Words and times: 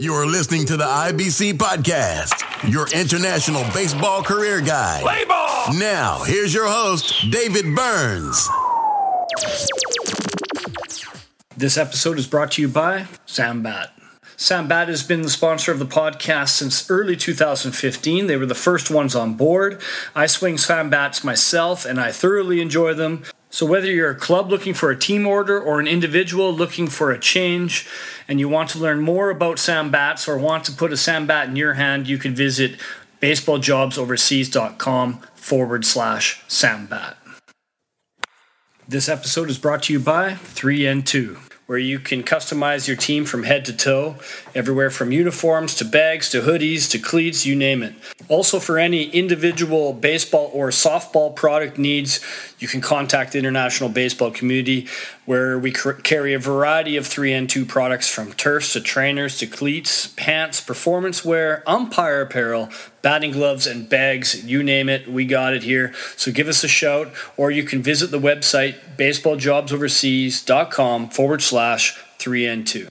You're 0.00 0.26
listening 0.26 0.66
to 0.66 0.76
the 0.76 0.84
IBC 0.84 1.54
Podcast, 1.54 2.70
your 2.70 2.86
international 2.92 3.62
baseball 3.72 4.22
career 4.22 4.60
guide. 4.60 5.02
Play 5.02 5.24
ball! 5.24 5.72
Now, 5.74 6.22
here's 6.24 6.52
your 6.52 6.66
host, 6.66 7.30
David 7.30 7.74
Burns. 7.74 8.48
This 11.56 11.76
episode 11.76 12.18
is 12.18 12.26
brought 12.26 12.52
to 12.52 12.62
you 12.62 12.68
by 12.68 13.06
Sambat. 13.26 13.90
Sambat 14.36 14.88
has 14.88 15.02
been 15.04 15.22
the 15.22 15.30
sponsor 15.30 15.70
of 15.70 15.78
the 15.78 15.86
podcast 15.86 16.50
since 16.50 16.90
early 16.90 17.16
2015. 17.16 18.26
They 18.26 18.36
were 18.36 18.46
the 18.46 18.54
first 18.54 18.90
ones 18.90 19.14
on 19.14 19.34
board. 19.34 19.80
I 20.14 20.26
swing 20.26 20.56
Sambats 20.56 21.22
myself 21.22 21.84
and 21.84 22.00
I 22.00 22.10
thoroughly 22.10 22.60
enjoy 22.60 22.94
them. 22.94 23.22
So, 23.54 23.64
whether 23.64 23.86
you're 23.86 24.10
a 24.10 24.16
club 24.16 24.50
looking 24.50 24.74
for 24.74 24.90
a 24.90 24.98
team 24.98 25.28
order 25.28 25.60
or 25.60 25.78
an 25.78 25.86
individual 25.86 26.52
looking 26.52 26.88
for 26.88 27.12
a 27.12 27.18
change, 27.20 27.86
and 28.26 28.40
you 28.40 28.48
want 28.48 28.70
to 28.70 28.80
learn 28.80 29.00
more 29.00 29.30
about 29.30 29.58
Sambats 29.58 30.26
or 30.26 30.36
want 30.36 30.64
to 30.64 30.72
put 30.72 30.90
a 30.90 30.96
Sambat 30.96 31.46
in 31.46 31.54
your 31.54 31.74
hand, 31.74 32.08
you 32.08 32.18
can 32.18 32.34
visit 32.34 32.80
baseballjobsoverseas.com 33.22 35.20
forward 35.36 35.84
slash 35.84 36.42
Sambat. 36.48 37.14
This 38.88 39.08
episode 39.08 39.48
is 39.48 39.58
brought 39.58 39.84
to 39.84 39.92
you 39.92 40.00
by 40.00 40.32
3N2 40.32 41.53
where 41.66 41.78
you 41.78 41.98
can 41.98 42.22
customize 42.22 42.86
your 42.86 42.96
team 42.96 43.24
from 43.24 43.44
head 43.44 43.64
to 43.64 43.72
toe, 43.72 44.16
everywhere 44.54 44.90
from 44.90 45.12
uniforms 45.12 45.74
to 45.74 45.84
bags 45.84 46.28
to 46.28 46.42
hoodies 46.42 46.90
to 46.90 46.98
cleats, 46.98 47.46
you 47.46 47.56
name 47.56 47.82
it. 47.82 47.94
Also, 48.28 48.60
for 48.60 48.78
any 48.78 49.04
individual 49.10 49.92
baseball 49.92 50.50
or 50.52 50.68
softball 50.68 51.34
product 51.34 51.78
needs, 51.78 52.20
you 52.58 52.68
can 52.68 52.80
contact 52.80 53.32
the 53.32 53.38
international 53.38 53.88
baseball 53.88 54.30
community 54.30 54.86
where 55.24 55.58
we 55.58 55.72
carry 55.72 56.34
a 56.34 56.38
variety 56.38 56.96
of 56.96 57.04
3N2 57.04 57.66
products 57.66 58.08
from 58.08 58.32
turfs 58.34 58.74
to 58.74 58.80
trainers 58.80 59.38
to 59.38 59.46
cleats, 59.46 60.08
pants, 60.08 60.60
performance 60.60 61.24
wear, 61.24 61.62
umpire 61.66 62.20
apparel, 62.20 62.68
batting 63.04 63.30
gloves, 63.32 63.66
and 63.66 63.88
bags. 63.88 64.44
You 64.46 64.62
name 64.62 64.88
it, 64.88 65.06
we 65.06 65.26
got 65.26 65.52
it 65.52 65.62
here. 65.62 65.92
So 66.16 66.32
give 66.32 66.48
us 66.48 66.64
a 66.64 66.68
shout, 66.68 67.12
or 67.36 67.50
you 67.50 67.62
can 67.62 67.82
visit 67.82 68.10
the 68.10 68.18
website 68.18 68.76
baseballjobsoverseas.com 68.96 71.10
forward 71.10 71.42
slash 71.42 71.98
3N2. 72.18 72.88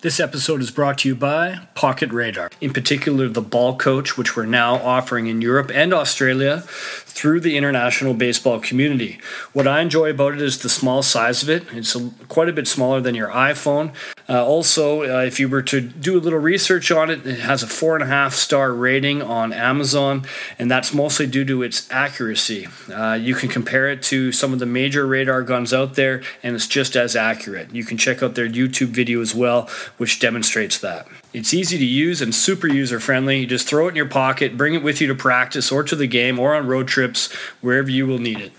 This 0.00 0.20
episode 0.20 0.60
is 0.60 0.70
brought 0.70 0.98
to 0.98 1.08
you 1.08 1.16
by 1.16 1.66
Pocket 1.74 2.12
Radar, 2.12 2.50
in 2.60 2.72
particular 2.72 3.26
the 3.26 3.40
ball 3.40 3.76
coach, 3.76 4.16
which 4.16 4.36
we're 4.36 4.44
now 4.44 4.76
offering 4.76 5.26
in 5.26 5.40
Europe 5.40 5.72
and 5.74 5.92
Australia 5.92 6.62
through 6.66 7.40
the 7.40 7.56
international 7.56 8.14
baseball 8.14 8.60
community. 8.60 9.18
What 9.54 9.66
I 9.66 9.80
enjoy 9.80 10.10
about 10.10 10.34
it 10.34 10.42
is 10.42 10.58
the 10.58 10.68
small 10.68 11.02
size 11.02 11.42
of 11.42 11.48
it. 11.48 11.64
It's 11.72 11.96
a, 11.96 12.10
quite 12.28 12.50
a 12.50 12.52
bit 12.52 12.68
smaller 12.68 13.00
than 13.00 13.14
your 13.14 13.30
iPhone. 13.30 13.94
Uh, 14.28 14.44
also, 14.44 15.02
uh, 15.02 15.22
if 15.22 15.38
you 15.38 15.48
were 15.48 15.62
to 15.62 15.80
do 15.80 16.16
a 16.16 16.20
little 16.20 16.38
research 16.38 16.90
on 16.90 17.10
it, 17.10 17.26
it 17.26 17.40
has 17.40 17.62
a 17.62 17.66
four 17.66 17.94
and 17.94 18.02
a 18.02 18.06
half 18.06 18.34
star 18.34 18.72
rating 18.72 19.20
on 19.20 19.52
Amazon, 19.52 20.24
and 20.58 20.70
that's 20.70 20.94
mostly 20.94 21.26
due 21.26 21.44
to 21.44 21.62
its 21.62 21.90
accuracy. 21.90 22.66
Uh, 22.90 23.12
you 23.20 23.34
can 23.34 23.50
compare 23.50 23.90
it 23.90 24.02
to 24.02 24.32
some 24.32 24.52
of 24.54 24.58
the 24.58 24.66
major 24.66 25.06
radar 25.06 25.42
guns 25.42 25.74
out 25.74 25.94
there, 25.94 26.22
and 26.42 26.54
it's 26.54 26.66
just 26.66 26.96
as 26.96 27.14
accurate. 27.14 27.74
You 27.74 27.84
can 27.84 27.98
check 27.98 28.22
out 28.22 28.34
their 28.34 28.48
YouTube 28.48 28.88
video 28.88 29.20
as 29.20 29.34
well, 29.34 29.68
which 29.98 30.20
demonstrates 30.20 30.78
that. 30.78 31.06
It's 31.34 31.52
easy 31.52 31.76
to 31.76 31.84
use 31.84 32.22
and 32.22 32.34
super 32.34 32.66
user 32.66 33.00
friendly. 33.00 33.40
You 33.40 33.46
just 33.46 33.68
throw 33.68 33.86
it 33.86 33.90
in 33.90 33.96
your 33.96 34.06
pocket, 34.06 34.56
bring 34.56 34.74
it 34.74 34.82
with 34.82 35.00
you 35.02 35.06
to 35.08 35.14
practice 35.14 35.70
or 35.70 35.82
to 35.82 35.96
the 35.96 36.06
game 36.06 36.38
or 36.38 36.54
on 36.54 36.66
road 36.66 36.88
trips, 36.88 37.30
wherever 37.60 37.90
you 37.90 38.06
will 38.06 38.18
need 38.18 38.40
it. 38.40 38.52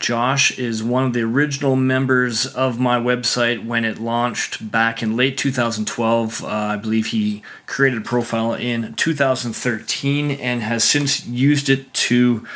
Josh 0.00 0.58
is 0.58 0.82
one 0.82 1.04
of 1.04 1.12
the 1.12 1.20
original 1.20 1.76
members 1.76 2.46
of 2.46 2.80
my 2.80 2.98
website 2.98 3.66
when 3.66 3.84
it 3.84 3.98
launched 3.98 4.70
back 4.72 5.02
in 5.02 5.14
late 5.14 5.36
2012. 5.36 6.42
Uh, 6.42 6.46
I 6.48 6.76
believe 6.76 7.08
he 7.08 7.42
created 7.66 7.98
a 7.98 8.04
profile 8.04 8.54
in 8.54 8.94
2013 8.94 10.30
and 10.30 10.62
has 10.62 10.84
since 10.84 11.26
used 11.26 11.68
it 11.68 11.92
to 11.92 12.46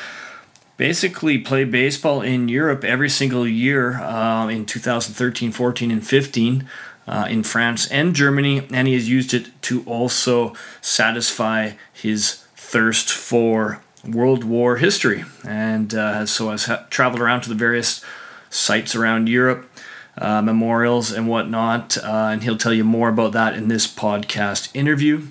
basically 0.79 1.37
play 1.37 1.65
baseball 1.65 2.23
in 2.23 2.49
Europe 2.49 2.83
every 2.83 3.11
single 3.11 3.47
year 3.47 4.01
uh, 4.01 4.49
in 4.49 4.65
2013, 4.65 5.53
14, 5.53 5.91
and 5.91 6.05
15. 6.05 6.69
Uh, 7.07 7.27
in 7.29 7.43
France 7.43 7.87
and 7.89 8.17
Germany, 8.17 8.67
and 8.73 8.89
he 8.89 8.95
has 8.95 9.11
used 9.11 9.35
it 9.35 9.51
to 9.61 9.85
also 9.85 10.55
satisfy 10.81 11.73
his 11.93 12.47
thirst 12.57 13.13
for 13.13 13.84
World 14.07 14.45
War 14.45 14.77
history. 14.77 15.25
And 15.47 15.95
uh, 15.95 16.27
so 16.27 16.51
I've 16.51 16.65
ha- 16.65 16.87
traveled 16.91 17.21
around 17.21 17.43
to 17.43 17.49
the 17.49 17.55
various 17.55 18.05
sites 18.51 18.95
around 18.95 19.29
Europe, 19.29 19.71
uh, 20.19 20.43
memorials, 20.43 21.13
and 21.13 21.29
whatnot. 21.29 21.97
Uh, 21.99 22.31
and 22.33 22.43
he'll 22.43 22.59
tell 22.59 22.73
you 22.73 22.85
more 22.85 23.09
about 23.09 23.33
that 23.33 23.55
in 23.55 23.69
this 23.69 23.87
podcast 23.87 24.75
interview. 24.75 25.27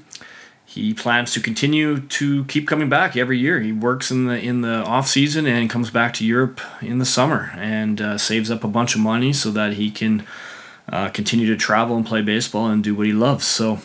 He 0.65 0.91
plans 0.91 1.31
to 1.33 1.39
continue 1.39 1.99
to 1.99 2.45
keep 2.45 2.67
coming 2.67 2.89
back 2.89 3.15
every 3.15 3.37
year. 3.37 3.59
He 3.59 3.71
works 3.71 4.09
in 4.09 4.25
the 4.25 4.39
in 4.39 4.61
the 4.61 4.83
off 4.85 5.07
season 5.07 5.45
and 5.45 5.69
comes 5.69 5.91
back 5.91 6.13
to 6.15 6.25
Europe 6.25 6.59
in 6.81 6.97
the 6.97 7.05
summer 7.05 7.51
and 7.55 8.01
uh, 8.01 8.17
saves 8.17 8.49
up 8.49 8.63
a 8.63 8.67
bunch 8.67 8.95
of 8.95 9.01
money 9.01 9.33
so 9.33 9.51
that 9.51 9.73
he 9.73 9.91
can 9.91 10.25
uh, 10.89 11.09
continue 11.09 11.45
to 11.45 11.55
travel 11.55 11.95
and 11.95 12.07
play 12.07 12.23
baseball 12.23 12.67
and 12.67 12.83
do 12.83 12.95
what 12.95 13.05
he 13.05 13.13
loves. 13.13 13.45
So 13.45 13.81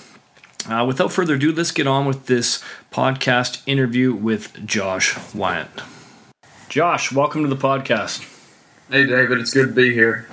uh, 0.68 0.84
without 0.84 1.12
further 1.12 1.34
ado, 1.34 1.52
let's 1.52 1.72
get 1.72 1.86
on 1.86 2.06
with 2.06 2.26
this 2.26 2.62
podcast 2.92 3.62
interview 3.66 4.12
with 4.12 4.66
Josh 4.66 5.16
Wyant. 5.34 5.70
Josh, 6.68 7.10
welcome 7.10 7.42
to 7.42 7.48
the 7.48 7.56
podcast. 7.56 8.26
Hey, 8.90 9.06
David, 9.06 9.38
it's 9.38 9.52
good 9.52 9.68
to 9.68 9.74
be 9.74 9.92
here. 9.92 10.28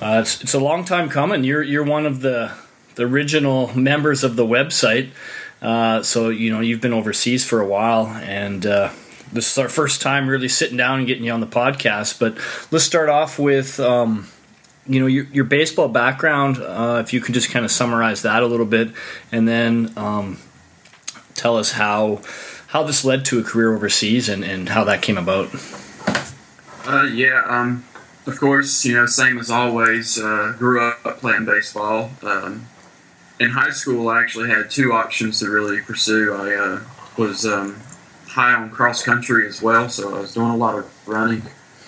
Uh, 0.00 0.20
it's, 0.22 0.42
it's 0.42 0.54
a 0.54 0.60
long 0.60 0.84
time 0.84 1.08
coming. 1.08 1.44
You're 1.44 1.62
you're 1.62 1.84
one 1.84 2.06
of 2.06 2.20
the 2.20 2.52
the 2.94 3.04
original 3.04 3.76
members 3.76 4.24
of 4.24 4.36
the 4.36 4.46
website. 4.46 5.10
Uh, 5.60 6.02
so 6.02 6.28
you 6.28 6.50
know 6.50 6.60
you've 6.60 6.80
been 6.80 6.92
overseas 6.92 7.44
for 7.44 7.60
a 7.60 7.66
while, 7.66 8.06
and 8.06 8.66
uh, 8.66 8.90
this 9.32 9.50
is 9.50 9.58
our 9.58 9.68
first 9.68 10.00
time 10.02 10.28
really 10.28 10.48
sitting 10.48 10.76
down 10.76 10.98
and 10.98 11.06
getting 11.06 11.24
you 11.24 11.32
on 11.32 11.40
the 11.40 11.46
podcast. 11.46 12.18
But 12.18 12.38
let's 12.70 12.84
start 12.84 13.08
off 13.08 13.38
with 13.38 13.80
um, 13.80 14.28
you 14.86 15.00
know 15.00 15.06
your, 15.06 15.24
your 15.26 15.44
baseball 15.44 15.88
background 15.88 16.58
uh, 16.58 17.02
if 17.04 17.12
you 17.12 17.20
can 17.20 17.34
just 17.34 17.50
kind 17.50 17.64
of 17.64 17.70
summarize 17.70 18.22
that 18.22 18.42
a 18.42 18.46
little 18.46 18.66
bit 18.66 18.90
and 19.32 19.48
then 19.48 19.92
um, 19.96 20.38
tell 21.34 21.56
us 21.56 21.72
how 21.72 22.20
how 22.68 22.82
this 22.82 23.04
led 23.04 23.24
to 23.24 23.38
a 23.38 23.42
career 23.42 23.74
overseas 23.74 24.28
and, 24.28 24.44
and 24.44 24.68
how 24.70 24.82
that 24.84 25.00
came 25.00 25.16
about. 25.16 25.48
Uh, 26.86 27.04
yeah 27.04 27.42
um, 27.46 27.84
of 28.26 28.38
course 28.38 28.84
you 28.84 28.94
know 28.94 29.06
same 29.06 29.38
as 29.38 29.50
always 29.50 30.18
uh, 30.18 30.54
grew 30.58 30.86
up 30.86 31.02
playing 31.20 31.44
baseball. 31.44 32.10
Um, 32.22 32.66
in 33.40 33.50
high 33.50 33.70
school 33.70 34.08
i 34.08 34.20
actually 34.20 34.48
had 34.48 34.70
two 34.70 34.92
options 34.92 35.40
to 35.40 35.48
really 35.48 35.80
pursue. 35.80 36.32
I 36.32 36.54
uh, 36.54 36.80
was 37.16 37.46
um, 37.46 37.80
high 38.26 38.52
on 38.52 38.70
cross 38.70 39.02
country 39.02 39.46
as 39.46 39.62
well 39.62 39.88
so 39.88 40.14
i 40.14 40.20
was 40.20 40.34
doing 40.34 40.50
a 40.50 40.56
lot 40.56 40.76
of 40.76 41.08
running 41.08 41.42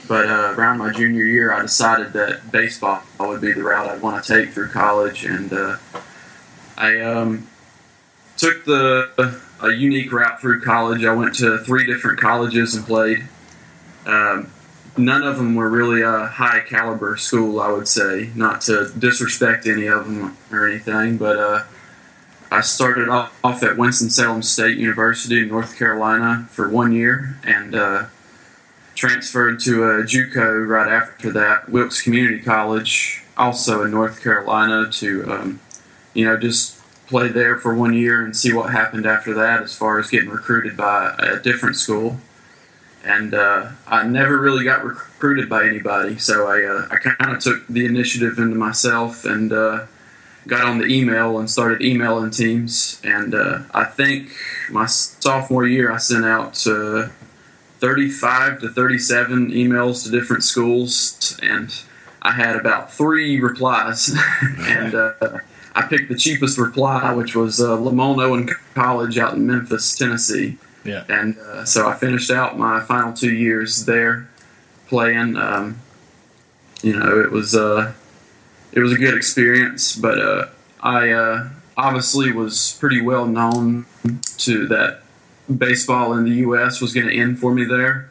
but 0.09 0.27
uh, 0.27 0.55
around 0.57 0.79
my 0.79 0.93
junior 0.93 1.25
year, 1.25 1.53
I 1.53 1.63
decided 1.63 2.13
that 2.13 2.51
baseball 2.53 3.03
would 3.19 3.41
be 3.41 3.53
the 3.53 3.63
route 3.63 3.89
I'd 3.89 4.03
want 4.03 4.23
to 4.23 4.35
take 4.35 4.53
through 4.53 4.69
college, 4.71 5.25
and 5.25 5.53
uh, 5.53 5.77
I 6.77 7.01
um, 7.01 7.49
took 8.37 8.65
the 8.65 9.41
a 9.61 9.71
unique 9.71 10.13
route 10.13 10.41
through 10.41 10.61
college. 10.61 11.05
I 11.05 11.15
went 11.15 11.35
to 11.37 11.59
three 11.59 11.87
different 11.87 12.21
colleges 12.21 12.75
and 12.75 12.85
played. 12.85 13.27
Um, 14.05 14.51
none 14.97 15.23
of 15.23 15.37
them 15.37 15.55
were 15.55 15.69
really 15.69 16.03
a 16.03 16.27
high 16.27 16.61
caliber 16.61 17.17
school, 17.17 17.61
I 17.61 17.71
would 17.73 17.89
say. 17.89 18.31
Not 18.35 18.61
to 18.63 18.93
disrespect 18.99 19.67
any 19.67 19.87
of 19.87 20.07
them 20.07 20.37
or 20.53 20.69
anything, 20.69 21.17
but 21.17 21.39
uh, 21.39 21.65
I 22.51 22.61
started 22.61 23.09
off 23.09 23.63
at 23.63 23.77
Winston 23.77 24.11
Salem 24.11 24.43
State 24.43 24.79
University 24.79 25.41
in 25.41 25.49
North 25.49 25.77
Carolina 25.77 26.47
for 26.51 26.69
one 26.69 26.93
year, 26.93 27.39
and 27.45 27.75
uh, 27.75 28.05
transferred 28.97 29.61
to 29.61 29.85
a 29.85 30.03
JUCO 30.03 30.67
right 30.67 30.91
after 30.91 31.31
that, 31.33 31.69
Wilkes 31.69 32.03
Community 32.03 32.41
College, 32.41 33.23
also 33.37 33.85
in 33.85 33.93
North 33.93 34.23
Carolina, 34.23 34.91
to 34.93 35.31
um, 35.31 35.61
you 36.15 36.25
know 36.25 36.37
just 36.37 36.81
play 37.07 37.29
there 37.29 37.57
for 37.59 37.75
one 37.75 37.95
year 37.95 38.25
and 38.25 38.37
see 38.37 38.53
what 38.53 38.71
happened 38.73 39.07
after 39.07 39.35
that, 39.35 39.63
as 39.63 39.77
far 39.77 40.01
as 40.01 40.11
getting 40.11 40.31
recruited 40.31 40.77
by 40.77 41.15
a 41.19 41.39
different 41.39 41.77
school. 41.77 42.19
And 43.05 43.35
uh, 43.35 43.69
I 43.87 44.05
never 44.05 44.41
really 44.41 44.65
got 44.65 44.85
recruited 44.85 45.49
by 45.49 45.69
anybody, 45.69 46.19
so 46.19 46.49
I 46.49 46.65
uh, 46.65 46.89
I 46.91 46.97
kind 46.97 47.37
of 47.37 47.41
took 47.41 47.67
the 47.69 47.85
initiative 47.85 48.39
into 48.39 48.57
myself 48.57 49.25
and 49.25 49.53
uh, 49.53 49.87
got 50.47 50.65
on 50.65 50.79
the 50.79 50.87
email 50.87 51.39
and 51.39 51.51
started 51.51 51.83
emailing 51.83 52.31
teams. 52.31 53.01
And 53.05 53.35
uh, 53.35 53.61
I 53.75 53.85
think 53.85 54.31
my 54.71 54.87
sophomore 54.87 55.67
year, 55.67 55.93
I 55.93 55.99
sent 55.99 56.25
out 56.25 56.55
35 57.87 58.63
to 58.63 58.69
37 58.69 59.53
emails 59.53 60.03
to 60.03 60.11
different 60.11 60.43
schools, 60.43 61.39
and 61.41 61.73
I 62.21 62.33
had 62.33 62.57
about 62.57 62.93
three 62.93 63.39
replies. 63.39 64.13
and 64.59 64.93
uh, 64.93 65.13
I 65.73 65.83
picked 65.83 66.09
the 66.09 66.17
cheapest 66.17 66.59
reply, 66.59 67.13
which 67.13 67.37
was 67.37 67.61
uh, 67.61 67.77
LeMoyne-Owen 67.77 68.49
College 68.75 69.19
out 69.19 69.35
in 69.35 69.47
Memphis, 69.47 69.97
Tennessee. 69.97 70.59
Yeah. 70.85 71.05
And 71.09 71.39
uh, 71.39 71.65
so 71.65 71.89
I 71.89 71.95
finished 71.95 72.29
out 72.29 72.59
my 72.59 72.81
final 72.81 73.13
two 73.13 73.33
years 73.33 73.85
there 73.85 74.29
playing. 74.89 75.37
Um, 75.37 75.79
you 76.83 76.99
know, 76.99 77.21
it 77.21 77.31
was 77.31 77.55
uh, 77.55 77.93
it 78.73 78.81
was 78.81 78.91
a 78.91 78.99
good 78.99 79.15
experience, 79.15 79.95
but 79.95 80.19
uh, 80.19 80.47
I 80.81 81.11
uh, 81.11 81.51
obviously 81.77 82.33
was 82.33 82.77
pretty 82.81 83.01
well 83.01 83.27
known 83.27 83.87
to 84.39 84.67
that 84.67 85.03
baseball 85.55 86.15
in 86.15 86.25
the 86.25 86.37
U.S. 86.37 86.81
was 86.81 86.93
going 86.93 87.09
to 87.09 87.17
end 87.17 87.39
for 87.39 87.53
me 87.55 87.65
there, 87.65 88.11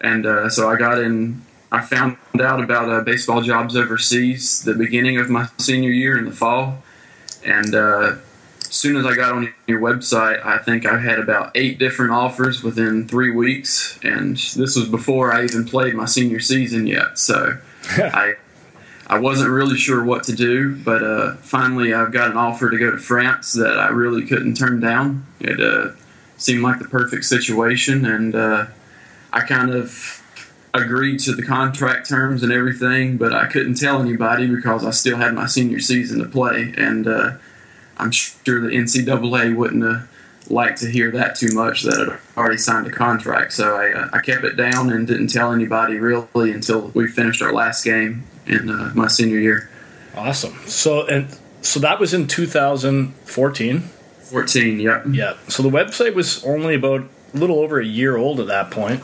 and 0.00 0.26
uh, 0.26 0.48
so 0.48 0.68
I 0.68 0.76
got 0.76 0.98
in. 0.98 1.42
I 1.70 1.82
found 1.82 2.16
out 2.40 2.62
about 2.62 2.88
uh, 2.88 3.02
baseball 3.02 3.42
jobs 3.42 3.76
overseas 3.76 4.62
the 4.62 4.72
beginning 4.72 5.18
of 5.18 5.28
my 5.28 5.48
senior 5.58 5.90
year 5.90 6.16
in 6.16 6.24
the 6.24 6.32
fall, 6.32 6.82
and 7.44 7.74
uh, 7.74 8.16
as 8.68 8.74
soon 8.74 8.96
as 8.96 9.06
I 9.06 9.14
got 9.14 9.32
on 9.32 9.52
your 9.66 9.80
website, 9.80 10.44
I 10.44 10.58
think 10.58 10.86
I 10.86 10.98
had 10.98 11.18
about 11.18 11.52
eight 11.54 11.78
different 11.78 12.12
offers 12.12 12.62
within 12.62 13.08
three 13.08 13.30
weeks, 13.30 13.98
and 14.02 14.36
this 14.36 14.76
was 14.76 14.88
before 14.88 15.32
I 15.32 15.44
even 15.44 15.64
played 15.64 15.94
my 15.94 16.04
senior 16.04 16.40
season 16.40 16.86
yet. 16.86 17.18
So 17.18 17.58
I 17.96 18.34
I 19.06 19.18
wasn't 19.18 19.50
really 19.50 19.78
sure 19.78 20.04
what 20.04 20.24
to 20.24 20.34
do, 20.34 20.76
but 20.76 21.02
uh, 21.02 21.36
finally 21.36 21.94
I've 21.94 22.12
got 22.12 22.30
an 22.30 22.36
offer 22.36 22.68
to 22.68 22.78
go 22.78 22.90
to 22.90 22.98
France 22.98 23.52
that 23.54 23.78
I 23.78 23.88
really 23.88 24.26
couldn't 24.26 24.54
turn 24.54 24.80
down. 24.80 25.26
It 25.40 25.60
uh, 25.60 25.92
seemed 26.38 26.62
like 26.62 26.78
the 26.78 26.88
perfect 26.88 27.24
situation, 27.24 28.06
and 28.06 28.34
uh, 28.34 28.66
I 29.32 29.40
kind 29.40 29.70
of 29.70 30.22
agreed 30.74 31.18
to 31.20 31.32
the 31.32 31.42
contract 31.42 32.08
terms 32.08 32.42
and 32.42 32.52
everything, 32.52 33.16
but 33.16 33.32
I 33.32 33.46
couldn't 33.46 33.74
tell 33.74 34.00
anybody 34.00 34.46
because 34.46 34.84
I 34.84 34.90
still 34.90 35.16
had 35.16 35.34
my 35.34 35.46
senior 35.46 35.80
season 35.80 36.20
to 36.20 36.28
play, 36.28 36.72
and 36.76 37.06
uh, 37.06 37.32
I'm 37.96 38.10
sure 38.10 38.60
the 38.60 38.68
NCAA 38.68 39.54
wouldn't 39.56 39.84
have 39.84 40.08
liked 40.50 40.80
to 40.80 40.90
hear 40.90 41.10
that 41.10 41.36
too 41.36 41.54
much 41.54 41.82
that 41.82 42.08
I'd 42.08 42.38
already 42.38 42.56
signed 42.56 42.86
a 42.86 42.90
contract. 42.90 43.52
So 43.52 43.76
I, 43.76 43.92
uh, 43.92 44.08
I 44.12 44.20
kept 44.20 44.44
it 44.44 44.56
down 44.56 44.90
and 44.90 45.06
didn't 45.06 45.28
tell 45.28 45.52
anybody 45.52 45.98
really 45.98 46.52
until 46.52 46.88
we 46.94 47.06
finished 47.08 47.42
our 47.42 47.52
last 47.52 47.84
game 47.84 48.24
in 48.46 48.70
uh, 48.70 48.92
my 48.94 49.08
senior 49.08 49.38
year. 49.38 49.68
Awesome. 50.16 50.58
So 50.66 51.06
and 51.06 51.28
so 51.60 51.80
that 51.80 52.00
was 52.00 52.14
in 52.14 52.26
2014. 52.26 53.90
14, 54.30 54.80
yep. 54.80 55.04
Yeah. 55.10 55.34
So 55.48 55.62
the 55.62 55.70
website 55.70 56.14
was 56.14 56.44
only 56.44 56.74
about 56.74 57.02
a 57.34 57.36
little 57.36 57.58
over 57.60 57.80
a 57.80 57.84
year 57.84 58.16
old 58.16 58.40
at 58.40 58.46
that 58.48 58.70
point. 58.70 59.02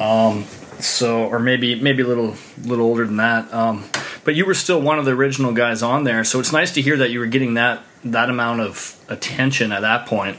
Um, 0.00 0.44
so 0.80 1.26
or 1.26 1.38
maybe 1.38 1.74
maybe 1.76 2.02
a 2.02 2.06
little 2.06 2.36
little 2.64 2.86
older 2.86 3.06
than 3.06 3.16
that. 3.16 3.52
Um, 3.52 3.84
but 4.24 4.34
you 4.34 4.46
were 4.46 4.54
still 4.54 4.80
one 4.80 4.98
of 4.98 5.04
the 5.04 5.12
original 5.12 5.52
guys 5.52 5.82
on 5.82 6.04
there. 6.04 6.24
So 6.24 6.40
it's 6.40 6.52
nice 6.52 6.72
to 6.72 6.82
hear 6.82 6.96
that 6.98 7.10
you 7.10 7.20
were 7.20 7.26
getting 7.26 7.54
that 7.54 7.82
that 8.04 8.30
amount 8.30 8.60
of 8.60 8.96
attention 9.08 9.72
at 9.72 9.82
that 9.82 10.06
point. 10.06 10.36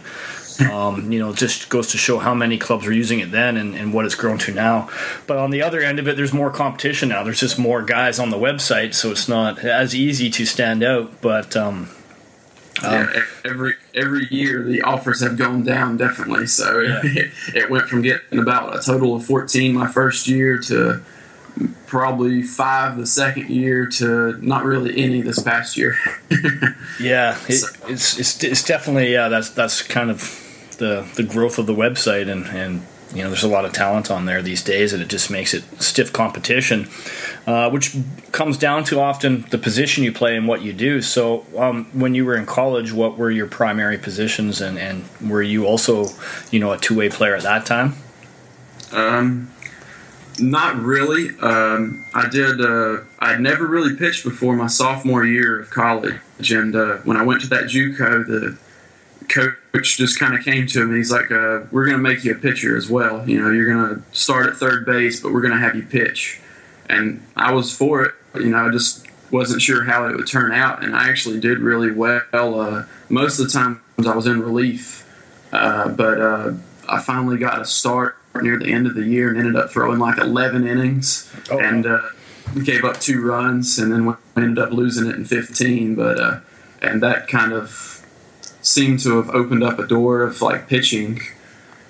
Um, 0.72 1.12
you 1.12 1.18
know, 1.18 1.34
just 1.34 1.70
goes 1.70 1.88
to 1.92 1.98
show 1.98 2.20
how 2.20 2.36
many 2.36 2.60
clubs 2.60 2.86
were 2.86 2.92
using 2.92 3.20
it 3.20 3.32
then 3.32 3.58
and, 3.58 3.74
and, 3.74 3.92
what 3.92 4.06
it's 4.06 4.14
grown 4.14 4.38
to 4.40 4.54
now. 4.54 4.88
But 5.26 5.38
on 5.38 5.50
the 5.50 5.64
other 5.64 5.82
end 5.82 5.98
of 5.98 6.08
it, 6.08 6.16
there's 6.16 6.32
more 6.32 6.52
competition 6.52 7.10
now. 7.10 7.24
There's 7.24 7.40
just 7.40 7.58
more 7.58 7.82
guys 7.82 8.20
on 8.20 8.30
the 8.30 8.38
website, 8.38 8.94
so 8.94 9.10
it's 9.10 9.28
not 9.28 9.58
as 9.66 9.96
easy 9.96 10.30
to 10.30 10.46
stand 10.46 10.84
out. 10.84 11.22
But 11.22 11.58
um, 11.58 11.90
um, 12.82 12.92
yeah, 12.92 13.22
every 13.46 13.76
every 13.94 14.28
year 14.30 14.64
the 14.64 14.82
offers 14.82 15.22
have 15.22 15.38
gone 15.38 15.64
down 15.64 15.98
definitely. 15.98 16.48
So 16.48 16.80
yeah. 16.80 17.02
it, 17.04 17.32
it 17.54 17.70
went 17.70 17.88
from 17.88 18.02
getting 18.02 18.40
about 18.40 18.76
a 18.76 18.82
total 18.82 19.16
of 19.16 19.26
14 19.26 19.74
my 19.74 19.88
first 19.88 20.28
year 20.28 20.58
to 20.60 21.02
probably 21.86 22.42
five 22.42 22.98
the 22.98 23.06
second 23.06 23.50
year 23.50 23.86
to 23.86 24.38
not 24.42 24.66
really 24.66 24.98
any 24.98 25.22
this 25.22 25.42
past 25.42 25.78
year. 25.78 25.96
yeah, 27.00 27.38
it, 27.48 27.54
so. 27.54 27.68
it's, 27.88 28.20
it's 28.20 28.44
it's 28.44 28.64
definitely 28.64 29.14
yeah. 29.14 29.28
That's 29.30 29.52
that's 29.52 29.84
kind 29.84 30.10
of 30.10 30.22
the 30.80 31.08
the 31.16 31.24
growth 31.24 31.60
of 31.60 31.68
the 31.68 31.76
website 31.76 32.30
and 32.30 32.46
and 32.48 32.82
you 33.14 33.22
know 33.24 33.30
there's 33.30 33.44
a 33.44 33.48
lot 33.48 33.66
of 33.66 33.74
talent 33.74 34.10
on 34.10 34.26
there 34.26 34.42
these 34.42 34.64
days 34.64 34.94
and 34.94 35.02
it 35.02 35.08
just 35.08 35.30
makes 35.30 35.54
it 35.54 35.64
stiff 35.82 36.12
competition 36.12 36.88
uh, 37.46 37.70
which 37.70 37.96
comes 38.32 38.58
down 38.58 38.84
to 38.86 39.00
often 39.00 39.46
the 39.50 39.58
position 39.58 40.04
you 40.04 40.12
play 40.12 40.38
and 40.38 40.48
what 40.48 40.62
you 40.62 40.72
do. 40.72 41.02
So 41.02 41.46
um, 41.58 41.86
when 41.94 42.16
you 42.16 42.26
were 42.26 42.36
in 42.36 42.46
college 42.46 42.92
what 42.94 43.18
were 43.18 43.32
your 43.32 43.48
primary 43.48 43.98
positions 43.98 44.62
and, 44.62 44.78
and 44.78 45.06
were 45.22 45.44
you 45.44 45.66
also 45.66 46.08
you 46.52 46.60
know 46.60 46.72
a 46.72 46.78
two-way 46.78 47.10
player 47.10 47.36
at 47.36 47.44
that 47.44 47.66
time? 47.66 47.96
Um, 48.92 49.52
not 50.40 50.76
really. 50.78 51.30
Um, 51.42 52.06
i 52.16 52.28
did 52.30 52.62
uh, 52.62 52.98
i'd 53.20 53.40
never 53.40 53.66
really 53.66 53.96
pitched 53.96 54.24
before 54.24 54.56
my 54.56 54.68
sophomore 54.68 55.26
year 55.26 55.60
of 55.60 55.70
college 55.70 56.52
and 56.52 56.76
uh, 56.76 56.98
when 56.98 57.18
i 57.18 57.24
went 57.24 57.42
to 57.42 57.48
that 57.48 57.64
juco 57.64 58.26
the 58.26 58.58
coach 59.30 59.98
just 59.98 60.20
kind 60.20 60.36
of 60.36 60.44
came 60.44 60.68
to 60.68 60.82
him 60.82 60.90
and 60.90 60.98
he's 60.98 61.12
like, 61.12 61.32
uh, 61.32 61.62
"We're 61.72 61.86
going 61.86 61.98
to 61.98 62.04
make 62.04 62.24
you 62.24 62.34
a 62.34 62.36
pitcher 62.36 62.78
as 62.78 62.90
well. 62.90 63.28
You 63.28 63.42
know, 63.42 63.50
you're 63.52 63.74
going 63.74 63.96
to 63.96 64.18
start 64.18 64.48
at 64.48 64.58
third 64.58 64.86
base, 64.86 65.20
but 65.20 65.34
we're 65.34 65.42
going 65.42 65.54
to 65.54 65.60
have 65.60 65.76
you 65.76 65.84
pitch." 65.84 66.40
And 66.90 67.26
I 67.36 67.54
was 67.54 67.76
for 67.76 68.04
it. 68.04 68.14
You 68.36 68.50
know, 68.50 68.68
I 68.68 68.72
just 68.72 69.06
wasn't 69.32 69.62
sure 69.62 69.84
how 69.84 70.08
it 70.08 70.16
would 70.16 70.28
turn 70.28 70.52
out, 70.52 70.84
and 70.84 70.96
I 70.96 71.10
actually 71.10 71.40
did 71.40 71.60
really 71.60 71.92
well. 71.92 72.22
Uh, 72.34 72.86
most 73.10 73.40
of 73.40 73.48
the 73.48 73.54
times 73.54 73.80
I 74.06 74.16
was 74.16 74.28
in 74.28 74.42
relief, 74.42 75.08
uh, 75.52 75.90
but 75.90 76.22
uh, 76.22 76.54
I 76.88 77.02
finally 77.02 77.38
got 77.38 77.62
a 77.62 77.66
start 77.66 78.18
near 78.42 78.58
the 78.58 78.72
end 78.72 78.88
of 78.88 78.96
the 78.96 79.04
year 79.04 79.30
and 79.30 79.38
ended 79.38 79.56
up 79.56 79.70
throwing 79.70 80.00
like 80.00 80.18
11 80.18 80.66
innings 80.68 81.32
oh. 81.52 81.60
and 81.60 81.86
uh, 81.86 82.00
we 82.56 82.64
gave 82.64 82.84
up 82.84 83.00
two 83.00 83.22
runs, 83.22 83.80
and 83.80 83.92
then 83.92 84.06
we 84.06 84.14
ended 84.36 84.60
up 84.60 84.72
losing 84.72 85.10
it 85.10 85.16
in 85.16 85.26
15. 85.26 85.96
But 85.96 86.20
uh, 86.20 86.40
and 86.82 87.02
that 87.02 87.28
kind 87.28 87.54
of 87.54 87.93
seemed 88.64 89.00
to 89.02 89.18
have 89.18 89.30
opened 89.30 89.64
up 89.64 89.78
a 89.78 89.86
door 89.86 90.24
of 90.24 90.42
like 90.42 90.68
pitching. 90.68 91.20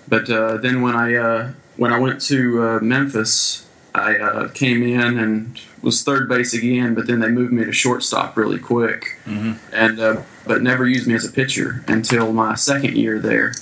But 0.08 0.30
uh, 0.30 0.58
then 0.58 0.82
when 0.82 0.96
I 0.96 1.16
uh, 1.16 1.52
when 1.78 1.94
I 1.94 2.00
went 2.00 2.22
to 2.24 2.64
uh, 2.64 2.80
Memphis, 2.80 3.66
I 3.96 4.18
uh, 4.18 4.48
came 4.50 4.84
in 4.84 5.18
and 5.18 5.60
was 5.82 6.04
third 6.04 6.28
base 6.28 6.54
again. 6.54 6.94
But 6.94 7.08
then 7.08 7.20
they 7.20 7.30
moved 7.30 7.54
me 7.54 7.64
to 7.64 7.72
shortstop 7.72 8.36
really 8.36 8.60
quick, 8.60 9.18
mm-hmm. 9.26 9.54
and 9.74 10.00
uh, 10.00 10.22
but 10.46 10.62
never 10.62 10.88
used 10.88 11.08
me 11.08 11.14
as 11.14 11.26
a 11.26 11.32
pitcher 11.32 11.84
until 11.88 12.34
my 12.34 12.56
second 12.56 12.98
year 12.98 13.20
there. 13.20 13.54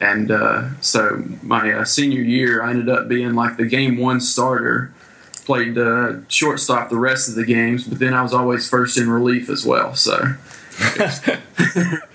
And 0.00 0.30
uh, 0.30 0.80
so 0.80 1.22
my 1.42 1.84
senior 1.84 2.22
year, 2.22 2.62
I 2.62 2.70
ended 2.70 2.88
up 2.88 3.06
being 3.06 3.34
like 3.34 3.56
the 3.56 3.66
game 3.66 3.96
one 3.96 4.20
starter. 4.20 4.92
Played 5.46 5.78
shortstop 6.28 6.90
the 6.90 6.98
rest 6.98 7.28
of 7.28 7.34
the 7.34 7.44
games, 7.44 7.84
but 7.84 7.98
then 7.98 8.14
I 8.14 8.22
was 8.22 8.32
always 8.32 8.68
first 8.68 8.96
in 8.96 9.10
relief 9.10 9.48
as 9.48 9.66
well. 9.66 9.96
So 9.96 10.16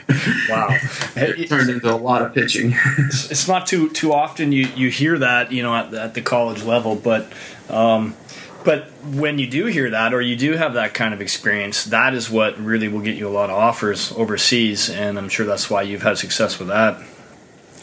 wow, 0.49 0.67
it 1.15 1.47
turned 1.47 1.69
into 1.69 1.91
a 1.91 1.95
lot 1.95 2.21
of 2.21 2.33
pitching. 2.33 2.73
it's 2.97 3.47
not 3.47 3.67
too 3.67 3.89
too 3.89 4.13
often 4.13 4.51
you 4.51 4.67
you 4.75 4.89
hear 4.89 5.17
that 5.19 5.51
you 5.51 5.63
know 5.63 5.75
at, 5.75 5.93
at 5.93 6.13
the 6.13 6.21
college 6.21 6.63
level, 6.63 6.95
but. 6.95 7.31
Um, 7.69 8.15
but 8.63 8.85
when 9.03 9.37
you 9.37 9.45
do 9.45 9.67
hear 9.67 9.91
that, 9.91 10.11
or 10.11 10.21
you 10.21 10.35
do 10.35 10.53
have 10.53 10.73
that 10.73 10.95
kind 10.95 11.13
of 11.13 11.21
experience, 11.21 11.83
that 11.85 12.15
is 12.15 12.31
what 12.31 12.57
really 12.57 12.87
will 12.87 13.01
get 13.01 13.15
you 13.15 13.27
a 13.27 13.29
lot 13.29 13.51
of 13.51 13.55
offers 13.55 14.11
overseas, 14.13 14.89
and 14.89 15.19
I'm 15.19 15.29
sure 15.29 15.45
that's 15.45 15.69
why 15.69 15.83
you've 15.83 16.01
had 16.01 16.17
success 16.17 16.57
with 16.57 16.69
that. 16.69 16.99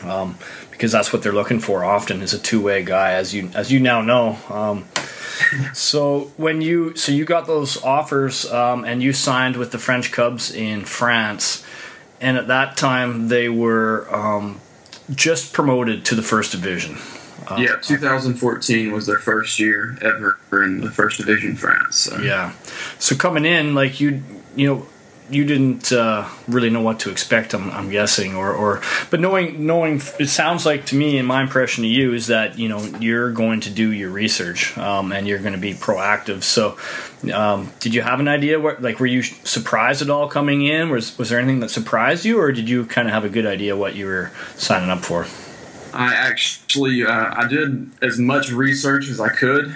Um, 0.02 0.36
because 0.72 0.90
that's 0.90 1.12
what 1.12 1.22
they're 1.22 1.32
looking 1.32 1.60
for 1.60 1.84
often 1.84 2.22
is 2.22 2.34
a 2.34 2.38
two-way 2.40 2.82
guy, 2.82 3.12
as 3.12 3.32
you 3.32 3.48
as 3.54 3.70
you 3.70 3.78
now 3.78 4.00
know. 4.00 4.36
Um, 4.50 4.84
so 5.74 6.32
when 6.36 6.60
you 6.60 6.96
so 6.96 7.12
you 7.12 7.24
got 7.24 7.46
those 7.46 7.80
offers 7.84 8.50
um, 8.50 8.84
and 8.84 9.00
you 9.00 9.12
signed 9.12 9.56
with 9.56 9.70
the 9.70 9.78
French 9.78 10.10
Cubs 10.10 10.52
in 10.52 10.84
France, 10.84 11.64
and 12.22 12.38
at 12.38 12.46
that 12.46 12.76
time 12.76 13.28
they 13.28 13.48
were 13.48 14.06
um, 14.14 14.60
just 15.10 15.52
promoted 15.52 16.04
to 16.06 16.14
the 16.14 16.22
first 16.22 16.52
division. 16.52 16.96
Uh, 17.48 17.56
yeah, 17.58 17.76
2014 17.82 18.92
was 18.92 19.06
their 19.06 19.18
first 19.18 19.58
year 19.58 19.98
ever 20.00 20.38
in 20.64 20.80
the 20.80 20.90
first 20.90 21.18
division 21.18 21.56
France. 21.56 21.96
So. 21.96 22.18
Yeah, 22.18 22.52
so 22.98 23.16
coming 23.16 23.44
in 23.44 23.74
like 23.74 24.00
you 24.00 24.22
you 24.54 24.66
know 24.68 24.86
you 25.32 25.44
didn't 25.44 25.92
uh, 25.92 26.28
really 26.46 26.70
know 26.70 26.82
what 26.82 27.00
to 27.00 27.10
expect. 27.10 27.54
I'm, 27.54 27.70
I'm, 27.70 27.90
guessing, 27.90 28.34
or, 28.34 28.52
or 28.52 28.82
but 29.10 29.20
knowing 29.20 29.66
knowing 29.66 30.00
it 30.20 30.28
sounds 30.28 30.66
like 30.66 30.86
to 30.86 30.96
me, 30.96 31.18
and 31.18 31.26
my 31.26 31.42
impression 31.42 31.82
to 31.82 31.88
you 31.88 32.12
is 32.12 32.26
that 32.26 32.58
you 32.58 32.68
know 32.68 32.82
you're 33.00 33.32
going 33.32 33.60
to 33.62 33.70
do 33.70 33.92
your 33.92 34.10
research 34.10 34.76
um, 34.76 35.12
and 35.12 35.26
you're 35.26 35.38
going 35.38 35.54
to 35.54 35.58
be 35.58 35.74
proactive. 35.74 36.42
So, 36.42 36.78
um, 37.32 37.72
did 37.80 37.94
you 37.94 38.02
have 38.02 38.20
an 38.20 38.28
idea? 38.28 38.58
Like 38.58 39.00
were 39.00 39.06
you 39.06 39.22
surprised 39.22 40.02
at 40.02 40.10
all 40.10 40.28
coming 40.28 40.62
in? 40.66 40.90
Was 40.90 41.16
was 41.18 41.30
there 41.30 41.38
anything 41.38 41.60
that 41.60 41.70
surprised 41.70 42.24
you, 42.24 42.38
or 42.38 42.52
did 42.52 42.68
you 42.68 42.84
kind 42.86 43.08
of 43.08 43.14
have 43.14 43.24
a 43.24 43.30
good 43.30 43.46
idea 43.46 43.76
what 43.76 43.94
you 43.94 44.06
were 44.06 44.30
signing 44.56 44.90
up 44.90 45.00
for? 45.00 45.26
I 45.94 46.14
actually 46.14 47.04
uh, 47.04 47.34
I 47.34 47.46
did 47.48 47.90
as 48.02 48.18
much 48.18 48.50
research 48.50 49.08
as 49.08 49.20
I 49.20 49.28
could, 49.28 49.74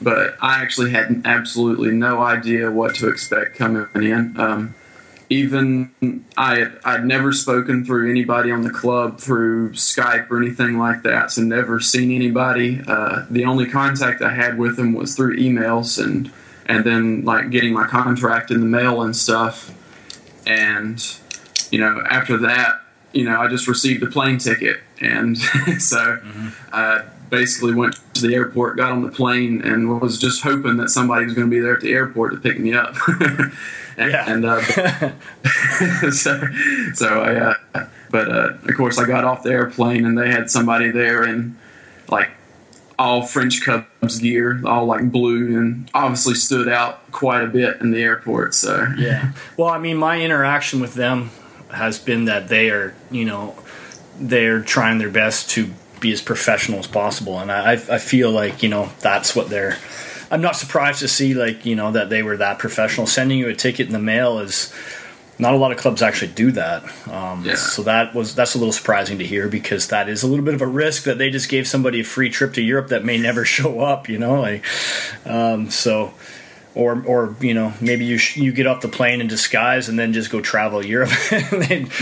but 0.00 0.36
I 0.40 0.62
actually 0.62 0.90
had 0.90 1.22
absolutely 1.24 1.90
no 1.90 2.22
idea 2.22 2.70
what 2.70 2.94
to 2.96 3.08
expect 3.08 3.56
coming 3.56 3.86
in. 3.94 4.38
Um, 4.38 4.74
even 5.28 6.24
I 6.36 6.66
I'd 6.84 7.04
never 7.04 7.32
spoken 7.32 7.84
through 7.84 8.10
anybody 8.10 8.50
on 8.50 8.62
the 8.62 8.70
club 8.70 9.18
through 9.18 9.72
Skype 9.72 10.30
or 10.30 10.40
anything 10.40 10.78
like 10.78 11.02
that, 11.02 11.30
so 11.32 11.42
never 11.42 11.80
seen 11.80 12.12
anybody. 12.12 12.80
Uh, 12.86 13.26
the 13.30 13.44
only 13.44 13.66
contact 13.66 14.22
I 14.22 14.32
had 14.32 14.58
with 14.58 14.76
them 14.76 14.92
was 14.92 15.16
through 15.16 15.36
emails 15.36 16.02
and 16.02 16.30
and 16.66 16.84
then 16.84 17.24
like 17.24 17.50
getting 17.50 17.72
my 17.72 17.86
contract 17.86 18.50
in 18.50 18.60
the 18.60 18.66
mail 18.66 19.02
and 19.02 19.16
stuff. 19.16 19.74
And 20.46 21.04
you 21.72 21.80
know, 21.80 22.04
after 22.08 22.36
that, 22.38 22.82
you 23.12 23.24
know, 23.24 23.40
I 23.40 23.48
just 23.48 23.66
received 23.66 24.02
a 24.04 24.06
plane 24.06 24.38
ticket, 24.38 24.78
and 25.00 25.36
so 25.38 25.96
mm-hmm. 25.96 26.48
I 26.72 27.02
basically 27.30 27.74
went 27.74 27.96
to 28.14 28.22
the 28.22 28.34
airport, 28.34 28.76
got 28.76 28.92
on 28.92 29.02
the 29.02 29.10
plane, 29.10 29.62
and 29.62 30.00
was 30.00 30.20
just 30.20 30.42
hoping 30.42 30.76
that 30.76 30.90
somebody 30.90 31.24
was 31.24 31.34
going 31.34 31.48
to 31.48 31.50
be 31.50 31.60
there 31.60 31.74
at 31.74 31.80
the 31.80 31.92
airport 31.92 32.32
to 32.32 32.38
pick 32.38 32.60
me 32.60 32.74
up. 32.74 32.94
yeah. 33.98 34.30
And 34.30 34.44
uh, 34.44 34.60
so, 36.10 36.40
so 36.94 37.20
I, 37.22 37.34
uh, 37.74 37.86
but 38.10 38.30
uh, 38.30 38.52
of 38.68 38.76
course, 38.76 38.98
I 38.98 39.06
got 39.06 39.24
off 39.24 39.42
the 39.42 39.50
airplane, 39.50 40.04
and 40.04 40.18
they 40.18 40.30
had 40.30 40.50
somebody 40.50 40.90
there, 40.90 41.22
and 41.22 41.56
like 42.08 42.30
all 42.98 43.22
French 43.22 43.62
Cubs 43.62 44.18
gear, 44.18 44.60
all 44.64 44.86
like 44.86 45.10
blue, 45.10 45.58
and 45.58 45.90
obviously 45.94 46.34
stood 46.34 46.68
out 46.68 47.10
quite 47.12 47.42
a 47.42 47.48
bit 47.48 47.80
in 47.80 47.90
the 47.90 48.02
airport. 48.02 48.54
So 48.54 48.86
yeah, 48.96 49.32
well, 49.56 49.68
I 49.68 49.78
mean, 49.78 49.96
my 49.96 50.20
interaction 50.20 50.80
with 50.80 50.94
them 50.94 51.30
has 51.70 51.98
been 51.98 52.26
that 52.26 52.48
they 52.48 52.70
are, 52.70 52.94
you 53.10 53.24
know, 53.24 53.56
they're 54.18 54.62
trying 54.62 54.98
their 54.98 55.10
best 55.10 55.50
to 55.50 55.70
be 56.00 56.12
as 56.12 56.22
professional 56.22 56.78
as 56.78 56.86
possible, 56.86 57.38
and 57.38 57.50
I, 57.50 57.72
I 57.72 57.98
feel 57.98 58.30
like 58.30 58.62
you 58.62 58.68
know 58.68 58.90
that's 59.00 59.34
what 59.34 59.48
they're. 59.48 59.78
I'm 60.30 60.40
not 60.40 60.56
surprised 60.56 61.00
to 61.00 61.08
see 61.08 61.34
like 61.34 61.64
you 61.64 61.76
know 61.76 61.92
that 61.92 62.10
they 62.10 62.22
were 62.22 62.36
that 62.36 62.58
professional. 62.58 63.06
Sending 63.06 63.38
you 63.38 63.48
a 63.48 63.54
ticket 63.54 63.86
in 63.86 63.92
the 63.92 63.98
mail 63.98 64.38
is 64.38 64.72
not 65.38 65.54
a 65.54 65.56
lot 65.56 65.70
of 65.70 65.78
clubs 65.78 66.02
actually 66.02 66.32
do 66.32 66.50
that. 66.52 66.82
Um, 67.08 67.44
yeah. 67.44 67.56
So 67.56 67.82
that 67.82 68.14
was 68.14 68.34
that's 68.34 68.54
a 68.54 68.58
little 68.58 68.72
surprising 68.72 69.18
to 69.18 69.26
hear 69.26 69.48
because 69.48 69.88
that 69.88 70.08
is 70.08 70.22
a 70.22 70.26
little 70.26 70.44
bit 70.44 70.54
of 70.54 70.62
a 70.62 70.66
risk 70.66 71.04
that 71.04 71.18
they 71.18 71.30
just 71.30 71.48
gave 71.48 71.68
somebody 71.68 72.00
a 72.00 72.04
free 72.04 72.30
trip 72.30 72.54
to 72.54 72.62
Europe 72.62 72.88
that 72.88 73.04
may 73.04 73.18
never 73.18 73.44
show 73.56 73.80
up. 73.80 74.08
You 74.08 74.18
know, 74.18 74.40
like 74.40 74.64
um, 75.24 75.70
so 75.70 76.14
or 76.76 77.02
or 77.06 77.34
you 77.40 77.54
know 77.54 77.72
maybe 77.80 78.04
you 78.04 78.18
sh- 78.18 78.36
you 78.36 78.52
get 78.52 78.66
off 78.66 78.82
the 78.82 78.88
plane 78.88 79.22
in 79.22 79.26
disguise 79.26 79.88
and 79.88 79.98
then 79.98 80.12
just 80.12 80.30
go 80.30 80.42
travel 80.42 80.84
Europe. 80.84 81.10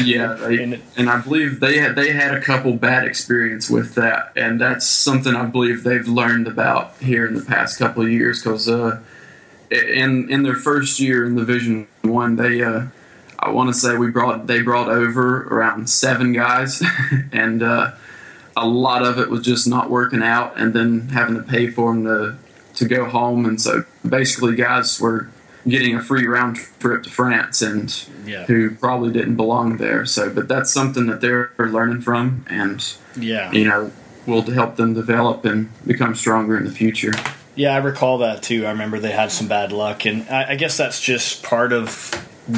yeah, 0.02 0.34
they, 0.34 0.80
and 0.96 1.08
I 1.08 1.20
believe 1.20 1.60
they 1.60 1.78
had 1.78 1.94
they 1.94 2.10
had 2.10 2.34
a 2.34 2.40
couple 2.40 2.72
bad 2.74 3.04
experience 3.04 3.70
with 3.70 3.94
that, 3.94 4.32
and 4.34 4.60
that's 4.60 4.84
something 4.84 5.34
I 5.34 5.46
believe 5.46 5.84
they've 5.84 6.06
learned 6.06 6.48
about 6.48 6.96
here 6.96 7.24
in 7.24 7.34
the 7.34 7.44
past 7.44 7.78
couple 7.78 8.02
of 8.02 8.10
years 8.10 8.42
because 8.42 8.68
uh, 8.68 9.00
in 9.70 10.28
in 10.28 10.42
their 10.42 10.56
first 10.56 10.98
year 10.98 11.24
in 11.24 11.36
Division 11.36 11.86
One, 12.02 12.34
they 12.34 12.60
uh, 12.60 12.86
I 13.38 13.50
want 13.50 13.72
to 13.72 13.74
say 13.74 13.96
we 13.96 14.10
brought 14.10 14.48
they 14.48 14.60
brought 14.60 14.88
over 14.88 15.44
around 15.44 15.88
seven 15.88 16.32
guys, 16.32 16.82
and 17.32 17.62
uh, 17.62 17.92
a 18.56 18.66
lot 18.66 19.04
of 19.04 19.20
it 19.20 19.30
was 19.30 19.42
just 19.42 19.68
not 19.68 19.88
working 19.88 20.22
out, 20.22 20.58
and 20.58 20.74
then 20.74 21.10
having 21.10 21.36
to 21.36 21.44
pay 21.44 21.70
for 21.70 21.94
them 21.94 22.04
to 22.06 22.36
to 22.74 22.88
go 22.88 23.04
home, 23.04 23.46
and 23.46 23.62
so 23.62 23.84
basically, 24.08 24.56
guys 24.56 25.00
were 25.00 25.28
getting 25.66 25.94
a 25.94 26.02
free 26.02 26.26
round 26.26 26.56
trip 26.78 27.02
to 27.04 27.11
France 27.11 27.62
and 27.62 28.06
yeah. 28.26 28.44
who 28.44 28.70
probably 28.70 29.12
didn't 29.12 29.37
belong 29.37 29.78
there. 29.78 30.04
So, 30.06 30.30
but 30.30 30.49
that's 30.49 30.73
something 30.73 31.06
that 31.06 31.20
they're 31.20 31.52
learning 31.58 32.02
from, 32.02 32.44
and 32.49 32.84
yeah, 33.18 33.50
you 33.52 33.66
know, 33.66 33.90
will 34.26 34.42
help 34.42 34.76
them 34.76 34.94
develop 34.94 35.44
and 35.44 35.70
become 35.87 36.14
stronger 36.14 36.56
in 36.56 36.64
the 36.64 36.73
future. 36.73 37.12
Yeah, 37.56 37.75
I 37.75 37.78
recall 37.78 38.18
that 38.18 38.42
too. 38.42 38.66
I 38.66 38.70
remember 38.70 38.99
they 38.99 39.12
had 39.12 39.30
some 39.30 39.49
bad 39.49 39.73
luck, 39.73 40.06
and 40.06 40.28
I, 40.28 40.50
I 40.50 40.56
guess 40.56 40.76
that's 40.76 41.00
just 41.00 41.42
part 41.42 41.73
of 41.73 42.11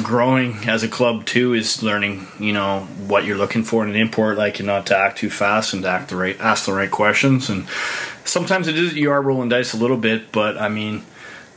growing 0.03 0.67
as 0.67 0.83
a 0.83 0.87
club 0.87 1.25
too. 1.25 1.53
Is 1.53 1.83
learning, 1.83 2.27
you 2.39 2.53
know, 2.53 2.81
what 3.07 3.25
you're 3.25 3.37
looking 3.37 3.63
for 3.63 3.83
in 3.83 3.89
an 3.89 3.95
import, 3.95 4.37
like 4.37 4.59
and 4.59 4.67
not 4.67 4.87
to 4.87 4.97
act 4.97 5.19
too 5.19 5.29
fast 5.29 5.73
and 5.73 5.83
to 5.83 5.89
act 5.89 6.09
the 6.09 6.15
right, 6.15 6.39
ask 6.39 6.65
the 6.65 6.73
right 6.73 6.91
questions, 6.91 7.49
and 7.49 7.67
sometimes 8.25 8.67
it 8.67 8.77
is 8.77 8.95
you 8.95 9.11
are 9.11 9.21
rolling 9.21 9.49
dice 9.49 9.73
a 9.73 9.77
little 9.77 9.97
bit, 9.97 10.31
but 10.31 10.57
I 10.57 10.67
mean, 10.67 11.03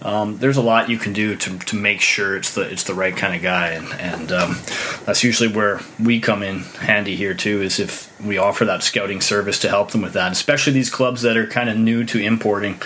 um, 0.03 0.39
there's 0.39 0.57
a 0.57 0.63
lot 0.63 0.89
you 0.89 0.99
can 0.99 1.13
do 1.13 1.37
to, 1.37 1.59
to 1.59 1.77
make 1.77 2.01
sure 2.01 2.37
it's 2.37 2.55
the 2.55 2.63
it's 2.63 2.85
the 2.85 2.95
right 2.95 3.15
kind 3.15 3.35
of 3.35 3.43
guy, 3.43 3.69
and 3.69 3.89
and 4.01 4.33
um, 4.33 4.57
that's 5.05 5.23
usually 5.23 5.53
where 5.53 5.81
we 6.03 6.21
come 6.21 6.43
in 6.43 6.61
handy 6.61 7.17
here 7.17 7.35
too. 7.35 7.61
Is 7.61 7.79
if 7.79 8.19
we 8.21 8.39
offer 8.39 8.65
that 8.65 8.83
scouting 8.83 9.21
service 9.21 9.59
to 9.61 9.69
help 9.69 9.91
them 9.91 10.03
with 10.03 10.15
that, 10.15 10.33
especially 10.33 10.73
these 10.73 10.91
clubs 10.91 11.23
that 11.23 11.37
are 11.37 11.47
kind 11.47 11.69
of 11.69 11.77
new 11.77 12.05
to 12.05 12.19
importing. 12.19 12.81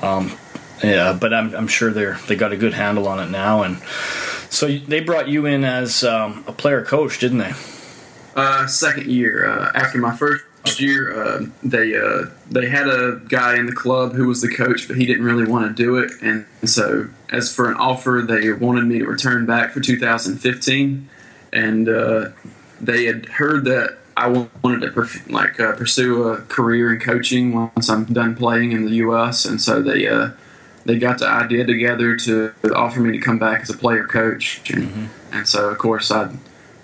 Um, 0.00 0.36
yeah, 0.82 1.12
but 1.12 1.34
I'm 1.34 1.54
I'm 1.54 1.68
sure 1.68 1.90
they're 1.90 2.18
they 2.28 2.36
got 2.36 2.52
a 2.52 2.56
good 2.56 2.74
handle 2.74 3.08
on 3.08 3.18
it 3.18 3.30
now, 3.30 3.62
and 3.62 3.82
so 4.48 4.68
they 4.68 5.00
brought 5.00 5.28
you 5.28 5.46
in 5.46 5.64
as 5.64 6.04
um, 6.04 6.44
a 6.46 6.52
player 6.52 6.84
coach, 6.84 7.18
didn't 7.18 7.38
they? 7.38 7.52
Uh, 8.36 8.66
second 8.66 9.06
year 9.06 9.48
uh, 9.48 9.72
after 9.74 9.98
my 9.98 10.16
first 10.16 10.44
year, 10.78 11.22
uh, 11.22 11.46
they 11.62 11.96
uh, 11.96 12.26
they 12.50 12.68
had 12.68 12.88
a 12.88 13.20
guy 13.28 13.56
in 13.58 13.66
the 13.66 13.72
club 13.72 14.12
who 14.12 14.28
was 14.28 14.42
the 14.42 14.54
coach, 14.54 14.86
but 14.88 14.96
he 14.96 15.06
didn't 15.06 15.24
really 15.24 15.46
want 15.46 15.74
to 15.74 15.82
do 15.82 15.98
it, 15.98 16.10
and 16.22 16.46
so 16.64 17.08
as 17.30 17.54
for 17.54 17.70
an 17.70 17.76
offer, 17.76 18.24
they 18.26 18.52
wanted 18.52 18.84
me 18.84 18.98
to 18.98 19.06
return 19.06 19.46
back 19.46 19.72
for 19.72 19.80
2015, 19.80 21.08
and 21.52 21.88
uh, 21.88 22.28
they 22.80 23.04
had 23.04 23.26
heard 23.26 23.64
that 23.64 23.98
I 24.16 24.28
wanted 24.28 24.80
to 24.80 24.88
perf- 24.88 25.30
like 25.30 25.58
uh, 25.58 25.72
pursue 25.72 26.24
a 26.24 26.38
career 26.42 26.92
in 26.92 27.00
coaching 27.00 27.54
once 27.54 27.88
I'm 27.88 28.04
done 28.04 28.36
playing 28.36 28.72
in 28.72 28.84
the 28.84 28.96
U.S., 28.96 29.44
and 29.44 29.60
so 29.60 29.80
they 29.80 30.06
uh, 30.06 30.30
they 30.84 30.98
got 30.98 31.18
the 31.18 31.28
idea 31.28 31.64
together 31.64 32.16
to 32.16 32.52
offer 32.74 33.00
me 33.00 33.12
to 33.12 33.18
come 33.18 33.38
back 33.38 33.62
as 33.62 33.70
a 33.70 33.76
player 33.76 34.06
coach, 34.06 34.70
and, 34.70 34.88
mm-hmm. 34.88 35.06
and 35.32 35.48
so 35.48 35.70
of 35.70 35.78
course 35.78 36.10
I 36.10 36.34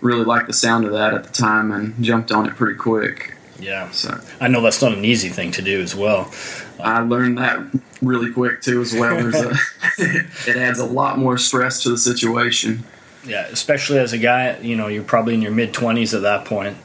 really 0.01 0.25
liked 0.25 0.47
the 0.47 0.53
sound 0.53 0.85
of 0.85 0.93
that 0.93 1.15
at 1.15 1.25
the 1.25 1.33
time 1.33 1.73
and 1.73 2.03
jumped 2.03 2.31
on 2.31 2.47
it 2.47 2.55
pretty 2.55 2.79
quick. 2.79 3.36
Yeah. 3.59 3.91
So 3.91 4.21
I 4.41 4.49
know 4.49 4.61
that's 4.61 4.83
not 4.83 4.93
an 4.93 5.05
easy 5.05 5.29
thing 5.29 5.53
to 5.53 5.63
do 5.63 5.81
as 5.81 5.95
well. 5.95 6.31
I 6.79 7.01
learned 7.01 7.39
that 7.39 7.59
really 8.03 8.33
quick 8.33 8.61
too 8.61 8.81
as 8.81 8.93
well. 8.93 9.17
A, 9.17 9.55
it 9.99 10.57
adds 10.57 10.79
a 10.79 10.85
lot 10.85 11.19
more 11.19 11.39
stress 11.39 11.83
to 11.85 11.91
the 11.91 11.99
situation. 11.99 12.85
Yeah, 13.25 13.47
especially 13.47 13.99
as 13.99 14.13
a 14.13 14.19
guy, 14.19 14.59
you 14.59 14.77
know, 14.77 14.87
you're 14.87 15.03
probably 15.03 15.35
in 15.35 15.43
your 15.43 15.53
mid 15.53 15.73
20s 15.73 16.15
at 16.15 16.23
that 16.23 16.45
point, 16.45 16.77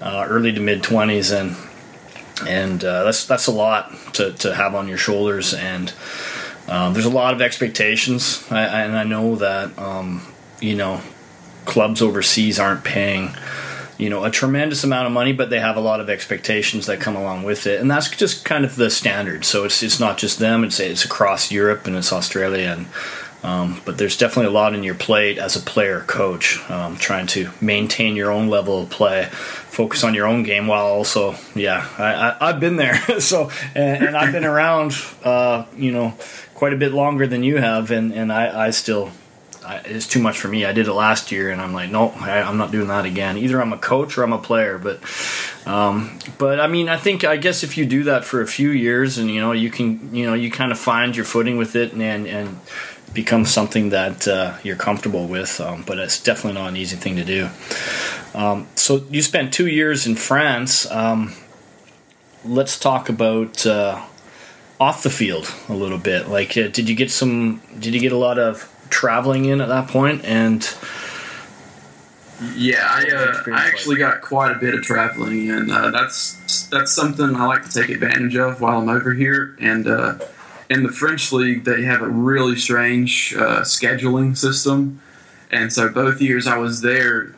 uh, 0.00 0.24
early 0.26 0.52
to 0.52 0.60
mid 0.60 0.82
20s, 0.82 1.38
and 1.38 1.56
and 2.48 2.82
uh, 2.82 3.04
that's 3.04 3.26
that's 3.26 3.46
a 3.46 3.52
lot 3.52 3.92
to, 4.14 4.32
to 4.32 4.54
have 4.54 4.74
on 4.74 4.88
your 4.88 4.96
shoulders, 4.96 5.52
and 5.52 5.92
um, 6.68 6.94
there's 6.94 7.04
a 7.04 7.10
lot 7.10 7.34
of 7.34 7.42
expectations, 7.42 8.42
I, 8.50 8.84
and 8.84 8.96
I 8.96 9.04
know 9.04 9.36
that 9.36 9.78
um, 9.78 10.26
you 10.60 10.76
know 10.76 11.02
clubs 11.66 12.00
overseas 12.00 12.58
aren't 12.58 12.84
paying 12.84 13.34
you 13.98 14.10
know 14.10 14.24
a 14.24 14.30
tremendous 14.30 14.84
amount 14.84 15.06
of 15.06 15.12
money, 15.12 15.32
but 15.32 15.50
they 15.50 15.60
have 15.60 15.76
a 15.76 15.80
lot 15.80 16.00
of 16.00 16.10
expectations 16.10 16.86
that 16.86 17.00
come 17.00 17.16
along 17.16 17.42
with 17.42 17.66
it, 17.66 17.80
and 17.80 17.90
that's 17.90 18.10
just 18.10 18.44
kind 18.44 18.64
of 18.64 18.76
the 18.76 18.90
standard. 18.90 19.44
So 19.44 19.64
it's 19.64 19.82
it's 19.82 20.00
not 20.00 20.18
just 20.18 20.38
them; 20.38 20.64
it's 20.64 20.80
it's 20.80 21.04
across 21.04 21.50
Europe 21.50 21.86
and 21.86 21.96
it's 21.96 22.12
Australia, 22.12 22.76
and 22.76 22.86
um, 23.42 23.80
but 23.84 23.98
there's 23.98 24.16
definitely 24.16 24.46
a 24.46 24.54
lot 24.54 24.72
in 24.72 24.84
your 24.84 24.94
plate 24.94 25.38
as 25.38 25.56
a 25.56 25.60
player 25.60 26.00
coach, 26.00 26.58
um, 26.70 26.96
trying 26.96 27.26
to 27.28 27.50
maintain 27.60 28.14
your 28.14 28.30
own 28.30 28.48
level 28.48 28.82
of 28.82 28.90
play, 28.90 29.24
focus 29.32 30.04
on 30.04 30.14
your 30.14 30.26
own 30.26 30.44
game 30.44 30.68
while 30.68 30.86
also, 30.86 31.34
yeah, 31.56 31.88
I, 31.98 32.52
have 32.52 32.60
been 32.60 32.76
there, 32.76 32.96
so 33.20 33.50
and, 33.74 34.04
and, 34.04 34.16
I've 34.16 34.32
been 34.32 34.44
around, 34.44 34.94
uh, 35.24 35.64
you 35.76 35.90
know, 35.90 36.14
quite 36.54 36.72
a 36.72 36.76
bit 36.76 36.92
longer 36.92 37.26
than 37.26 37.42
you 37.42 37.56
have, 37.56 37.90
and 37.90 38.12
and 38.12 38.32
I, 38.32 38.66
I 38.66 38.70
still 38.70 39.10
I, 39.64 39.76
it's 39.84 40.06
too 40.06 40.20
much 40.20 40.38
for 40.38 40.48
me. 40.48 40.64
I 40.64 40.72
did 40.72 40.88
it 40.88 40.92
last 40.92 41.32
year, 41.32 41.50
and 41.50 41.60
I'm 41.60 41.72
like, 41.72 41.90
nope, 41.90 42.20
I, 42.20 42.38
am 42.40 42.56
not 42.56 42.70
doing 42.70 42.88
that 42.88 43.04
again. 43.04 43.36
Either 43.36 43.60
I'm 43.60 43.72
a 43.72 43.78
coach 43.78 44.18
or 44.18 44.22
I'm 44.22 44.32
a 44.32 44.38
player. 44.38 44.78
But, 44.78 45.00
um, 45.66 46.18
but 46.38 46.60
I 46.60 46.66
mean, 46.66 46.88
I 46.88 46.96
think 46.96 47.24
I 47.24 47.36
guess 47.36 47.62
if 47.62 47.76
you 47.76 47.86
do 47.86 48.04
that 48.04 48.24
for 48.24 48.40
a 48.40 48.46
few 48.46 48.70
years, 48.70 49.18
and 49.18 49.30
you 49.30 49.40
know, 49.40 49.52
you 49.52 49.70
can, 49.70 50.14
you 50.14 50.26
know, 50.26 50.34
you 50.34 50.50
kind 50.50 50.72
of 50.72 50.78
find 50.78 51.14
your 51.14 51.24
footing 51.24 51.56
with 51.56 51.76
it, 51.76 51.92
and 51.92 52.02
and, 52.02 52.26
and 52.26 52.60
become 53.14 53.44
something 53.44 53.90
that 53.90 54.26
uh, 54.26 54.56
you're 54.62 54.76
comfortable 54.76 55.26
with. 55.26 55.60
Um, 55.60 55.84
but 55.86 55.98
it's 55.98 56.22
definitely 56.22 56.60
not 56.60 56.68
an 56.68 56.76
easy 56.76 56.96
thing 56.96 57.16
to 57.16 57.24
do. 57.24 57.48
Um, 58.34 58.66
so 58.74 59.04
you 59.10 59.22
spent 59.22 59.52
two 59.52 59.66
years 59.66 60.06
in 60.06 60.16
France. 60.16 60.90
Um, 60.90 61.34
let's 62.44 62.78
talk 62.78 63.08
about. 63.08 63.66
Uh, 63.66 64.02
off 64.80 65.04
the 65.04 65.10
field 65.10 65.48
a 65.68 65.72
little 65.72 65.96
bit 65.96 66.26
like 66.26 66.56
uh, 66.56 66.66
did 66.66 66.88
you 66.88 66.96
get 66.96 67.08
some 67.08 67.62
did 67.78 67.94
you 67.94 68.00
get 68.00 68.10
a 68.10 68.16
lot 68.16 68.36
of 68.36 68.68
traveling 68.92 69.46
in 69.46 69.60
at 69.60 69.68
that 69.68 69.88
point, 69.88 70.24
and 70.24 70.62
yeah, 72.56 72.86
I 72.88 73.04
uh, 73.10 73.54
I 73.54 73.66
actually 73.66 73.96
like? 73.96 74.12
got 74.12 74.20
quite 74.22 74.52
a 74.56 74.58
bit 74.58 74.74
of 74.74 74.82
traveling, 74.82 75.50
and 75.50 75.70
uh, 75.70 75.90
that's 75.90 76.66
that's 76.68 76.92
something 76.92 77.34
I 77.34 77.46
like 77.46 77.64
to 77.64 77.72
take 77.72 77.90
advantage 77.90 78.36
of 78.36 78.60
while 78.60 78.80
I'm 78.80 78.88
over 78.88 79.14
here. 79.14 79.56
And 79.60 79.86
uh, 79.86 80.18
in 80.68 80.82
the 80.82 80.92
French 80.92 81.32
league, 81.32 81.64
they 81.64 81.82
have 81.82 82.02
a 82.02 82.08
really 82.08 82.56
strange 82.56 83.34
uh, 83.36 83.60
scheduling 83.60 84.36
system, 84.36 85.00
and 85.50 85.72
so 85.72 85.88
both 85.88 86.20
years 86.20 86.46
I 86.46 86.56
was 86.58 86.80
there, 86.80 87.34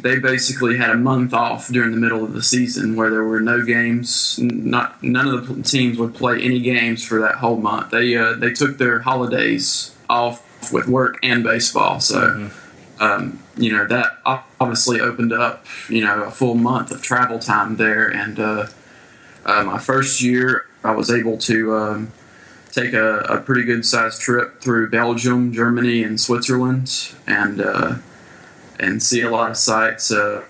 they 0.00 0.18
basically 0.18 0.76
had 0.76 0.90
a 0.90 0.96
month 0.96 1.32
off 1.32 1.68
during 1.68 1.92
the 1.92 1.96
middle 1.96 2.22
of 2.24 2.34
the 2.34 2.42
season 2.42 2.96
where 2.96 3.08
there 3.08 3.24
were 3.24 3.40
no 3.40 3.64
games. 3.64 4.38
Not 4.38 5.02
none 5.02 5.28
of 5.28 5.48
the 5.48 5.62
teams 5.62 5.98
would 5.98 6.14
play 6.14 6.42
any 6.42 6.60
games 6.60 7.04
for 7.04 7.20
that 7.20 7.36
whole 7.36 7.56
month. 7.56 7.90
They 7.90 8.16
uh, 8.16 8.34
they 8.34 8.52
took 8.52 8.78
their 8.78 9.00
holidays 9.00 9.96
off 10.10 10.46
with 10.70 10.86
work 10.86 11.18
and 11.22 11.42
baseball. 11.42 12.00
So 12.00 12.20
mm-hmm. 12.20 13.02
um, 13.02 13.42
you 13.56 13.72
know 13.72 13.86
that 13.86 14.18
obviously 14.60 15.00
opened 15.00 15.32
up 15.32 15.66
you 15.88 16.04
know 16.04 16.24
a 16.24 16.30
full 16.30 16.54
month 16.54 16.90
of 16.90 17.02
travel 17.02 17.38
time 17.38 17.76
there. 17.76 18.06
And 18.08 18.38
uh, 18.38 18.66
uh, 19.44 19.64
my 19.64 19.78
first 19.78 20.20
year, 20.22 20.66
I 20.84 20.92
was 20.92 21.10
able 21.10 21.38
to 21.38 21.74
um, 21.74 22.12
take 22.70 22.92
a, 22.94 23.18
a, 23.20 23.40
pretty 23.40 23.64
good 23.64 23.84
sized 23.84 24.20
trip 24.20 24.60
through 24.60 24.90
Belgium, 24.90 25.52
Germany, 25.52 26.02
and 26.02 26.20
Switzerland, 26.20 27.12
and 27.26 27.60
uh, 27.60 27.96
and 28.80 29.02
see 29.02 29.20
a 29.20 29.30
lot 29.30 29.50
of 29.50 29.56
sites. 29.56 30.10
Uh, 30.10 30.42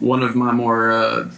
one 0.00 0.22
of 0.22 0.34
my 0.34 0.52
more 0.52 0.90
uh, 0.90 1.30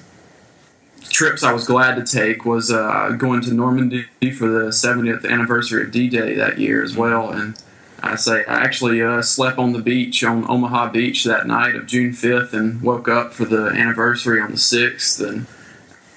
trips 1.10 1.42
I 1.42 1.52
was 1.52 1.66
glad 1.66 1.94
to 1.96 2.04
take 2.04 2.44
was 2.44 2.70
uh, 2.70 3.14
going 3.18 3.42
to 3.42 3.52
Normandy 3.52 4.06
for 4.36 4.48
the 4.48 4.68
70th 4.68 5.28
anniversary 5.28 5.84
of 5.84 5.90
D-Day 5.90 6.34
that 6.34 6.58
year 6.58 6.82
as 6.82 6.96
well, 6.96 7.30
and 7.30 7.60
I 8.02 8.16
say 8.16 8.44
I 8.46 8.64
actually 8.64 9.00
uh, 9.00 9.22
slept 9.22 9.58
on 9.58 9.72
the 9.72 9.78
beach 9.78 10.24
on 10.24 10.48
Omaha 10.50 10.90
Beach 10.90 11.24
that 11.24 11.46
night 11.46 11.76
of 11.76 11.86
June 11.86 12.10
5th 12.10 12.52
and 12.52 12.82
woke 12.82 13.08
up 13.08 13.32
for 13.32 13.44
the 13.44 13.68
anniversary 13.68 14.40
on 14.40 14.50
the 14.50 14.56
6th. 14.56 15.26
And 15.26 15.46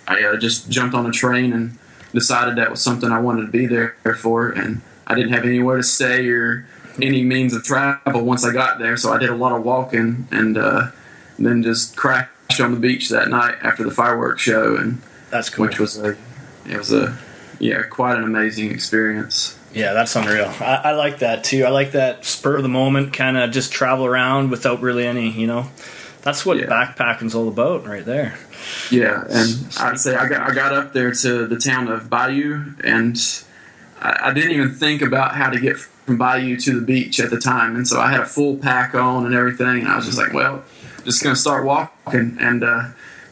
I 0.07 0.23
uh, 0.23 0.37
just 0.37 0.69
jumped 0.69 0.95
on 0.95 1.05
a 1.05 1.11
train 1.11 1.53
and 1.53 1.77
decided 2.11 2.55
that 2.55 2.71
was 2.71 2.81
something 2.81 3.11
I 3.11 3.19
wanted 3.19 3.45
to 3.45 3.51
be 3.51 3.67
there 3.67 3.95
for. 4.19 4.49
And 4.49 4.81
I 5.05 5.13
didn't 5.13 5.33
have 5.33 5.45
anywhere 5.45 5.77
to 5.77 5.83
stay 5.83 6.27
or 6.29 6.65
any 7.01 7.23
means 7.23 7.53
of 7.53 7.63
travel 7.63 8.23
once 8.23 8.43
I 8.43 8.51
got 8.51 8.79
there. 8.79 8.97
So 8.97 9.13
I 9.13 9.19
did 9.19 9.29
a 9.29 9.35
lot 9.35 9.55
of 9.55 9.63
walking 9.63 10.27
and 10.31 10.57
uh, 10.57 10.87
then 11.37 11.61
just 11.61 11.95
crashed 11.95 12.59
on 12.59 12.73
the 12.73 12.79
beach 12.79 13.09
that 13.09 13.29
night 13.29 13.55
after 13.61 13.83
the 13.83 13.91
fireworks 13.91 14.41
show. 14.41 14.75
And 14.75 15.01
that's 15.29 15.49
cool. 15.49 15.67
Which 15.67 15.79
was 15.79 15.99
a, 15.99 16.17
it 16.67 16.77
was 16.77 16.91
a, 16.91 17.15
yeah, 17.59 17.83
quite 17.83 18.17
an 18.17 18.23
amazing 18.23 18.71
experience. 18.71 19.59
Yeah, 19.75 19.91
that's 19.91 20.15
unreal. 20.15 20.51
I, 20.61 20.81
I, 20.85 20.91
like 20.93 21.19
that 21.19 21.43
too. 21.43 21.65
I 21.65 21.69
like 21.69 21.91
that 21.91 22.23
spur 22.23 22.55
of 22.55 22.63
the 22.63 22.69
moment 22.69 23.11
kind 23.11 23.35
of 23.35 23.51
just 23.51 23.73
travel 23.73 24.05
around 24.05 24.49
without 24.49 24.81
really 24.81 25.05
any, 25.05 25.29
you 25.29 25.47
know. 25.47 25.67
That's 26.21 26.45
what 26.45 26.57
yeah. 26.57 26.67
backpacking's 26.67 27.35
all 27.35 27.49
about, 27.49 27.85
right 27.85 28.05
there. 28.05 28.37
Yeah, 28.89 29.25
and 29.29 29.67
I'd 29.79 29.99
say 29.99 30.15
I 30.15 30.27
got 30.27 30.49
I 30.49 30.55
got 30.55 30.73
up 30.73 30.93
there 30.93 31.11
to 31.11 31.45
the 31.45 31.57
town 31.57 31.89
of 31.89 32.09
Bayeux, 32.09 32.73
and 32.83 33.17
I, 34.01 34.29
I 34.29 34.33
didn't 34.33 34.51
even 34.51 34.73
think 34.73 35.01
about 35.01 35.35
how 35.35 35.49
to 35.49 35.59
get 35.59 35.77
from 35.77 36.17
Bayeux 36.17 36.57
to 36.61 36.79
the 36.79 36.85
beach 36.85 37.19
at 37.19 37.29
the 37.29 37.39
time, 37.39 37.75
and 37.75 37.87
so 37.87 37.99
I 37.99 38.11
had 38.11 38.21
a 38.21 38.25
full 38.25 38.57
pack 38.57 38.95
on 38.95 39.25
and 39.25 39.35
everything, 39.35 39.81
and 39.81 39.87
I 39.87 39.97
was 39.97 40.05
just 40.05 40.17
like, 40.17 40.33
well, 40.33 40.63
just 41.03 41.21
gonna 41.21 41.35
start 41.35 41.65
walking, 41.65 42.37
and 42.39 42.63
uh, 42.63 42.87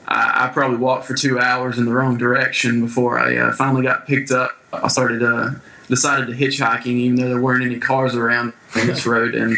I, 0.08 0.46
I, 0.46 0.50
probably 0.54 0.78
walked 0.78 1.06
for 1.06 1.16
two 1.16 1.40
hours 1.40 1.80
in 1.80 1.86
the 1.86 1.94
wrong 1.94 2.18
direction 2.18 2.82
before 2.82 3.18
I 3.18 3.38
uh, 3.38 3.54
finally 3.54 3.84
got 3.84 4.06
picked 4.06 4.30
up. 4.30 4.52
I 4.72 4.88
started 4.88 5.24
uh, 5.24 5.52
decided 5.94 6.26
to 6.26 6.34
hitchhiking, 6.34 6.88
even 6.88 7.16
though 7.18 7.30
there 7.30 7.40
weren't 7.40 7.64
any 7.64 7.78
cars 7.80 8.16
around 8.16 8.54
on 8.76 8.88
this 8.88 9.06
road. 9.06 9.36
And 9.36 9.58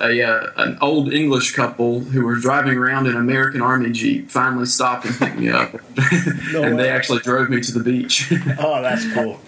a, 0.00 0.22
uh, 0.22 0.50
an 0.56 0.78
old 0.80 1.12
English 1.12 1.52
couple 1.52 2.00
who 2.00 2.24
were 2.24 2.34
driving 2.34 2.76
around 2.76 3.06
in 3.06 3.12
an 3.12 3.20
American 3.20 3.62
Army 3.62 3.92
Jeep 3.92 4.28
finally 4.28 4.66
stopped 4.66 5.04
and 5.04 5.16
picked 5.16 5.38
me 5.38 5.48
up. 5.48 5.72
no 6.52 6.62
and 6.62 6.76
way. 6.76 6.82
they 6.82 6.90
actually 6.90 7.20
drove 7.20 7.48
me 7.48 7.60
to 7.60 7.72
the 7.72 7.84
beach. 7.84 8.32
oh, 8.58 8.82
that's 8.82 9.10
cool. 9.12 9.40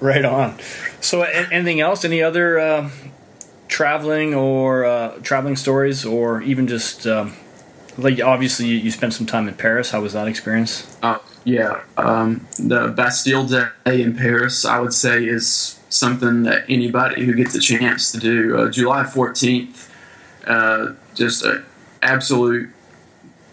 Right 0.00 0.24
on. 0.24 0.58
So, 1.00 1.22
anything 1.22 1.80
else? 1.80 2.04
Any 2.04 2.22
other 2.22 2.58
uh, 2.58 2.90
traveling 3.68 4.34
or 4.34 4.84
uh, 4.84 5.18
traveling 5.22 5.56
stories, 5.56 6.04
or 6.04 6.42
even 6.42 6.66
just 6.66 7.06
um, 7.06 7.34
like 7.96 8.20
obviously 8.20 8.66
you 8.66 8.90
spent 8.90 9.14
some 9.14 9.26
time 9.26 9.48
in 9.48 9.54
Paris? 9.54 9.90
How 9.90 10.00
was 10.00 10.12
that 10.12 10.28
experience? 10.28 10.96
Oh, 11.02 11.22
yeah, 11.44 11.82
um, 11.96 12.46
the 12.58 12.88
Bastille 12.88 13.46
Day 13.46 14.02
in 14.02 14.16
Paris, 14.16 14.64
I 14.64 14.80
would 14.80 14.94
say, 14.94 15.26
is 15.26 15.78
something 15.90 16.44
that 16.44 16.64
anybody 16.68 17.24
who 17.24 17.34
gets 17.34 17.54
a 17.54 17.60
chance 17.60 18.10
to 18.12 18.18
do. 18.18 18.56
Uh, 18.56 18.70
July 18.70 19.04
14th, 19.04 19.90
uh, 20.46 20.94
just 21.14 21.44
an 21.44 21.64
absolute 22.02 22.70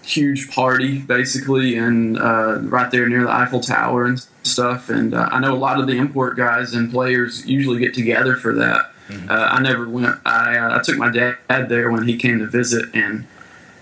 huge 0.03 0.49
party, 0.51 0.99
basically, 0.99 1.77
and 1.77 2.17
uh, 2.17 2.59
right 2.61 2.89
there 2.91 3.07
near 3.07 3.23
the 3.23 3.31
Eiffel 3.31 3.59
Tower 3.59 4.05
and 4.05 4.25
stuff. 4.43 4.89
And 4.89 5.13
uh, 5.13 5.29
I 5.31 5.39
know 5.39 5.53
a 5.53 5.57
lot 5.57 5.79
of 5.79 5.87
the 5.87 5.97
import 5.97 6.37
guys 6.37 6.73
and 6.73 6.91
players 6.91 7.45
usually 7.45 7.79
get 7.79 7.93
together 7.93 8.35
for 8.35 8.55
that. 8.55 8.91
Mm-hmm. 9.09 9.29
Uh, 9.29 9.33
I 9.33 9.61
never 9.61 9.87
went. 9.87 10.19
I, 10.25 10.57
uh, 10.57 10.79
I 10.79 10.81
took 10.81 10.97
my 10.97 11.11
dad 11.11 11.37
there 11.47 11.91
when 11.91 12.07
he 12.07 12.17
came 12.17 12.39
to 12.39 12.47
visit, 12.47 12.93
and 12.93 13.27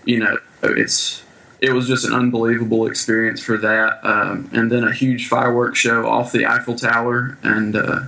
you 0.06 0.20
know, 0.20 0.40
it's 0.64 1.24
it 1.62 1.74
was 1.74 1.88
just 1.88 2.06
an 2.06 2.14
unbelievable 2.14 2.88
experience 2.88 3.44
for 3.44 3.58
that. 3.58 4.00
Um, 4.04 4.50
and 4.54 4.72
then 4.72 4.84
a 4.84 4.94
huge 4.94 5.28
fireworks 5.28 5.80
show 5.80 6.08
off 6.08 6.32
the 6.32 6.46
Eiffel 6.46 6.76
Tower. 6.76 7.38
And 7.44 7.76
uh, 7.76 8.02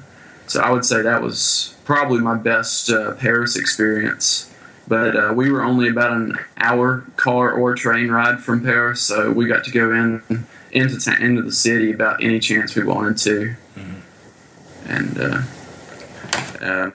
so 0.47 0.61
I 0.61 0.71
would 0.71 0.85
say 0.85 1.01
that 1.01 1.21
was 1.21 1.75
probably 1.83 2.19
my 2.19 2.35
best 2.35 2.89
uh, 2.89 3.13
Paris 3.15 3.57
experience. 3.57 4.49
But 4.87 5.15
uh, 5.15 5.33
we 5.35 5.51
were 5.51 5.63
only 5.63 5.89
about 5.89 6.11
an 6.13 6.37
hour 6.57 7.05
car 7.15 7.51
or 7.51 7.75
train 7.75 8.09
ride 8.09 8.41
from 8.41 8.63
Paris, 8.63 9.01
so 9.01 9.31
we 9.31 9.45
got 9.45 9.63
to 9.65 9.71
go 9.71 9.93
in 9.93 10.45
into 10.71 10.99
ta- 10.99 11.15
into 11.17 11.41
the 11.43 11.51
city 11.51 11.91
about 11.93 12.21
any 12.21 12.39
chance 12.39 12.75
we 12.75 12.83
wanted 12.83 13.17
to. 13.19 13.55
Mm-hmm. 13.77 14.91
And 14.91 15.17
uh, 15.17 16.65
uh, 16.65 16.91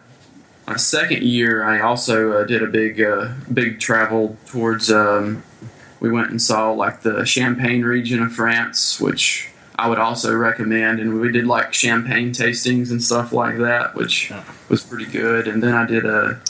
my 0.66 0.76
second 0.76 1.22
year, 1.22 1.64
I 1.64 1.80
also 1.80 2.32
uh, 2.32 2.44
did 2.44 2.62
a 2.62 2.66
big 2.66 3.02
big 3.54 3.80
travel 3.80 4.36
towards. 4.46 4.90
Um, 4.90 5.42
we 6.06 6.12
went 6.12 6.30
and 6.30 6.40
saw 6.40 6.70
like 6.70 7.02
the 7.02 7.24
Champagne 7.24 7.82
region 7.82 8.22
of 8.22 8.32
France, 8.32 9.00
which 9.00 9.50
I 9.76 9.88
would 9.88 9.98
also 9.98 10.34
recommend. 10.34 11.00
And 11.00 11.20
we 11.20 11.32
did 11.32 11.46
like 11.46 11.74
champagne 11.74 12.30
tastings 12.30 12.90
and 12.90 13.02
stuff 13.02 13.32
like 13.32 13.58
that, 13.58 13.94
which 13.94 14.32
was 14.68 14.82
pretty 14.82 15.06
good. 15.06 15.48
And 15.48 15.62
then 15.62 15.74
I 15.74 15.84
did 15.84 16.06
a, 16.06 16.40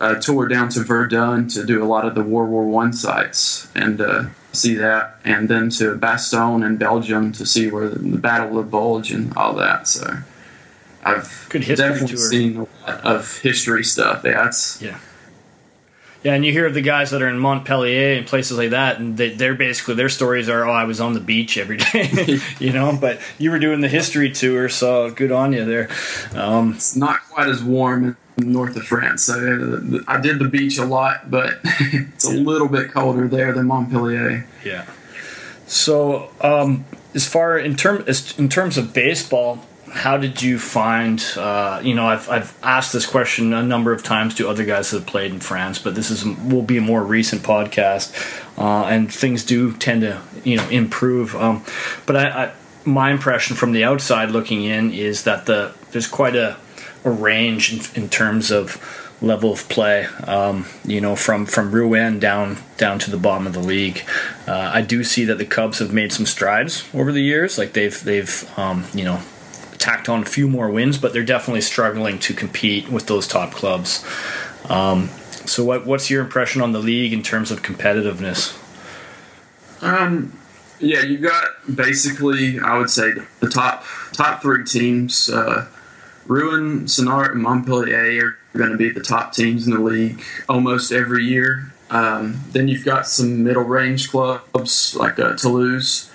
a 0.00 0.18
tour 0.18 0.48
down 0.48 0.70
to 0.70 0.80
Verdun 0.80 1.48
to 1.48 1.64
do 1.64 1.82
a 1.82 1.86
lot 1.86 2.06
of 2.06 2.14
the 2.14 2.22
World 2.22 2.50
War 2.50 2.66
One 2.66 2.92
sites 2.92 3.68
and 3.74 4.00
uh, 4.00 4.24
see 4.52 4.74
that, 4.74 5.16
and 5.24 5.48
then 5.48 5.68
to 5.70 5.96
Bastogne 5.96 6.64
in 6.64 6.76
Belgium 6.76 7.32
to 7.32 7.44
see 7.44 7.70
where 7.70 7.88
the, 7.88 7.98
the 7.98 8.18
Battle 8.18 8.58
of 8.58 8.70
Bulge 8.70 9.12
and 9.12 9.36
all 9.36 9.54
that. 9.54 9.86
So 9.86 10.18
I've 11.04 11.48
definitely 11.50 12.16
tour. 12.16 12.16
seen 12.16 12.56
a 12.56 12.90
lot 12.90 13.04
of 13.04 13.38
history 13.38 13.84
stuff. 13.84 14.22
Yeah, 14.24 14.44
that's 14.44 14.80
yeah. 14.80 14.98
Yeah, 16.26 16.34
and 16.34 16.44
you 16.44 16.50
hear 16.50 16.66
of 16.66 16.74
the 16.74 16.80
guys 16.80 17.12
that 17.12 17.22
are 17.22 17.28
in 17.28 17.38
Montpellier 17.38 18.14
and 18.14 18.26
places 18.26 18.58
like 18.58 18.70
that, 18.70 18.98
and 18.98 19.16
they, 19.16 19.46
are 19.46 19.54
basically 19.54 19.94
their 19.94 20.08
stories 20.08 20.48
are, 20.48 20.66
"Oh, 20.66 20.72
I 20.72 20.82
was 20.82 21.00
on 21.00 21.12
the 21.12 21.20
beach 21.20 21.56
every 21.56 21.76
day," 21.76 22.40
you 22.58 22.72
know. 22.72 22.98
But 23.00 23.20
you 23.38 23.52
were 23.52 23.60
doing 23.60 23.80
the 23.80 23.86
history 23.86 24.32
tour, 24.32 24.68
so 24.68 25.08
good 25.12 25.30
on 25.30 25.52
you 25.52 25.64
there. 25.64 25.88
Um, 26.34 26.72
it's 26.72 26.96
not 26.96 27.20
quite 27.28 27.46
as 27.46 27.62
warm 27.62 28.16
in 28.38 28.50
north 28.52 28.74
of 28.74 28.82
France, 28.82 29.22
so 29.22 30.02
I 30.08 30.20
did 30.20 30.40
the 30.40 30.48
beach 30.48 30.78
a 30.78 30.84
lot, 30.84 31.30
but 31.30 31.60
it's 31.64 32.24
a 32.24 32.32
little 32.32 32.66
bit 32.66 32.90
colder 32.90 33.28
there 33.28 33.52
than 33.52 33.68
Montpellier. 33.68 34.48
Yeah. 34.64 34.84
So, 35.68 36.30
um, 36.40 36.86
as 37.14 37.24
far 37.24 37.56
in 37.56 37.76
term 37.76 38.04
in 38.36 38.48
terms 38.48 38.76
of 38.76 38.92
baseball, 38.92 39.64
how 39.96 40.18
did 40.18 40.42
you 40.42 40.58
find? 40.58 41.24
Uh, 41.36 41.80
you 41.82 41.94
know, 41.94 42.06
I've 42.06 42.28
I've 42.28 42.56
asked 42.62 42.92
this 42.92 43.06
question 43.06 43.52
a 43.52 43.62
number 43.62 43.92
of 43.92 44.02
times 44.02 44.34
to 44.36 44.48
other 44.48 44.64
guys 44.64 44.90
that 44.90 44.98
have 44.98 45.06
played 45.06 45.32
in 45.32 45.40
France, 45.40 45.78
but 45.78 45.94
this 45.94 46.10
is 46.10 46.24
will 46.24 46.62
be 46.62 46.76
a 46.76 46.82
more 46.82 47.02
recent 47.02 47.42
podcast, 47.42 48.12
uh, 48.58 48.86
and 48.86 49.12
things 49.12 49.44
do 49.44 49.72
tend 49.72 50.02
to 50.02 50.20
you 50.44 50.56
know 50.56 50.68
improve. 50.68 51.34
Um, 51.34 51.64
but 52.04 52.16
I, 52.16 52.44
I, 52.44 52.52
my 52.84 53.10
impression 53.10 53.56
from 53.56 53.72
the 53.72 53.84
outside 53.84 54.30
looking 54.30 54.64
in 54.64 54.92
is 54.92 55.24
that 55.24 55.46
the 55.46 55.74
there's 55.92 56.06
quite 56.06 56.36
a, 56.36 56.56
a 57.04 57.10
range 57.10 57.72
in, 57.72 58.02
in 58.02 58.08
terms 58.10 58.50
of 58.50 58.78
level 59.22 59.50
of 59.50 59.66
play. 59.70 60.04
Um, 60.26 60.66
you 60.84 61.00
know, 61.00 61.16
from 61.16 61.46
from 61.46 61.72
Rouen 61.72 62.18
down 62.18 62.58
down 62.76 62.98
to 63.00 63.10
the 63.10 63.16
bottom 63.16 63.46
of 63.46 63.54
the 63.54 63.60
league. 63.60 64.02
Uh, 64.46 64.70
I 64.74 64.82
do 64.82 65.02
see 65.02 65.24
that 65.24 65.38
the 65.38 65.46
Cubs 65.46 65.78
have 65.78 65.92
made 65.92 66.12
some 66.12 66.26
strides 66.26 66.86
over 66.92 67.12
the 67.12 67.22
years. 67.22 67.56
Like 67.56 67.72
they've 67.72 67.98
they've 68.04 68.58
um, 68.58 68.84
you 68.94 69.04
know 69.04 69.20
tacked 69.86 70.08
on 70.08 70.22
a 70.22 70.26
few 70.26 70.48
more 70.48 70.68
wins, 70.68 70.98
but 70.98 71.12
they're 71.12 71.22
definitely 71.22 71.60
struggling 71.60 72.18
to 72.18 72.34
compete 72.34 72.88
with 72.88 73.06
those 73.06 73.28
top 73.28 73.52
clubs. 73.52 74.04
Um, 74.68 75.08
so, 75.46 75.62
what, 75.62 75.86
what's 75.86 76.10
your 76.10 76.22
impression 76.22 76.60
on 76.60 76.72
the 76.72 76.80
league 76.80 77.12
in 77.12 77.22
terms 77.22 77.52
of 77.52 77.62
competitiveness? 77.62 78.60
Um, 79.82 80.36
yeah, 80.80 81.02
you 81.02 81.18
got 81.18 81.44
basically, 81.72 82.58
I 82.58 82.76
would 82.78 82.90
say, 82.90 83.12
the 83.38 83.48
top 83.48 83.84
top 84.12 84.42
three 84.42 84.64
teams. 84.64 85.30
Uh, 85.30 85.68
Rouen, 86.26 86.86
Sénart, 86.86 87.32
and 87.32 87.42
Montpellier 87.42 88.36
are 88.54 88.58
going 88.58 88.72
to 88.72 88.76
be 88.76 88.90
the 88.90 89.00
top 89.00 89.32
teams 89.32 89.68
in 89.68 89.74
the 89.74 89.80
league 89.80 90.20
almost 90.48 90.90
every 90.90 91.24
year. 91.24 91.72
Um, 91.90 92.40
then 92.50 92.66
you've 92.66 92.84
got 92.84 93.06
some 93.06 93.44
middle 93.44 93.62
range 93.62 94.10
clubs 94.10 94.96
like 94.96 95.20
uh, 95.20 95.36
Toulouse 95.36 96.10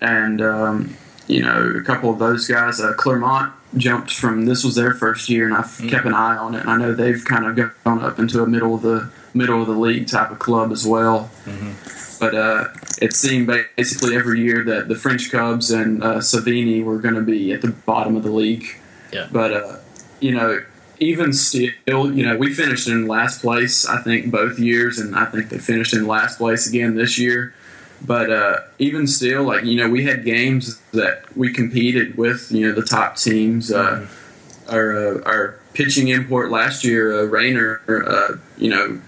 and 0.00 0.40
um, 0.40 0.96
you 1.28 1.42
know, 1.42 1.74
a 1.76 1.82
couple 1.82 2.10
of 2.10 2.18
those 2.18 2.48
guys. 2.48 2.80
Uh, 2.80 2.94
Clermont 2.94 3.52
jumped 3.76 4.12
from 4.12 4.46
this 4.46 4.64
was 4.64 4.74
their 4.74 4.94
first 4.94 5.28
year, 5.28 5.46
and 5.46 5.54
I've 5.54 5.66
mm-hmm. 5.66 5.88
kept 5.88 6.06
an 6.06 6.14
eye 6.14 6.36
on 6.36 6.54
it. 6.54 6.62
And 6.62 6.70
I 6.70 6.76
know 6.76 6.94
they've 6.94 7.22
kind 7.24 7.46
of 7.46 7.84
gone 7.84 8.02
up 8.02 8.18
into 8.18 8.42
a 8.42 8.46
middle 8.46 8.74
of 8.74 8.82
the 8.82 9.10
middle 9.34 9.60
of 9.60 9.68
the 9.68 9.74
league 9.74 10.08
type 10.08 10.30
of 10.30 10.38
club 10.38 10.72
as 10.72 10.86
well. 10.86 11.30
Mm-hmm. 11.44 12.18
But 12.18 12.34
uh, 12.34 12.68
it 13.00 13.12
seemed 13.12 13.46
basically 13.76 14.16
every 14.16 14.40
year 14.40 14.64
that 14.64 14.88
the 14.88 14.96
French 14.96 15.30
Cubs 15.30 15.70
and 15.70 16.02
uh, 16.02 16.16
Savigny 16.16 16.82
were 16.82 16.98
going 16.98 17.14
to 17.14 17.22
be 17.22 17.52
at 17.52 17.62
the 17.62 17.68
bottom 17.68 18.16
of 18.16 18.24
the 18.24 18.32
league. 18.32 18.66
Yeah. 19.12 19.28
But 19.30 19.52
uh, 19.52 19.76
you 20.20 20.34
know, 20.34 20.62
even 20.98 21.32
still, 21.32 21.70
you 21.86 22.26
know, 22.26 22.36
we 22.36 22.52
finished 22.52 22.88
in 22.88 23.06
last 23.06 23.40
place, 23.40 23.86
I 23.86 24.02
think, 24.02 24.32
both 24.32 24.58
years, 24.58 24.98
and 24.98 25.14
I 25.14 25.26
think 25.26 25.48
they 25.48 25.58
finished 25.58 25.94
in 25.94 26.06
last 26.06 26.38
place 26.38 26.66
again 26.68 26.96
this 26.96 27.18
year. 27.18 27.54
But 28.04 28.30
uh, 28.30 28.60
even 28.78 29.06
still, 29.06 29.42
like, 29.44 29.64
you 29.64 29.76
know, 29.76 29.88
we 29.88 30.04
had 30.04 30.24
games 30.24 30.80
that 30.92 31.24
we 31.36 31.52
competed 31.52 32.16
with, 32.16 32.50
you 32.52 32.66
know, 32.68 32.72
the 32.72 32.86
top 32.86 33.16
teams. 33.16 33.72
Uh, 33.72 34.06
our, 34.68 34.96
uh, 34.96 35.22
our 35.24 35.56
pitching 35.74 36.08
import 36.08 36.50
last 36.50 36.84
year, 36.84 37.12
uh, 37.20 37.24
Rayner, 37.24 37.80
uh, 37.88 38.36
you 38.56 38.70
know, 38.70 39.00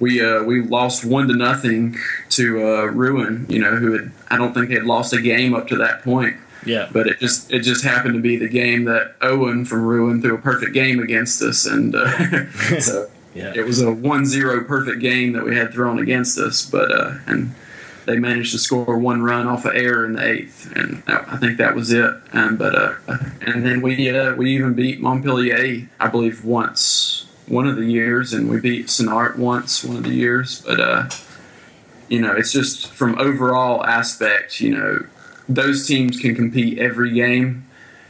we 0.00 0.20
uh, 0.20 0.42
we 0.42 0.60
lost 0.62 1.04
one 1.04 1.28
to 1.28 1.34
nothing 1.34 1.96
to 2.30 2.60
uh, 2.66 2.84
Rouen. 2.86 3.46
You 3.48 3.60
know, 3.60 3.76
who 3.76 3.92
had 3.92 4.10
I 4.30 4.36
don't 4.36 4.52
think 4.52 4.70
had 4.70 4.82
lost 4.84 5.12
a 5.12 5.20
game 5.20 5.54
up 5.54 5.68
to 5.68 5.76
that 5.76 6.02
point. 6.02 6.36
Yeah. 6.66 6.88
But 6.92 7.06
it 7.06 7.20
just 7.20 7.52
it 7.52 7.60
just 7.60 7.84
happened 7.84 8.14
to 8.14 8.20
be 8.20 8.36
the 8.36 8.48
game 8.48 8.84
that 8.86 9.14
Owen 9.22 9.64
from 9.64 9.82
Rouen 9.84 10.20
threw 10.20 10.34
a 10.34 10.38
perfect 10.38 10.72
game 10.72 10.98
against 11.00 11.40
us, 11.42 11.66
and 11.66 11.94
uh, 11.94 12.50
so 12.80 13.08
Yeah. 13.34 13.52
it 13.54 13.64
was 13.64 13.80
a 13.80 13.86
1-0 13.86 14.66
perfect 14.66 15.00
game 15.00 15.32
that 15.34 15.44
we 15.44 15.56
had 15.56 15.72
thrown 15.72 16.00
against 16.00 16.36
us. 16.38 16.66
But 16.68 16.90
uh, 16.90 17.14
and 17.26 17.54
they 18.04 18.18
managed 18.18 18.52
to 18.52 18.58
score 18.58 18.98
one 18.98 19.22
run 19.22 19.46
off 19.46 19.64
of 19.64 19.74
error 19.74 20.04
in 20.04 20.14
the 20.14 20.26
eighth, 20.26 20.72
and 20.74 21.02
I 21.06 21.36
think 21.38 21.58
that 21.58 21.74
was 21.74 21.92
it. 21.92 22.14
And 22.32 22.58
but 22.58 22.74
uh, 22.74 22.94
and 23.40 23.64
then 23.64 23.82
we 23.82 24.10
uh, 24.10 24.34
we 24.34 24.54
even 24.54 24.74
beat 24.74 25.00
Montpellier, 25.00 25.88
I 26.00 26.08
believe, 26.08 26.44
once 26.44 27.26
one 27.46 27.66
of 27.66 27.76
the 27.76 27.84
years, 27.84 28.32
and 28.32 28.48
we 28.48 28.60
beat 28.60 28.86
Sénart 28.86 29.36
once 29.36 29.84
one 29.84 29.96
of 29.96 30.04
the 30.04 30.10
years. 30.14 30.62
But 30.62 30.80
uh, 30.80 31.08
you 32.08 32.20
know, 32.20 32.32
it's 32.32 32.52
just 32.52 32.88
from 32.88 33.18
overall 33.18 33.84
aspect, 33.86 34.60
you 34.60 34.76
know, 34.76 35.06
those 35.48 35.86
teams 35.86 36.18
can 36.18 36.34
compete 36.34 36.78
every 36.78 37.12
game. 37.12 37.66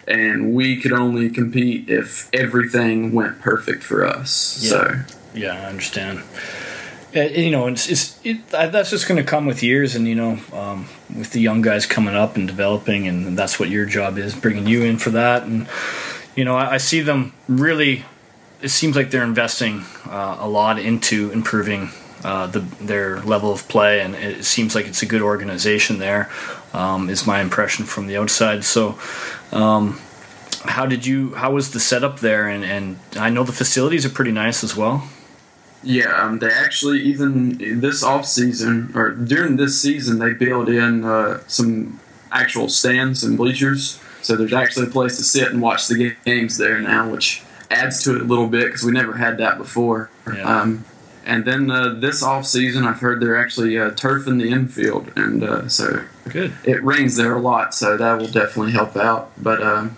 And 0.09 0.53
we 0.53 0.81
could 0.81 0.93
only 0.93 1.31
compete 1.31 1.89
if 1.89 2.29
everything 2.35 3.13
went 3.13 3.41
perfect 3.41 3.85
for 3.85 4.05
us. 4.05 4.61
Yeah. 4.61 4.71
So, 4.71 5.01
Yeah, 5.35 5.53
I 5.53 5.67
understand. 5.67 6.23
Uh, 7.15 7.21
you 7.21 7.51
know, 7.51 7.67
it's, 7.67 7.89
it's 7.91 8.19
it, 8.25 8.49
that's 8.49 8.89
just 8.89 9.07
going 9.07 9.23
to 9.23 9.29
come 9.29 9.45
with 9.45 9.63
years, 9.63 9.95
and 9.95 10.09
you 10.09 10.15
know, 10.15 10.39
um, 10.53 10.89
with 11.15 11.33
the 11.33 11.41
young 11.41 11.61
guys 11.61 11.85
coming 11.85 12.15
up 12.15 12.37
and 12.37 12.47
developing, 12.47 13.07
and 13.07 13.39
that's 13.39 13.61
what 13.61 13.69
your 13.69 13.85
job 13.85 14.17
is, 14.17 14.35
bringing 14.35 14.67
you 14.67 14.83
in 14.83 14.97
for 14.97 15.11
that. 15.11 15.43
And 15.43 15.69
you 16.35 16.45
know, 16.45 16.57
I, 16.57 16.75
I 16.75 16.77
see 16.79 17.01
them 17.03 17.35
really. 17.49 18.05
It 18.63 18.71
seems 18.71 18.97
like 18.97 19.11
they're 19.11 19.25
investing 19.25 19.85
uh, 20.07 20.37
a 20.41 20.49
lot 20.49 20.79
into 20.79 21.31
improving 21.33 21.91
uh, 22.25 22.47
the, 22.47 22.61
their 22.61 23.21
level 23.21 23.53
of 23.53 23.69
play, 23.69 24.01
and 24.01 24.15
it 24.15 24.45
seems 24.45 24.75
like 24.75 24.87
it's 24.87 25.03
a 25.03 25.07
good 25.07 25.23
organization. 25.23 25.99
There 25.99 26.31
um, 26.73 27.11
is 27.11 27.27
my 27.27 27.41
impression 27.41 27.85
from 27.85 28.07
the 28.07 28.17
outside. 28.17 28.65
So. 28.65 28.99
Um, 29.53 30.01
how 30.65 30.87
did 30.87 31.05
you? 31.05 31.35
How 31.35 31.51
was 31.51 31.73
the 31.73 31.81
setup 31.81 32.21
there? 32.21 32.47
And, 32.47 32.65
and 32.65 32.97
I 33.17 33.31
know 33.31 33.43
the 33.43 33.53
facilities 33.53 34.07
are 34.07 34.11
pretty 34.11 34.31
nice 34.31 34.63
as 34.63 34.77
well. 34.77 35.09
Yeah, 35.83 36.15
um, 36.23 36.39
they 36.39 36.51
actually 36.51 37.01
even 37.03 37.81
this 37.81 38.03
off 38.03 38.27
season 38.27 38.93
or 38.95 39.11
during 39.11 39.57
this 39.57 39.81
season 39.81 40.19
they 40.19 40.33
built 40.33 40.69
in 40.69 41.05
uh, 41.05 41.41
some 41.47 42.01
actual 42.31 42.69
stands 42.69 43.25
and 43.25 43.37
bleachers, 43.37 44.01
so 44.23 44.37
there's 44.37 44.53
actually 44.53 44.87
a 44.87 44.91
place 44.91 45.17
to 45.17 45.23
sit 45.23 45.51
and 45.51 45.61
watch 45.61 45.89
the 45.89 46.15
games 46.25 46.57
there 46.57 46.79
now, 46.79 47.11
which 47.11 47.43
adds 47.71 48.03
to 48.05 48.17
it 48.17 48.23
a 48.23 48.25
little 48.25 48.47
bit 48.47 48.67
because 48.67 48.85
we 48.85 48.93
never 48.93 49.15
had 49.15 49.39
that 49.39 49.59
before. 49.59 50.11
Yeah. 50.33 50.43
Um, 50.43 50.85
and 51.25 51.45
then 51.45 51.71
uh, 51.71 51.95
this 51.95 52.23
off 52.23 52.47
season, 52.47 52.85
I've 52.85 53.01
heard 53.01 53.21
they're 53.21 53.41
actually 53.41 53.79
uh, 53.79 53.91
turfing 53.91 54.41
the 54.41 54.51
infield, 54.51 55.13
and 55.17 55.45
uh, 55.45 55.69
so 55.69 56.05
Good. 56.29 56.53
it 56.65 56.83
rains 56.83 57.17
there 57.17 57.37
a 57.37 57.41
lot, 57.41 57.75
so 57.75 57.97
that 57.97 58.19
will 58.19 58.27
definitely 58.27 58.73
help 58.73 58.97
out. 58.97 59.31
But 59.41 59.63
um, 59.63 59.97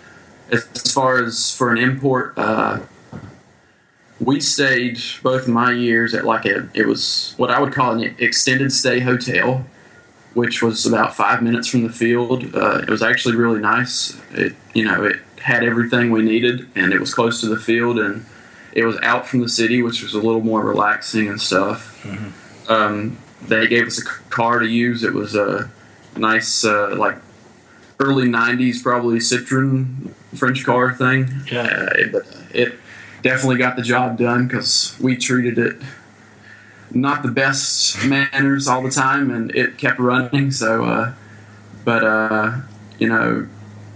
as 0.51 0.67
as 0.75 0.93
far 0.93 1.23
as 1.23 1.55
for 1.55 1.71
an 1.71 1.77
import, 1.77 2.33
uh, 2.37 2.81
we 4.19 4.39
stayed 4.39 4.99
both 5.23 5.47
my 5.47 5.71
years 5.71 6.13
at 6.13 6.25
like 6.25 6.45
a 6.45 6.69
it 6.73 6.87
was 6.87 7.33
what 7.37 7.51
I 7.51 7.59
would 7.59 7.73
call 7.73 7.91
an 7.91 8.15
extended 8.19 8.71
stay 8.71 8.99
hotel, 8.99 9.65
which 10.33 10.61
was 10.61 10.85
about 10.85 11.15
five 11.15 11.41
minutes 11.41 11.67
from 11.67 11.83
the 11.83 11.91
field. 11.91 12.55
Uh, 12.55 12.79
it 12.79 12.89
was 12.89 13.01
actually 13.01 13.35
really 13.35 13.59
nice. 13.59 14.19
It 14.31 14.55
you 14.73 14.85
know 14.85 15.03
it 15.03 15.17
had 15.41 15.63
everything 15.63 16.11
we 16.11 16.21
needed, 16.21 16.67
and 16.75 16.93
it 16.93 16.99
was 16.99 17.13
close 17.13 17.41
to 17.41 17.47
the 17.47 17.59
field, 17.59 17.99
and 17.99 18.25
it 18.73 18.85
was 18.85 18.97
out 19.01 19.27
from 19.27 19.41
the 19.41 19.49
city, 19.49 19.81
which 19.83 20.01
was 20.01 20.13
a 20.13 20.19
little 20.19 20.41
more 20.41 20.63
relaxing 20.63 21.27
and 21.27 21.39
stuff. 21.39 22.05
Um, 22.69 23.17
they 23.47 23.67
gave 23.67 23.87
us 23.87 24.01
a 24.01 24.05
car 24.29 24.59
to 24.59 24.67
use. 24.67 25.03
It 25.03 25.13
was 25.13 25.35
a 25.35 25.69
nice 26.15 26.63
uh, 26.63 26.95
like 26.97 27.17
early 27.99 28.27
'90s 28.27 28.81
probably 28.81 29.19
Citroen 29.19 30.11
French 30.35 30.63
car 30.65 30.93
thing. 30.93 31.29
Yeah. 31.51 31.61
Uh, 31.61 31.89
it, 31.95 32.11
but 32.11 32.23
it 32.53 32.79
definitely 33.25 33.57
got 33.57 33.75
the 33.75 33.81
job 33.81 34.17
done 34.19 34.47
because 34.47 34.95
we 35.01 35.17
treated 35.17 35.57
it 35.57 35.81
not 36.91 37.23
the 37.23 37.31
best 37.31 38.05
manners 38.05 38.67
all 38.67 38.81
the 38.83 38.91
time, 38.91 39.31
and 39.31 39.53
it 39.55 39.77
kept 39.77 39.99
running. 39.99 40.51
So, 40.51 40.85
uh, 40.85 41.13
but 41.83 42.03
uh, 42.03 42.57
you 42.99 43.09
know, 43.09 43.47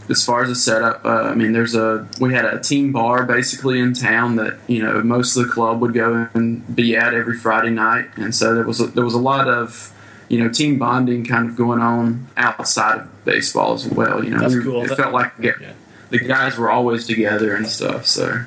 as 0.10 0.26
far 0.26 0.42
as 0.42 0.50
the 0.50 0.56
setup, 0.56 1.06
uh, 1.06 1.10
I 1.32 1.36
mean, 1.36 1.54
there's 1.54 1.76
a 1.76 2.08
we 2.20 2.34
had 2.34 2.46
a 2.46 2.60
team 2.60 2.92
bar 2.92 3.24
basically 3.26 3.80
in 3.80 3.94
town 3.94 4.36
that 4.38 4.58
you 4.68 4.82
know 4.84 5.02
most 5.04 5.38
of 5.38 5.46
the 5.48 5.54
club 5.54 5.80
would 5.82 5.94
go 5.94 6.28
and 6.34 6.76
be 6.76 6.96
at 6.98 7.14
every 7.14 7.38
Friday 7.38 7.70
night, 7.70 8.10
and 8.18 8.34
so 8.36 8.56
there 8.56 8.66
was 8.66 8.82
a, 8.82 8.88
there 8.88 9.06
was 9.06 9.14
a 9.14 9.20
lot 9.20 9.48
of 9.48 9.94
you 10.28 10.44
know 10.44 10.50
team 10.50 10.78
bonding 10.80 11.24
kind 11.24 11.48
of 11.48 11.56
going 11.56 11.80
on 11.80 12.28
outside 12.36 12.98
of 13.02 13.26
baseball 13.26 13.74
as 13.76 13.88
well. 13.88 14.24
You 14.26 14.32
know, 14.32 14.40
That's 14.40 14.60
cool. 14.64 14.84
It 14.84 14.88
That- 14.90 14.98
felt 14.98 15.14
like 15.14 15.32
Yeah. 15.40 15.52
the 16.10 16.20
guys 16.20 16.58
were 16.58 16.72
always 16.72 17.06
together 17.06 17.56
and 17.56 17.68
stuff. 17.68 18.08
So. 18.08 18.44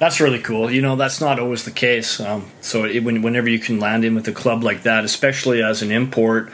That's 0.00 0.18
really 0.18 0.38
cool. 0.38 0.70
You 0.70 0.80
know, 0.80 0.96
that's 0.96 1.20
not 1.20 1.38
always 1.38 1.66
the 1.66 1.70
case. 1.70 2.20
Um, 2.20 2.50
so 2.62 2.86
it, 2.86 3.04
when, 3.04 3.20
whenever 3.20 3.50
you 3.50 3.58
can 3.58 3.78
land 3.78 4.02
in 4.02 4.14
with 4.14 4.26
a 4.28 4.32
club 4.32 4.64
like 4.64 4.84
that, 4.84 5.04
especially 5.04 5.62
as 5.62 5.82
an 5.82 5.92
import 5.92 6.50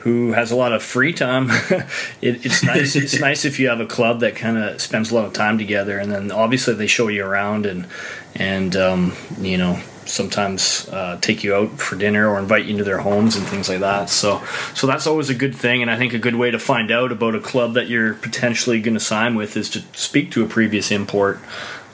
who 0.00 0.32
has 0.32 0.50
a 0.50 0.56
lot 0.56 0.74
of 0.74 0.82
free 0.82 1.14
time, 1.14 1.50
it, 2.20 2.44
it's 2.44 2.62
nice. 2.62 2.96
it's 2.96 3.18
nice 3.20 3.46
if 3.46 3.58
you 3.58 3.70
have 3.70 3.80
a 3.80 3.86
club 3.86 4.20
that 4.20 4.36
kind 4.36 4.58
of 4.58 4.82
spends 4.82 5.10
a 5.10 5.14
lot 5.14 5.24
of 5.24 5.32
time 5.32 5.56
together, 5.56 5.98
and 5.98 6.12
then 6.12 6.30
obviously 6.30 6.74
they 6.74 6.86
show 6.86 7.08
you 7.08 7.24
around 7.24 7.64
and 7.64 7.86
and 8.34 8.76
um, 8.76 9.16
you 9.40 9.56
know 9.56 9.80
sometimes 10.04 10.86
uh, 10.90 11.16
take 11.22 11.42
you 11.42 11.54
out 11.54 11.78
for 11.78 11.96
dinner 11.96 12.28
or 12.28 12.38
invite 12.38 12.64
you 12.64 12.72
into 12.72 12.84
their 12.84 12.98
homes 12.98 13.34
and 13.34 13.46
things 13.46 13.70
like 13.70 13.80
that. 13.80 14.10
So 14.10 14.42
so 14.74 14.86
that's 14.86 15.06
always 15.06 15.30
a 15.30 15.34
good 15.34 15.54
thing, 15.54 15.80
and 15.80 15.90
I 15.90 15.96
think 15.96 16.12
a 16.12 16.18
good 16.18 16.36
way 16.36 16.50
to 16.50 16.58
find 16.58 16.90
out 16.90 17.12
about 17.12 17.34
a 17.34 17.40
club 17.40 17.72
that 17.74 17.88
you're 17.88 18.12
potentially 18.12 18.78
going 18.82 18.92
to 18.92 19.00
sign 19.00 19.36
with 19.36 19.56
is 19.56 19.70
to 19.70 19.82
speak 19.94 20.32
to 20.32 20.44
a 20.44 20.46
previous 20.46 20.90
import 20.90 21.40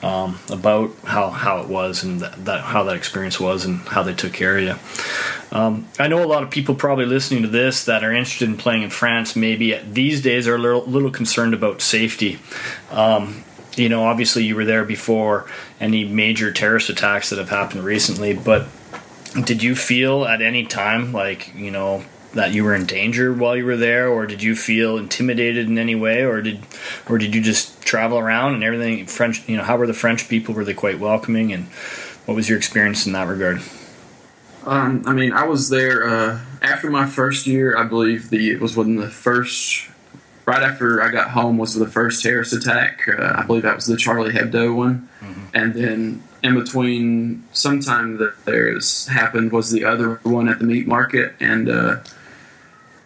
um, 0.03 0.39
about 0.49 0.91
how, 1.03 1.29
how 1.29 1.61
it 1.61 1.67
was 1.67 2.03
and 2.03 2.21
that, 2.21 2.45
that 2.45 2.61
how 2.61 2.83
that 2.83 2.95
experience 2.95 3.39
was 3.39 3.65
and 3.65 3.79
how 3.79 4.03
they 4.03 4.13
took 4.13 4.33
care 4.33 4.57
of 4.57 4.63
you. 4.63 4.75
Um, 5.57 5.87
I 5.97 6.07
know 6.07 6.23
a 6.23 6.27
lot 6.27 6.43
of 6.43 6.51
people 6.51 6.75
probably 6.75 7.05
listening 7.05 7.41
to 7.43 7.47
this 7.47 7.85
that 7.85 8.03
are 8.03 8.11
interested 8.11 8.49
in 8.49 8.57
playing 8.57 8.83
in 8.83 8.89
France. 8.89 9.35
Maybe 9.35 9.73
these 9.77 10.21
days 10.21 10.47
are 10.47 10.55
a 10.55 10.59
little, 10.59 10.83
little 10.85 11.11
concerned 11.11 11.53
about 11.53 11.81
safety. 11.81 12.39
Um, 12.91 13.43
you 13.75 13.89
know, 13.89 14.03
obviously 14.03 14.43
you 14.43 14.55
were 14.55 14.65
there 14.65 14.83
before 14.83 15.45
any 15.79 16.03
major 16.03 16.51
terrorist 16.51 16.89
attacks 16.89 17.29
that 17.29 17.39
have 17.39 17.49
happened 17.49 17.83
recently, 17.83 18.33
but 18.33 18.67
did 19.43 19.61
you 19.61 19.75
feel 19.75 20.25
at 20.25 20.41
any 20.41 20.65
time 20.65 21.13
like 21.13 21.53
you 21.53 21.69
know 21.69 22.03
that 22.33 22.53
you 22.53 22.63
were 22.63 22.75
in 22.75 22.85
danger 22.85 23.33
while 23.33 23.55
you 23.55 23.65
were 23.65 23.77
there 23.77 24.09
or 24.09 24.27
did 24.27 24.43
you 24.43 24.55
feel 24.55 24.97
intimidated 24.97 25.67
in 25.67 25.77
any 25.77 25.95
way 25.95 26.23
or 26.23 26.41
did 26.41 26.59
or 27.09 27.17
did 27.17 27.33
you 27.33 27.41
just 27.41 27.81
travel 27.81 28.17
around 28.19 28.53
and 28.53 28.63
everything 28.63 29.05
french 29.07 29.47
you 29.47 29.55
know 29.57 29.63
how 29.63 29.77
were 29.77 29.87
the 29.87 29.93
french 29.93 30.27
people 30.29 30.53
were 30.53 30.65
they 30.65 30.73
quite 30.73 30.99
welcoming 30.99 31.53
and 31.53 31.65
what 32.25 32.35
was 32.35 32.49
your 32.49 32.57
experience 32.57 33.05
in 33.07 33.13
that 33.13 33.27
regard 33.27 33.61
Um, 34.65 35.03
I 35.05 35.13
mean, 35.13 35.31
I 35.31 35.45
was 35.45 35.69
there 35.69 36.05
uh, 36.05 36.39
after 36.61 36.89
my 36.91 37.05
first 37.07 37.47
year. 37.47 37.77
I 37.77 37.85
believe 37.85 38.29
the 38.29 38.51
it 38.51 38.59
was 38.59 38.75
when 38.75 38.97
the 38.97 39.07
first, 39.07 39.87
right 40.45 40.61
after 40.61 41.01
I 41.01 41.09
got 41.09 41.29
home, 41.31 41.57
was 41.57 41.73
the 41.73 41.87
first 41.87 42.21
terrorist 42.21 42.51
attack. 42.51 43.07
Uh, 43.07 43.31
I 43.33 43.43
believe 43.43 43.63
that 43.63 43.75
was 43.77 43.85
the 43.85 43.95
Charlie 43.95 44.33
Hebdo 44.33 44.75
one, 44.75 45.07
and 45.53 45.73
then 45.73 46.21
in 46.43 46.53
between, 46.59 47.43
sometime 47.53 48.17
that 48.17 48.33
there's 48.43 49.07
happened 49.07 49.53
was 49.53 49.71
the 49.71 49.85
other 49.85 50.19
one 50.23 50.49
at 50.49 50.59
the 50.59 50.65
meat 50.65 50.85
market. 50.85 51.33
And 51.39 51.69
uh, 51.69 51.97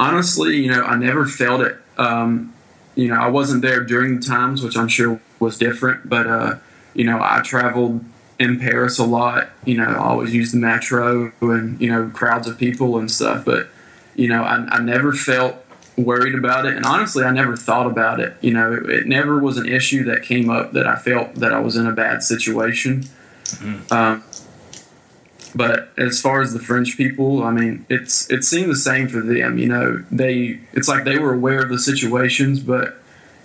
honestly, 0.02 0.58
you 0.58 0.72
know, 0.72 0.84
I 0.84 0.96
never 0.96 1.28
felt 1.28 1.62
it. 1.62 1.78
Um, 1.98 2.54
you 2.96 3.08
know, 3.08 3.16
I 3.16 3.30
wasn't 3.30 3.62
there 3.62 3.84
during 3.84 4.20
the 4.20 4.26
times, 4.26 4.64
which 4.64 4.76
I'm 4.76 4.88
sure 4.88 5.22
was 5.40 5.58
different, 5.58 6.10
but 6.10 6.28
uh, 6.28 6.56
you 6.94 7.06
know, 7.06 7.20
I 7.22 7.42
traveled 7.44 8.04
in 8.40 8.60
Paris 8.60 8.98
a 8.98 9.06
lot. 9.06 9.50
You 9.64 9.78
know, 9.78 9.86
I 9.86 9.98
always 9.98 10.34
used 10.34 10.54
the 10.54 10.58
metro 10.58 11.32
and 11.42 11.80
you 11.80 11.90
know 11.90 12.10
crowds 12.14 12.48
of 12.48 12.58
people 12.58 12.98
and 12.98 13.10
stuff. 13.10 13.46
But 13.46 13.68
you 14.16 14.28
know, 14.28 14.44
I, 14.44 14.56
I 14.70 14.82
never 14.82 15.14
felt 15.14 15.56
worried 15.98 16.36
about 16.36 16.66
it, 16.66 16.76
and 16.76 16.86
honestly, 16.86 17.24
I 17.24 17.32
never 17.32 17.56
thought 17.56 17.86
about 17.86 18.20
it. 18.20 18.36
You 18.42 18.54
know, 18.54 18.74
it, 18.74 18.90
it 18.90 19.08
never 19.08 19.40
was 19.40 19.58
an 19.58 19.70
issue 19.70 20.04
that 20.06 20.24
came 20.24 20.50
up 20.50 20.74
that 20.74 20.88
I 20.88 20.96
felt 20.96 21.36
that 21.36 21.54
I 21.54 21.60
was 21.60 21.76
in 21.76 21.86
a 21.86 21.94
bad 21.94 22.24
situation. 22.24 23.06
Um, 23.92 24.24
but 25.54 25.90
as 25.98 26.22
far 26.22 26.42
as 26.42 26.54
the 26.54 26.60
French 26.60 26.98
people, 26.98 27.44
I 27.44 27.52
mean, 27.52 27.86
it's 27.90 28.30
it 28.30 28.44
seemed 28.44 28.72
the 28.72 28.76
same 28.76 29.08
for 29.08 29.22
them. 29.22 29.58
You 29.58 29.68
know, 29.68 30.04
they 30.12 30.60
it's 30.74 30.88
like 30.88 31.04
they 31.04 31.20
were 31.20 31.34
aware 31.34 31.62
of 31.62 31.70
the 31.70 31.80
situations, 31.80 32.60
but 32.60 32.98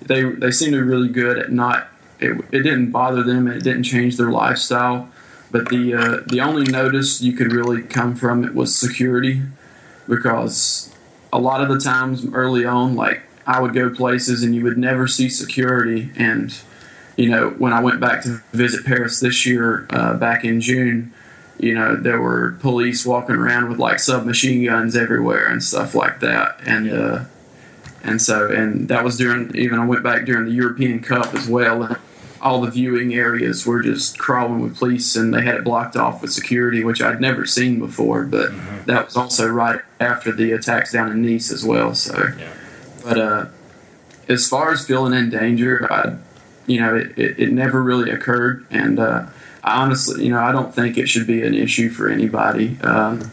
they 0.03 0.23
they 0.23 0.51
seemed 0.51 0.73
to 0.73 0.83
be 0.83 0.89
really 0.89 1.09
good 1.09 1.39
at 1.39 1.53
not 1.53 1.89
it, 2.21 2.39
it 2.53 2.63
didn't 2.63 2.91
bother 2.91 3.23
them. 3.23 3.49
It 3.49 3.63
didn't 3.63 3.85
change 3.85 4.17
their 4.17 4.31
lifestyle. 4.31 5.09
But 5.51 5.69
the 5.69 5.95
uh, 5.95 6.21
the 6.27 6.41
only 6.41 6.71
notice 6.71 7.23
you 7.23 7.33
could 7.33 7.53
really 7.53 7.83
come 7.83 8.15
from 8.15 8.45
it 8.45 8.55
was 8.55 8.75
security, 8.75 9.43
because 10.09 10.95
a 11.33 11.39
lot 11.39 11.61
of 11.61 11.69
the 11.69 11.79
times 11.79 12.27
early 12.33 12.65
on, 12.65 12.95
like 12.95 13.23
I 13.47 13.61
would 13.61 13.75
go 13.75 13.91
places 13.91 14.43
and 14.43 14.55
you 14.55 14.63
would 14.65 14.79
never 14.79 15.07
see 15.07 15.29
security. 15.29 16.11
And 16.17 16.55
you 17.17 17.31
know, 17.31 17.51
when 17.51 17.73
I 17.73 17.81
went 17.81 18.01
back 18.01 18.23
to 18.23 18.43
visit 18.53 18.85
Paris 18.85 19.21
this 19.21 19.47
year, 19.47 19.87
uh, 19.91 20.15
back 20.15 20.45
in 20.45 20.61
June, 20.61 21.13
you 21.59 21.75
know, 21.75 21.97
there 21.97 22.21
were 22.21 22.57
police 22.61 23.05
walking 23.07 23.37
around 23.37 23.69
with 23.71 23.79
like 23.79 23.99
submachine 23.99 24.65
guns 24.65 24.97
everywhere 24.97 25.47
and 25.47 25.63
stuff 25.63 25.95
like 25.95 26.21
that. 26.21 26.59
And 26.67 26.87
Yeah. 26.87 26.93
uh, 26.95 27.25
and 28.05 28.23
so 28.23 28.51
and 28.51 28.89
that 28.89 29.03
was 29.05 29.17
during 29.17 29.55
even 29.57 29.79
I 29.79 29.85
went 29.87 30.03
back 30.05 30.25
during 30.27 30.45
the 30.45 30.53
European 30.53 31.01
Cup 31.01 31.35
as 31.35 31.49
well. 31.49 31.83
And 31.83 31.97
all 32.43 32.61
the 32.61 32.71
viewing 32.71 33.15
areas 33.15 33.67
were 33.67 33.83
just 33.83 34.19
crawling 34.19 34.61
with 34.61 34.77
police, 34.79 35.17
and 35.17 35.33
they 35.35 35.43
had 35.43 35.55
it 35.57 35.65
blocked 35.65 35.97
off 35.97 36.23
with 36.23 36.33
security, 36.33 36.85
which 36.85 37.01
I'd 37.03 37.21
never 37.21 37.47
seen 37.47 37.81
before. 37.81 38.25
But 38.25 38.51
that 38.87 39.07
was 39.07 39.17
also 39.17 39.49
right 39.49 39.81
after 39.99 40.31
the 40.31 40.53
attacks 40.53 40.93
down 40.93 41.11
in 41.11 41.23
Nice 41.23 41.51
as 41.51 41.65
well. 41.65 41.95
So, 41.95 42.15
Yeah. 42.39 42.49
but 43.03 43.19
uh, 43.19 43.47
as 44.29 44.47
far 44.49 44.71
as 44.71 44.87
feeling 44.87 45.15
in 45.15 45.31
danger, 45.31 45.91
I, 45.91 46.15
you 46.67 46.79
know, 46.81 46.95
it, 46.95 47.19
it, 47.19 47.39
it 47.41 47.53
never 47.53 47.83
really 47.83 48.11
occurred, 48.11 48.67
and 48.71 49.01
uh, 49.01 49.27
honestly, 49.67 50.25
you 50.25 50.31
know, 50.31 50.41
I 50.41 50.53
don't 50.53 50.75
think 50.75 50.97
it 50.97 51.09
should 51.09 51.27
be 51.27 51.43
an 51.43 51.55
issue 51.55 51.91
for 51.91 52.09
anybody. 52.09 52.79
Um, 52.83 53.31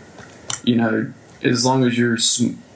you 0.63 0.75
know, 0.75 1.13
as 1.43 1.65
long 1.65 1.83
as 1.85 1.97
you're, 1.97 2.17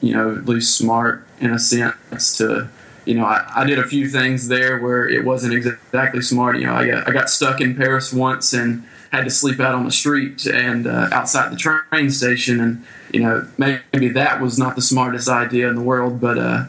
you 0.00 0.14
know, 0.14 0.36
at 0.36 0.46
least 0.46 0.76
smart 0.76 1.26
in 1.40 1.50
a 1.50 1.58
sense 1.58 2.38
to, 2.38 2.68
you 3.04 3.14
know, 3.14 3.24
I, 3.24 3.44
I 3.56 3.64
did 3.64 3.78
a 3.78 3.86
few 3.86 4.08
things 4.08 4.48
there 4.48 4.78
where 4.78 5.08
it 5.08 5.24
wasn't 5.24 5.54
exactly 5.54 6.22
smart. 6.22 6.58
You 6.58 6.66
know, 6.66 6.74
I 6.74 6.86
got, 6.86 7.08
I 7.08 7.12
got 7.12 7.30
stuck 7.30 7.60
in 7.60 7.74
Paris 7.74 8.12
once 8.12 8.52
and 8.52 8.84
had 9.10 9.24
to 9.24 9.30
sleep 9.30 9.58
out 9.58 9.74
on 9.74 9.84
the 9.84 9.90
street 9.90 10.46
and 10.46 10.86
uh, 10.86 11.08
outside 11.12 11.50
the 11.50 11.56
train 11.56 12.10
station, 12.10 12.60
and 12.60 12.84
you 13.12 13.20
know, 13.20 13.48
maybe 13.56 14.08
that 14.10 14.40
was 14.40 14.58
not 14.58 14.76
the 14.76 14.82
smartest 14.82 15.28
idea 15.28 15.68
in 15.68 15.76
the 15.76 15.80
world, 15.80 16.20
but 16.20 16.38
uh, 16.38 16.64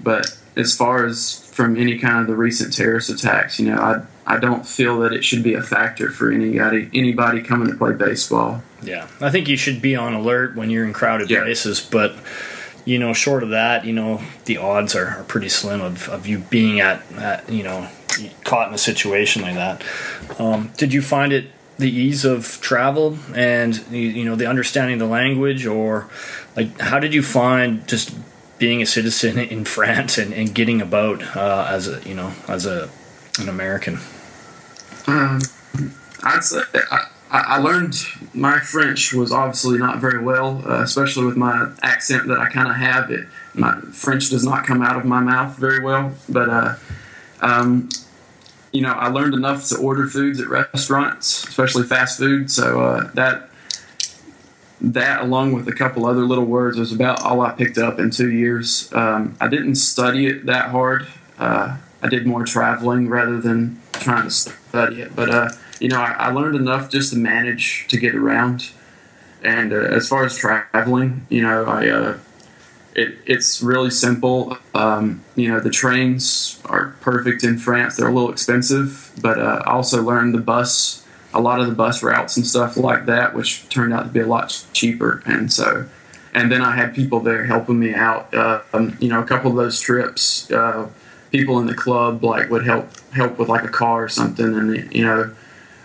but 0.00 0.36
as 0.56 0.76
far 0.76 1.06
as 1.06 1.48
from 1.52 1.76
any 1.76 1.96
kind 1.96 2.18
of 2.18 2.26
the 2.26 2.34
recent 2.34 2.74
terrorist 2.74 3.08
attacks, 3.08 3.60
you 3.60 3.70
know, 3.70 3.78
I 3.78 4.02
I 4.26 4.38
don't 4.38 4.66
feel 4.66 4.98
that 5.00 5.12
it 5.12 5.24
should 5.24 5.42
be 5.42 5.54
a 5.54 5.62
factor 5.62 6.10
for 6.10 6.32
anybody 6.32 6.90
anybody 6.92 7.42
coming 7.42 7.70
to 7.70 7.76
play 7.76 7.92
baseball. 7.92 8.62
Yeah, 8.82 9.06
I 9.20 9.30
think 9.30 9.48
you 9.48 9.56
should 9.56 9.80
be 9.80 9.94
on 9.96 10.14
alert 10.14 10.56
when 10.56 10.68
you're 10.70 10.84
in 10.84 10.92
crowded 10.92 11.30
Yeah. 11.30 11.42
places, 11.42 11.80
but 11.80 12.14
you 12.84 12.98
know, 13.00 13.12
short 13.12 13.42
of 13.42 13.50
that, 13.50 13.84
you 13.84 13.92
know, 13.92 14.20
the 14.44 14.58
odds 14.58 14.94
are, 14.94 15.06
are 15.08 15.24
pretty 15.24 15.48
slim 15.48 15.80
of, 15.80 16.08
of 16.08 16.24
you 16.26 16.38
being 16.38 16.78
at, 16.80 17.02
at 17.14 17.48
you 17.50 17.62
know 17.62 17.88
caught 18.44 18.68
in 18.68 18.74
a 18.74 18.78
situation 18.78 19.42
like 19.42 19.54
that. 19.54 19.84
Um, 20.38 20.70
did 20.76 20.92
you 20.92 21.02
find 21.02 21.32
it 21.32 21.46
the 21.78 21.90
ease 21.90 22.24
of 22.24 22.58
travel 22.62 23.18
and 23.34 23.76
you, 23.90 23.98
you 24.00 24.24
know 24.24 24.34
the 24.36 24.46
understanding 24.46 24.94
of 24.94 25.00
the 25.00 25.06
language, 25.12 25.66
or 25.66 26.08
like 26.56 26.78
how 26.80 26.98
did 26.98 27.12
you 27.14 27.22
find 27.22 27.86
just 27.86 28.14
being 28.58 28.80
a 28.82 28.86
citizen 28.86 29.38
in 29.54 29.64
France 29.64 30.16
and, 30.18 30.32
and 30.32 30.54
getting 30.54 30.80
about 30.80 31.22
uh, 31.36 31.66
as 31.70 31.86
a 31.88 32.00
you 32.08 32.14
know 32.14 32.32
as 32.48 32.66
a 32.66 32.88
an 33.38 33.48
American? 33.48 33.98
Um, 35.06 35.40
I'd 36.22 36.42
say 36.42 36.62
I, 36.90 37.06
I 37.30 37.58
learned 37.58 37.96
my 38.34 38.60
French 38.60 39.12
was 39.12 39.32
obviously 39.32 39.78
not 39.78 39.98
very 40.00 40.22
well, 40.22 40.62
uh, 40.66 40.82
especially 40.82 41.26
with 41.26 41.36
my 41.36 41.72
accent 41.82 42.28
that 42.28 42.38
I 42.38 42.48
kind 42.48 42.68
of 42.68 42.76
have. 42.76 43.10
It 43.10 43.26
my 43.54 43.80
French 43.92 44.30
does 44.30 44.44
not 44.44 44.64
come 44.64 44.82
out 44.82 44.96
of 44.96 45.04
my 45.04 45.20
mouth 45.20 45.56
very 45.56 45.82
well, 45.82 46.12
but 46.28 46.48
uh, 46.48 46.74
um, 47.40 47.88
you 48.72 48.80
know 48.80 48.92
I 48.92 49.08
learned 49.08 49.34
enough 49.34 49.68
to 49.68 49.78
order 49.78 50.06
foods 50.06 50.40
at 50.40 50.48
restaurants, 50.48 51.44
especially 51.44 51.84
fast 51.84 52.18
food. 52.18 52.50
So 52.50 52.80
uh, 52.80 53.10
that 53.14 53.50
that 54.80 55.22
along 55.22 55.52
with 55.52 55.68
a 55.68 55.72
couple 55.72 56.06
other 56.06 56.24
little 56.24 56.44
words 56.44 56.78
was 56.78 56.92
about 56.92 57.22
all 57.22 57.40
I 57.40 57.52
picked 57.52 57.78
up 57.78 57.98
in 57.98 58.10
two 58.10 58.30
years. 58.30 58.92
Um, 58.92 59.36
I 59.40 59.48
didn't 59.48 59.76
study 59.76 60.26
it 60.26 60.46
that 60.46 60.70
hard. 60.70 61.06
Uh, 61.38 61.76
I 62.06 62.08
did 62.08 62.26
more 62.26 62.44
traveling 62.44 63.08
rather 63.08 63.40
than 63.40 63.80
trying 63.94 64.24
to 64.24 64.30
study 64.30 65.02
it. 65.02 65.16
But 65.16 65.28
uh, 65.28 65.48
you 65.80 65.88
know, 65.88 66.00
I, 66.00 66.12
I 66.12 66.30
learned 66.30 66.54
enough 66.54 66.88
just 66.88 67.12
to 67.12 67.18
manage 67.18 67.86
to 67.88 67.98
get 67.98 68.14
around. 68.14 68.70
And 69.42 69.72
uh, 69.72 69.76
as 69.76 70.08
far 70.08 70.24
as 70.24 70.36
traveling, 70.36 71.26
you 71.28 71.42
know, 71.42 71.64
I 71.64 71.88
uh, 71.88 72.18
it, 72.94 73.18
it's 73.26 73.60
really 73.60 73.90
simple. 73.90 74.56
Um, 74.74 75.24
you 75.34 75.48
know, 75.48 75.58
the 75.58 75.70
trains 75.70 76.60
are 76.66 76.96
perfect 77.00 77.42
in 77.42 77.58
France. 77.58 77.96
They're 77.96 78.08
a 78.08 78.12
little 78.12 78.30
expensive, 78.30 79.12
but 79.20 79.38
uh, 79.38 79.62
I 79.66 79.72
also 79.72 80.02
learned 80.02 80.32
the 80.34 80.40
bus, 80.40 81.04
a 81.34 81.40
lot 81.40 81.60
of 81.60 81.66
the 81.66 81.74
bus 81.74 82.02
routes 82.02 82.36
and 82.36 82.46
stuff 82.46 82.76
like 82.76 83.06
that, 83.06 83.34
which 83.34 83.68
turned 83.68 83.92
out 83.92 84.04
to 84.04 84.08
be 84.10 84.20
a 84.20 84.26
lot 84.26 84.64
cheaper. 84.72 85.22
And 85.26 85.52
so, 85.52 85.86
and 86.32 86.50
then 86.50 86.62
I 86.62 86.76
had 86.76 86.94
people 86.94 87.20
there 87.20 87.44
helping 87.44 87.78
me 87.78 87.94
out. 87.94 88.32
Um, 88.72 88.96
you 89.00 89.08
know, 89.08 89.20
a 89.20 89.26
couple 89.26 89.50
of 89.50 89.56
those 89.56 89.80
trips, 89.80 90.50
uh, 90.50 90.88
people 91.30 91.58
in 91.58 91.66
the 91.66 91.74
club 91.74 92.22
like 92.24 92.50
would 92.50 92.64
help 92.64 92.88
help 93.10 93.38
with 93.38 93.48
like 93.48 93.64
a 93.64 93.68
car 93.68 94.04
or 94.04 94.08
something, 94.08 94.54
and 94.54 94.92
you 94.94 95.04
know, 95.04 95.34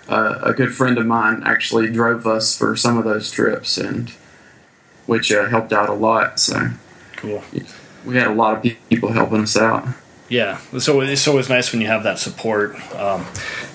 uh, 0.10 0.40
a 0.44 0.54
good 0.54 0.74
friend 0.74 0.98
of 0.98 1.06
mine 1.06 1.44
actually 1.46 1.90
drove 1.92 2.26
us 2.28 2.58
for 2.58 2.76
some 2.76 2.98
of 2.98 3.04
those 3.04 3.32
trips, 3.32 3.78
and 3.78 4.12
which 5.06 5.32
uh, 5.32 5.48
helped 5.48 5.74
out 5.74 5.90
a 5.90 5.94
lot. 5.94 6.40
So 6.40 6.70
Cool. 7.18 7.44
we 8.06 8.16
had 8.18 8.28
a 8.28 8.34
lot 8.34 8.58
of 8.58 8.74
people 8.90 9.12
helping 9.12 9.42
us 9.42 9.56
out. 9.58 9.88
Yeah, 10.32 10.60
so 10.80 11.02
it's 11.02 11.28
always 11.28 11.50
nice 11.50 11.74
when 11.74 11.82
you 11.82 11.88
have 11.88 12.04
that 12.04 12.18
support, 12.18 12.76
um, 12.96 13.26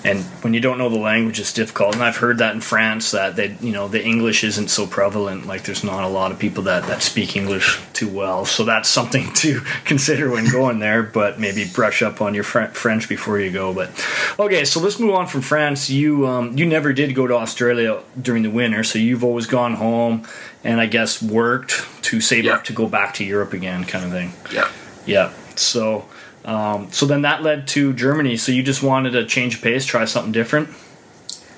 and 0.03 0.23
when 0.41 0.55
you 0.55 0.59
don't 0.59 0.79
know 0.79 0.89
the 0.89 0.97
language, 0.97 1.39
it's 1.39 1.53
difficult. 1.53 1.93
And 1.93 2.03
I've 2.03 2.17
heard 2.17 2.39
that 2.39 2.55
in 2.55 2.61
France 2.61 3.11
that 3.11 3.35
they, 3.35 3.55
you 3.61 3.71
know, 3.71 3.87
the 3.87 4.03
English 4.03 4.43
isn't 4.43 4.69
so 4.69 4.87
prevalent. 4.87 5.45
Like 5.45 5.61
there's 5.65 5.83
not 5.83 6.03
a 6.03 6.07
lot 6.07 6.31
of 6.31 6.39
people 6.39 6.63
that 6.63 6.87
that 6.87 7.03
speak 7.03 7.35
English 7.35 7.79
too 7.93 8.09
well. 8.09 8.43
So 8.45 8.65
that's 8.65 8.89
something 8.89 9.31
to 9.35 9.61
consider 9.85 10.31
when 10.31 10.49
going 10.51 10.79
there. 10.79 11.03
But 11.03 11.39
maybe 11.39 11.63
brush 11.63 12.01
up 12.01 12.21
on 12.21 12.33
your 12.33 12.43
Fr- 12.43 12.73
French 12.73 13.07
before 13.07 13.39
you 13.39 13.51
go. 13.51 13.71
But 13.71 13.91
okay, 14.39 14.65
so 14.65 14.79
let's 14.79 14.99
move 14.99 15.13
on 15.13 15.27
from 15.27 15.41
France. 15.41 15.91
You 15.91 16.25
um, 16.25 16.57
you 16.57 16.65
never 16.65 16.91
did 16.91 17.13
go 17.13 17.27
to 17.27 17.35
Australia 17.35 18.01
during 18.19 18.41
the 18.41 18.49
winter, 18.49 18.83
so 18.83 18.97
you've 18.97 19.23
always 19.23 19.45
gone 19.45 19.75
home 19.75 20.25
and 20.63 20.81
I 20.81 20.87
guess 20.87 21.21
worked 21.21 21.85
to 22.05 22.19
save 22.19 22.45
Yeah. 22.45 22.55
up 22.55 22.63
to 22.63 22.73
go 22.73 22.87
back 22.87 23.13
to 23.15 23.23
Europe 23.23 23.53
again, 23.53 23.83
kind 23.85 24.03
of 24.05 24.11
thing. 24.11 24.33
Yeah. 24.51 24.67
Yeah. 25.05 25.33
So, 25.55 26.05
um, 26.47 26.91
so 26.93 27.05
then 27.05 27.23
that 27.23 27.43
led 27.43 27.67
to 27.69 27.93
Germany. 27.93 28.37
So 28.37 28.53
you 28.53 28.63
just 28.63 28.81
wanted 28.81 29.11
to 29.11 29.25
change 29.25 29.61
pace, 29.61 29.85
try 29.85 30.05
something 30.05 30.31
different. 30.31 30.69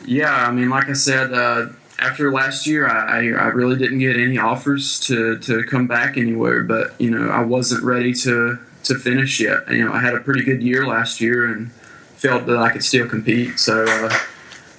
Yeah, 0.05 0.33
I 0.33 0.51
mean, 0.51 0.69
like 0.69 0.89
I 0.89 0.93
said, 0.93 1.31
uh, 1.31 1.67
after 1.99 2.31
last 2.31 2.65
year, 2.65 2.87
I, 2.87 3.17
I, 3.17 3.17
I 3.17 3.47
really 3.49 3.77
didn't 3.77 3.99
get 3.99 4.17
any 4.17 4.39
offers 4.39 4.99
to, 5.01 5.37
to 5.39 5.63
come 5.63 5.85
back 5.85 6.17
anywhere. 6.17 6.63
But 6.63 6.99
you 6.99 7.11
know, 7.11 7.29
I 7.29 7.43
wasn't 7.43 7.83
ready 7.83 8.13
to 8.15 8.57
to 8.85 8.95
finish 8.95 9.39
yet. 9.39 9.71
You 9.71 9.85
know, 9.85 9.93
I 9.93 9.99
had 9.99 10.15
a 10.15 10.19
pretty 10.19 10.43
good 10.43 10.63
year 10.63 10.87
last 10.87 11.21
year 11.21 11.45
and 11.45 11.71
felt 12.15 12.47
that 12.47 12.57
I 12.57 12.71
could 12.71 12.83
still 12.83 13.07
compete. 13.07 13.59
So 13.59 13.85
uh, 13.85 14.17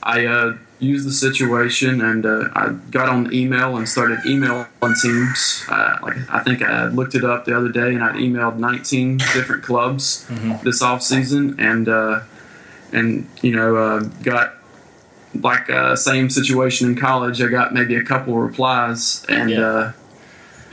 I 0.03 0.27
uh, 0.27 0.57
used 0.81 1.07
the 1.07 1.13
situation 1.13 2.01
and 2.01 2.25
uh, 2.27 2.49
I 2.55 2.71
got 2.91 3.09
on 3.09 3.33
email 3.35 3.77
and 3.77 3.87
started 3.89 4.19
emailing 4.27 4.67
teams. 5.03 5.65
Uh, 5.69 5.99
like 6.03 6.17
I 6.33 6.41
think 6.43 6.63
I 6.63 6.87
looked 6.87 7.15
it 7.15 7.25
up 7.25 7.45
the 7.45 7.57
other 7.57 7.69
day 7.69 7.95
and 7.95 8.03
I'd 8.03 8.17
emailed 8.17 8.57
19 8.57 9.19
different 9.19 9.63
clubs 9.63 10.27
this 10.65 10.81
off 10.83 11.03
season 11.03 11.57
and 11.61 11.89
uh, 11.89 12.21
and 12.93 13.29
you 13.43 13.55
know 13.55 13.77
uh, 13.77 14.01
got 14.23 14.55
like 15.35 15.71
uh, 15.71 15.95
same 15.97 16.29
situation 16.31 16.89
in 16.89 16.97
college. 16.97 17.41
I 17.41 17.49
got 17.49 17.73
maybe 17.73 17.95
a 17.95 18.03
couple 18.03 18.35
replies, 18.39 19.25
and 19.29 19.51
Yeah. 19.51 19.61
uh, 19.61 19.93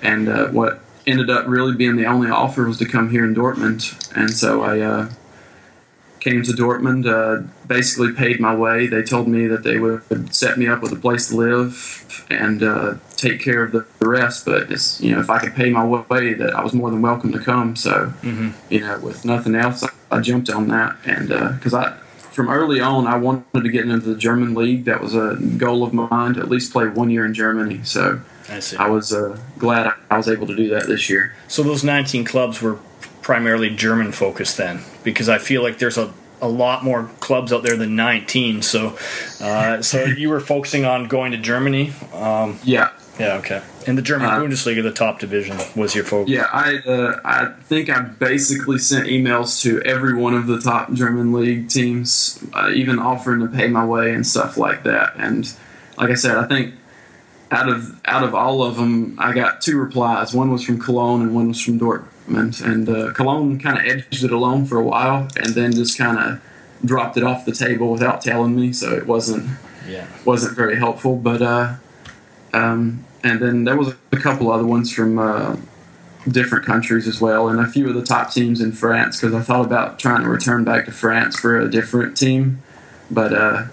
and 0.01 0.27
uh, 0.29 0.47
what 0.47 0.79
ended 1.05 1.29
up 1.29 1.45
really 1.47 1.75
being 1.75 1.95
the 1.95 2.05
only 2.05 2.29
offer 2.29 2.65
was 2.65 2.77
to 2.77 2.85
come 2.85 3.09
here 3.11 3.23
in 3.23 3.35
Dortmund, 3.35 3.93
and 4.15 4.31
so 4.31 4.63
I 4.63 4.79
uh, 4.79 5.09
came 6.27 6.43
to 6.43 6.51
Dortmund. 6.51 7.05
Uh, 7.05 7.47
basically, 7.67 8.13
paid 8.13 8.39
my 8.39 8.55
way. 8.55 8.87
They 8.87 9.03
told 9.03 9.27
me 9.27 9.47
that 9.47 9.63
they 9.63 9.77
would 9.77 10.33
set 10.33 10.57
me 10.57 10.67
up 10.67 10.81
with 10.81 10.91
a 10.91 10.97
place 10.97 11.29
to 11.29 11.35
live 11.35 12.25
and 12.29 12.61
uh, 12.63 12.95
take 13.15 13.39
care 13.41 13.63
of 13.63 13.71
the, 13.71 13.85
rest. 14.05 14.45
But 14.45 14.71
it's 14.71 15.01
you 15.01 15.11
know 15.11 15.19
if 15.19 15.29
I 15.29 15.39
could 15.39 15.55
pay 15.55 15.69
my 15.69 15.85
way, 15.85 16.33
that 16.33 16.55
I 16.55 16.63
was 16.63 16.73
more 16.73 16.89
than 16.89 17.01
welcome 17.01 17.31
to 17.33 17.39
come. 17.39 17.75
So 17.75 18.13
you 18.69 18.79
know, 18.81 18.99
with 18.99 19.25
nothing 19.25 19.55
else, 19.55 19.83
I, 19.83 19.89
I 20.11 20.21
jumped 20.21 20.49
on 20.49 20.67
that, 20.69 20.97
and 21.05 21.29
because 21.29 21.73
I 21.73 21.97
from 22.37 22.49
early 22.49 22.79
on, 22.79 23.07
I 23.07 23.17
wanted 23.17 23.63
to 23.63 23.69
get 23.69 23.89
into 23.89 23.97
the 23.97 24.15
German 24.15 24.53
league. 24.53 24.85
That 24.85 25.01
was 25.01 25.15
a 25.15 25.37
goal 25.57 25.83
of 25.83 25.91
mine 25.91 26.35
to 26.35 26.39
at 26.41 26.49
least 26.49 26.71
play 26.71 26.87
one 26.87 27.09
year 27.09 27.25
in 27.25 27.33
Germany. 27.33 27.81
So 27.83 28.21
I 28.47 28.59
see. 28.59 28.77
I 28.77 28.87
was 28.89 29.11
uh, 29.11 29.39
glad 29.57 29.91
I 30.11 30.17
was 30.17 30.29
able 30.29 30.47
to 30.47 30.55
do 30.55 30.69
that 30.69 30.87
this 30.87 31.09
year. 31.09 31.35
So 31.47 31.63
those 31.63 31.83
19 31.83 32.25
clubs 32.25 32.61
were 32.61 32.77
primarily 33.27 33.69
German 33.69 34.13
focused 34.13 34.55
then, 34.55 34.79
because 35.03 35.27
I 35.27 35.37
feel 35.37 35.61
like 35.61 35.79
there's 35.79 35.97
a 35.97 36.13
a 36.41 36.47
lot 36.47 36.81
more 36.81 37.09
clubs 37.19 37.51
out 37.51 37.61
there 37.63 37.75
than 37.75 37.95
19. 37.95 38.61
So, 38.61 38.95
uh, 39.41 39.81
so 39.81 40.03
you 40.21 40.29
were 40.29 40.39
focusing 40.39 40.85
on 40.85 41.09
going 41.09 41.33
to 41.33 41.37
Germany. 41.37 41.91
Um, 42.13 42.57
Yeah, 42.63 42.91
Yeah, 43.19 43.39
okay. 43.39 43.61
In 43.85 43.97
the 43.97 44.01
German 44.01 44.29
Uh, 44.29 44.39
Bundesliga, 44.39 44.81
the 44.81 44.93
top 44.93 45.19
division 45.19 45.57
was 45.75 45.93
your 45.93 46.05
focus. 46.05 46.31
Yeah, 46.31 46.47
I 46.53 46.77
uh, 46.77 47.19
I 47.25 47.47
think 47.63 47.89
I 47.89 47.99
basically 47.99 48.77
sent 48.77 49.07
emails 49.07 49.61
to 49.63 49.81
every 49.81 50.13
one 50.13 50.33
of 50.33 50.47
the 50.47 50.61
top 50.61 50.93
German 50.93 51.33
league 51.33 51.67
teams, 51.67 52.41
uh, 52.53 52.71
even 52.73 52.97
offering 52.97 53.41
to 53.41 53.47
pay 53.47 53.67
my 53.67 53.85
way 53.85 54.13
and 54.13 54.25
stuff 54.25 54.55
like 54.55 54.83
that. 54.83 55.15
And 55.17 55.51
like 55.97 56.11
I 56.11 56.15
said, 56.15 56.37
I 56.37 56.45
think 56.47 56.75
out 57.51 57.67
of 57.67 57.99
out 58.05 58.23
of 58.23 58.33
all 58.33 58.63
of 58.63 58.77
them, 58.77 59.15
I 59.17 59.33
got 59.33 59.59
two 59.59 59.77
replies. 59.77 60.33
One 60.33 60.49
was 60.49 60.63
from 60.63 60.79
Cologne 60.79 61.23
and 61.23 61.35
one 61.35 61.49
was 61.49 61.59
from 61.59 61.77
Dortmund. 61.77 62.13
And 62.27 62.89
uh, 62.89 63.13
Cologne 63.13 63.57
kind 63.59 63.77
of 63.77 63.85
edged 63.85 64.23
it 64.23 64.31
along 64.31 64.65
for 64.65 64.77
a 64.77 64.83
while, 64.83 65.27
and 65.37 65.53
then 65.55 65.71
just 65.73 65.97
kind 65.97 66.17
of 66.19 66.41
dropped 66.85 67.17
it 67.17 67.23
off 67.23 67.45
the 67.45 67.51
table 67.53 67.91
without 67.91 68.21
telling 68.21 68.55
me. 68.55 68.73
So 68.73 68.91
it 68.93 69.07
wasn't 69.07 69.49
Yeah. 69.87 70.05
wasn't 70.25 70.55
very 70.55 70.75
helpful. 70.77 71.15
But 71.15 71.41
uh, 71.41 71.75
um, 72.53 73.05
and 73.23 73.39
then 73.39 73.63
there 73.63 73.77
was 73.77 73.93
a 74.11 74.17
couple 74.17 74.51
other 74.51 74.65
ones 74.65 74.91
from 74.93 75.17
uh, 75.19 75.55
different 76.29 76.65
countries 76.65 77.07
as 77.07 77.21
well, 77.21 77.47
and 77.49 77.59
a 77.59 77.67
few 77.67 77.87
of 77.87 77.95
the 77.95 78.03
top 78.03 78.31
teams 78.33 78.59
in 78.61 78.71
France 78.73 79.19
because 79.19 79.33
I 79.33 79.41
thought 79.41 79.65
about 79.65 79.97
trying 79.99 80.23
to 80.23 80.29
return 80.29 80.63
back 80.63 80.85
to 80.85 80.91
France 80.91 81.39
for 81.39 81.57
a 81.59 81.69
different 81.69 82.17
team, 82.17 82.61
but 83.09 83.33
uh, 83.33 83.63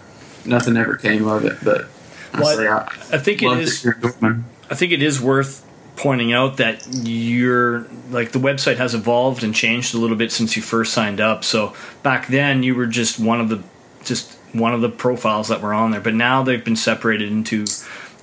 nothing 0.45 0.77
ever 0.77 0.97
came 0.97 1.27
of 1.27 1.45
it. 1.45 1.57
But 1.64 1.87
I 2.33 2.40
Well, 2.40 2.57
say 2.57 2.69
I, 2.69 2.79
I 3.12 3.19
think 3.19 3.43
it 3.43 3.59
is. 3.59 3.83
here 3.83 3.93
in 3.93 4.01
Dortmund. 4.09 4.43
I 4.71 4.75
think 4.77 4.93
it 4.93 5.03
is 5.03 5.21
worth 5.21 5.63
pointing 5.96 6.33
out 6.33 6.57
that 6.57 6.87
you're 6.88 7.87
like 8.11 8.33
the 8.33 8.38
website 8.38 8.76
has 8.76 8.94
evolved 8.94 9.44
and 9.44 9.54
changed 9.54 9.94
a 9.94 9.98
little 9.98 10.16
bit 10.16 10.33
since 10.33 10.57
you 10.57 10.62
first 10.62 10.92
signed 10.92 11.20
up. 11.20 11.44
So 11.44 11.74
back 12.02 12.26
then 12.28 12.62
you 12.62 12.74
were 12.74 12.87
just 12.87 13.18
one 13.20 13.40
of 13.40 13.48
the 13.48 13.62
just 14.04 14.33
one 14.52 14.74
of 14.74 14.80
the 14.80 14.88
profiles 14.88 15.48
that 15.48 15.61
were 15.61 15.74
on 15.74 15.90
there, 15.90 16.00
but 16.00 16.14
now 16.14 16.42
they've 16.42 16.64
been 16.64 16.76
separated 16.76 17.30
into 17.30 17.64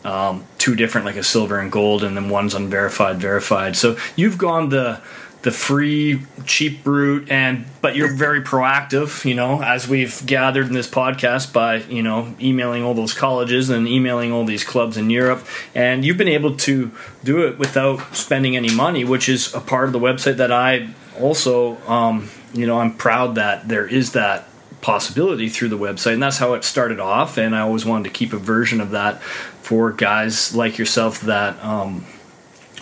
um, 0.04 0.46
two 0.58 0.76
different, 0.76 1.06
like 1.06 1.18
a 1.18 1.24
silver 1.24 1.60
and 1.60 1.72
gold, 1.72 2.04
and 2.04 2.16
then 2.16 2.30
one's 2.30 2.54
unverified, 2.54 3.18
verified. 3.18 3.76
So 3.76 3.98
you've 4.16 4.38
gone 4.38 4.70
the 4.70 5.02
the 5.42 5.52
free 5.52 6.22
cheap 6.46 6.86
route 6.86 7.30
and 7.32 7.66
but 7.82 7.96
you're 7.96 8.14
very 8.14 8.42
proactive 8.42 9.26
you 9.26 9.34
know 9.34 9.62
as 9.64 9.88
we've 9.88 10.24
gathered 10.26 10.68
in 10.68 10.74
this 10.74 10.88
podcast 10.88 11.52
by 11.52 11.78
you 11.78 12.04
know 12.04 12.34
emailing 12.40 12.84
all 12.84 12.94
those 12.94 13.14
colleges 13.14 13.70
and 13.70 13.88
emailing 13.88 14.32
all 14.32 14.46
these 14.46 14.64
clubs 14.64 14.98
in 14.98 15.10
Europe. 15.10 15.46
And 15.74 16.06
you've 16.06 16.18
been 16.18 16.28
able 16.28 16.58
to 16.58 16.92
do 17.24 17.48
it 17.48 17.58
without 17.58 18.16
spending 18.16 18.56
any 18.56 18.74
money 18.74 19.04
which 19.04 19.28
is 19.30 19.54
a 19.54 19.60
part 19.60 19.88
of 19.88 19.94
the 19.94 20.00
website 20.00 20.38
that 20.38 20.52
I 20.52 20.90
also 21.20 21.78
um, 21.90 22.30
you 22.54 22.68
know 22.68 22.80
I'm 22.80 22.96
proud 22.96 23.36
that 23.36 23.68
there 23.68 23.88
is 23.88 24.12
that 24.12 24.48
possibility 24.82 25.48
through 25.48 25.70
the 25.70 25.78
website. 25.78 26.14
And 26.14 26.24
that's 26.24 26.38
how 26.38 26.54
it 26.54 26.64
started 26.64 27.00
off. 27.00 27.38
And 27.38 27.56
I 27.56 27.60
always 27.62 27.86
wanted 27.86 28.06
to 28.06 28.10
keep 28.10 28.34
a 28.34 28.38
version 28.38 28.82
of 28.82 28.92
that 28.92 29.22
for 29.22 29.92
guys 29.92 30.56
like 30.56 30.78
yourself 30.78 31.22
that 31.22 31.64
um, 31.64 32.06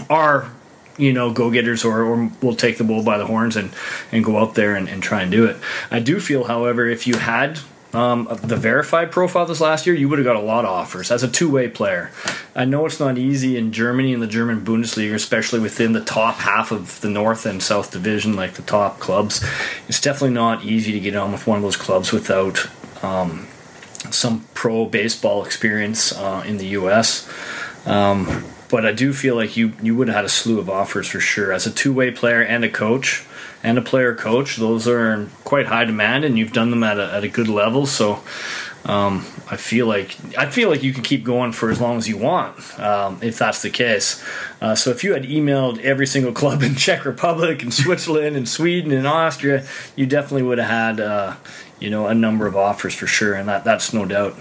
are 0.10 0.50
you 1.00 1.14
know 1.14 1.32
go-getters 1.32 1.84
or, 1.86 2.04
or 2.04 2.32
will 2.42 2.56
take 2.56 2.78
the 2.78 2.84
bull 2.84 3.04
by 3.04 3.18
the 3.18 3.26
horns 3.26 3.56
and, 3.56 3.72
and 4.12 4.24
go 4.24 4.38
out 4.38 4.56
there 4.56 4.76
and, 4.76 4.88
and 4.90 5.02
try 5.02 5.22
and 5.22 5.32
do 5.32 5.46
it. 5.46 5.58
I 5.90 6.00
do 6.00 6.20
feel 6.20 6.46
however 6.46 6.88
if 6.88 7.08
you 7.08 7.18
had 7.18 7.60
um, 7.94 8.28
the 8.44 8.56
verified 8.56 9.12
profile 9.12 9.48
this 9.48 9.62
last 9.62 9.88
year 9.88 9.96
you 9.96 10.08
would 10.10 10.20
have 10.20 10.26
got 10.26 10.36
a 10.36 10.42
lot 10.42 10.66
of 10.66 10.72
offers. 10.72 11.10
As 11.12 11.24
a 11.24 11.28
two-way 11.28 11.70
player 11.70 12.12
i 12.56 12.66
know 12.66 12.86
it's 12.86 13.00
not 13.00 13.18
easy 13.18 13.58
in 13.58 13.72
germany 13.72 14.12
in 14.12 14.20
the 14.20 14.28
german 14.28 14.62
bundesliga 14.62 15.14
especially 15.14 15.60
within 15.60 15.94
the 15.94 16.04
top 16.04 16.36
half 16.36 16.72
of 16.72 17.00
the 17.02 17.10
north 17.10 17.46
and 17.46 17.62
south 17.62 17.92
division 17.92 18.36
like 18.36 18.54
the 18.54 18.62
top 18.62 19.00
clubs. 19.00 19.44
It's 19.88 20.02
definitely 20.02 20.36
not 20.36 20.64
easy 20.64 20.92
to 20.92 21.00
get 21.00 21.16
on 21.16 21.32
with 21.32 21.48
one 21.48 21.58
of 21.58 21.64
those 21.64 21.78
clubs 21.78 22.12
without 22.12 22.70
um, 23.04 23.48
some 24.12 24.46
pro 24.54 24.86
baseball 24.86 25.44
experience 25.46 26.12
uh, 26.14 26.44
in 26.46 26.58
the 26.58 26.66
us 26.68 27.28
um, 27.86 28.46
but 28.70 28.86
I 28.86 28.92
do 28.92 29.14
feel 29.14 29.36
like 29.36 29.58
you 29.58 29.74
you 29.82 29.96
would 29.96 30.08
have 30.08 30.16
had 30.16 30.26
a 30.26 30.30
slew 30.30 30.60
of 30.60 30.70
offers 30.70 31.08
for 31.08 31.20
sure 31.20 31.52
as 31.52 31.66
a 31.66 31.72
two 31.72 31.94
way 31.94 32.12
player 32.12 32.42
and 32.42 32.64
a 32.64 32.70
coach 32.70 33.26
and 33.64 33.78
a 33.78 33.82
player 33.82 34.16
coach. 34.16 34.56
Those 34.56 34.88
are 34.88 35.12
in 35.14 35.30
quite 35.44 35.68
high 35.68 35.86
demand, 35.86 36.24
and 36.24 36.38
you've 36.38 36.54
done 36.54 36.70
them 36.70 36.84
at 36.84 37.00
a, 37.00 37.14
at 37.14 37.24
a 37.24 37.28
good 37.28 37.48
level. 37.48 37.86
So 37.86 38.24
um, 38.86 39.26
I 39.52 39.58
feel 39.58 39.88
like 39.88 40.16
I 40.38 40.50
feel 40.50 40.70
like 40.70 40.84
you 40.84 40.94
can 40.94 41.04
keep 41.04 41.24
going 41.24 41.52
for 41.52 41.70
as 41.70 41.82
long 41.82 41.98
as 41.98 42.08
you 42.08 42.18
want 42.18 42.80
um, 42.80 43.20
if 43.22 43.38
that's 43.38 43.62
the 43.62 43.70
case. 43.70 44.24
Uh, 44.62 44.76
so 44.76 44.90
if 44.92 45.04
you 45.04 45.14
had 45.14 45.24
emailed 45.24 45.80
every 45.80 46.08
single 46.08 46.32
club 46.42 46.64
in 46.64 46.76
Czech 46.76 47.06
Republic 47.06 47.62
and 47.62 47.74
Switzerland 47.74 48.36
and 48.36 48.48
Sweden 48.48 48.92
and 48.92 49.06
Austria, 49.06 49.66
you 49.96 50.06
definitely 50.06 50.44
would 50.44 50.60
have 50.60 50.70
had 50.70 51.00
uh, 51.00 51.36
you 51.80 51.90
know 51.90 52.08
a 52.08 52.14
number 52.14 52.48
of 52.48 52.56
offers 52.56 52.94
for 52.94 53.08
sure, 53.08 53.34
and 53.34 53.50
that 53.50 53.64
that's 53.64 53.94
no 53.94 54.06
doubt. 54.06 54.38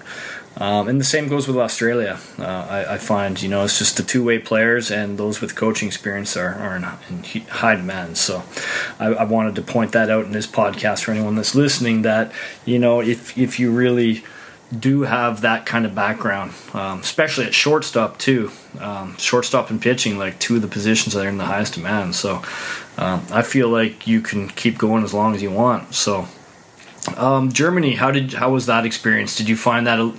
Um, 0.58 0.88
and 0.88 1.00
the 1.00 1.04
same 1.04 1.28
goes 1.28 1.46
with 1.46 1.56
Australia. 1.56 2.18
Uh, 2.36 2.44
I, 2.44 2.94
I, 2.94 2.98
find 2.98 3.40
you 3.40 3.48
know 3.48 3.62
it's 3.62 3.78
just 3.78 3.96
the 3.96 4.02
two-way 4.02 4.40
players 4.40 4.90
and 4.90 5.16
those 5.16 5.40
with 5.40 5.54
coaching 5.54 5.86
experience 5.86 6.36
are, 6.36 6.52
are 6.54 6.76
in, 6.76 6.84
in, 7.08 7.42
high 7.42 7.76
demand. 7.76 8.18
So 8.18 8.42
I, 8.98 9.06
I, 9.06 9.24
wanted 9.24 9.54
to 9.54 9.62
point 9.62 9.92
that 9.92 10.10
out 10.10 10.24
in 10.24 10.32
this 10.32 10.48
podcast 10.48 11.04
for 11.04 11.12
anyone 11.12 11.36
that's 11.36 11.54
listening 11.54 12.02
that 12.02 12.32
you 12.64 12.80
know 12.80 13.00
if 13.00 13.38
if 13.38 13.60
you 13.60 13.70
really 13.70 14.24
do 14.76 15.02
have 15.02 15.42
that 15.42 15.64
kind 15.64 15.86
of 15.86 15.94
background, 15.94 16.52
um, 16.74 17.00
especially 17.00 17.46
at 17.46 17.54
shortstop 17.54 18.18
too, 18.18 18.50
um, 18.80 19.16
shortstop 19.16 19.70
and 19.70 19.80
pitching, 19.80 20.18
like 20.18 20.38
two 20.40 20.56
of 20.56 20.62
the 20.62 20.68
positions 20.68 21.14
that 21.14 21.24
are 21.24 21.28
in 21.28 21.38
the 21.38 21.44
highest 21.44 21.74
demand. 21.74 22.16
So 22.16 22.42
uh, 22.98 23.22
I 23.30 23.42
feel 23.42 23.68
like 23.68 24.08
you 24.08 24.20
can 24.20 24.48
keep 24.48 24.76
going 24.76 25.04
as 25.04 25.14
long 25.14 25.36
as 25.36 25.42
you 25.42 25.52
want. 25.52 25.94
So. 25.94 26.26
Um, 27.16 27.52
Germany, 27.52 27.94
how 27.94 28.10
did 28.10 28.34
how 28.34 28.50
was 28.50 28.66
that 28.66 28.84
experience? 28.84 29.36
Did 29.36 29.48
you 29.48 29.56
find 29.56 29.86
that? 29.86 29.98
A, 29.98 30.12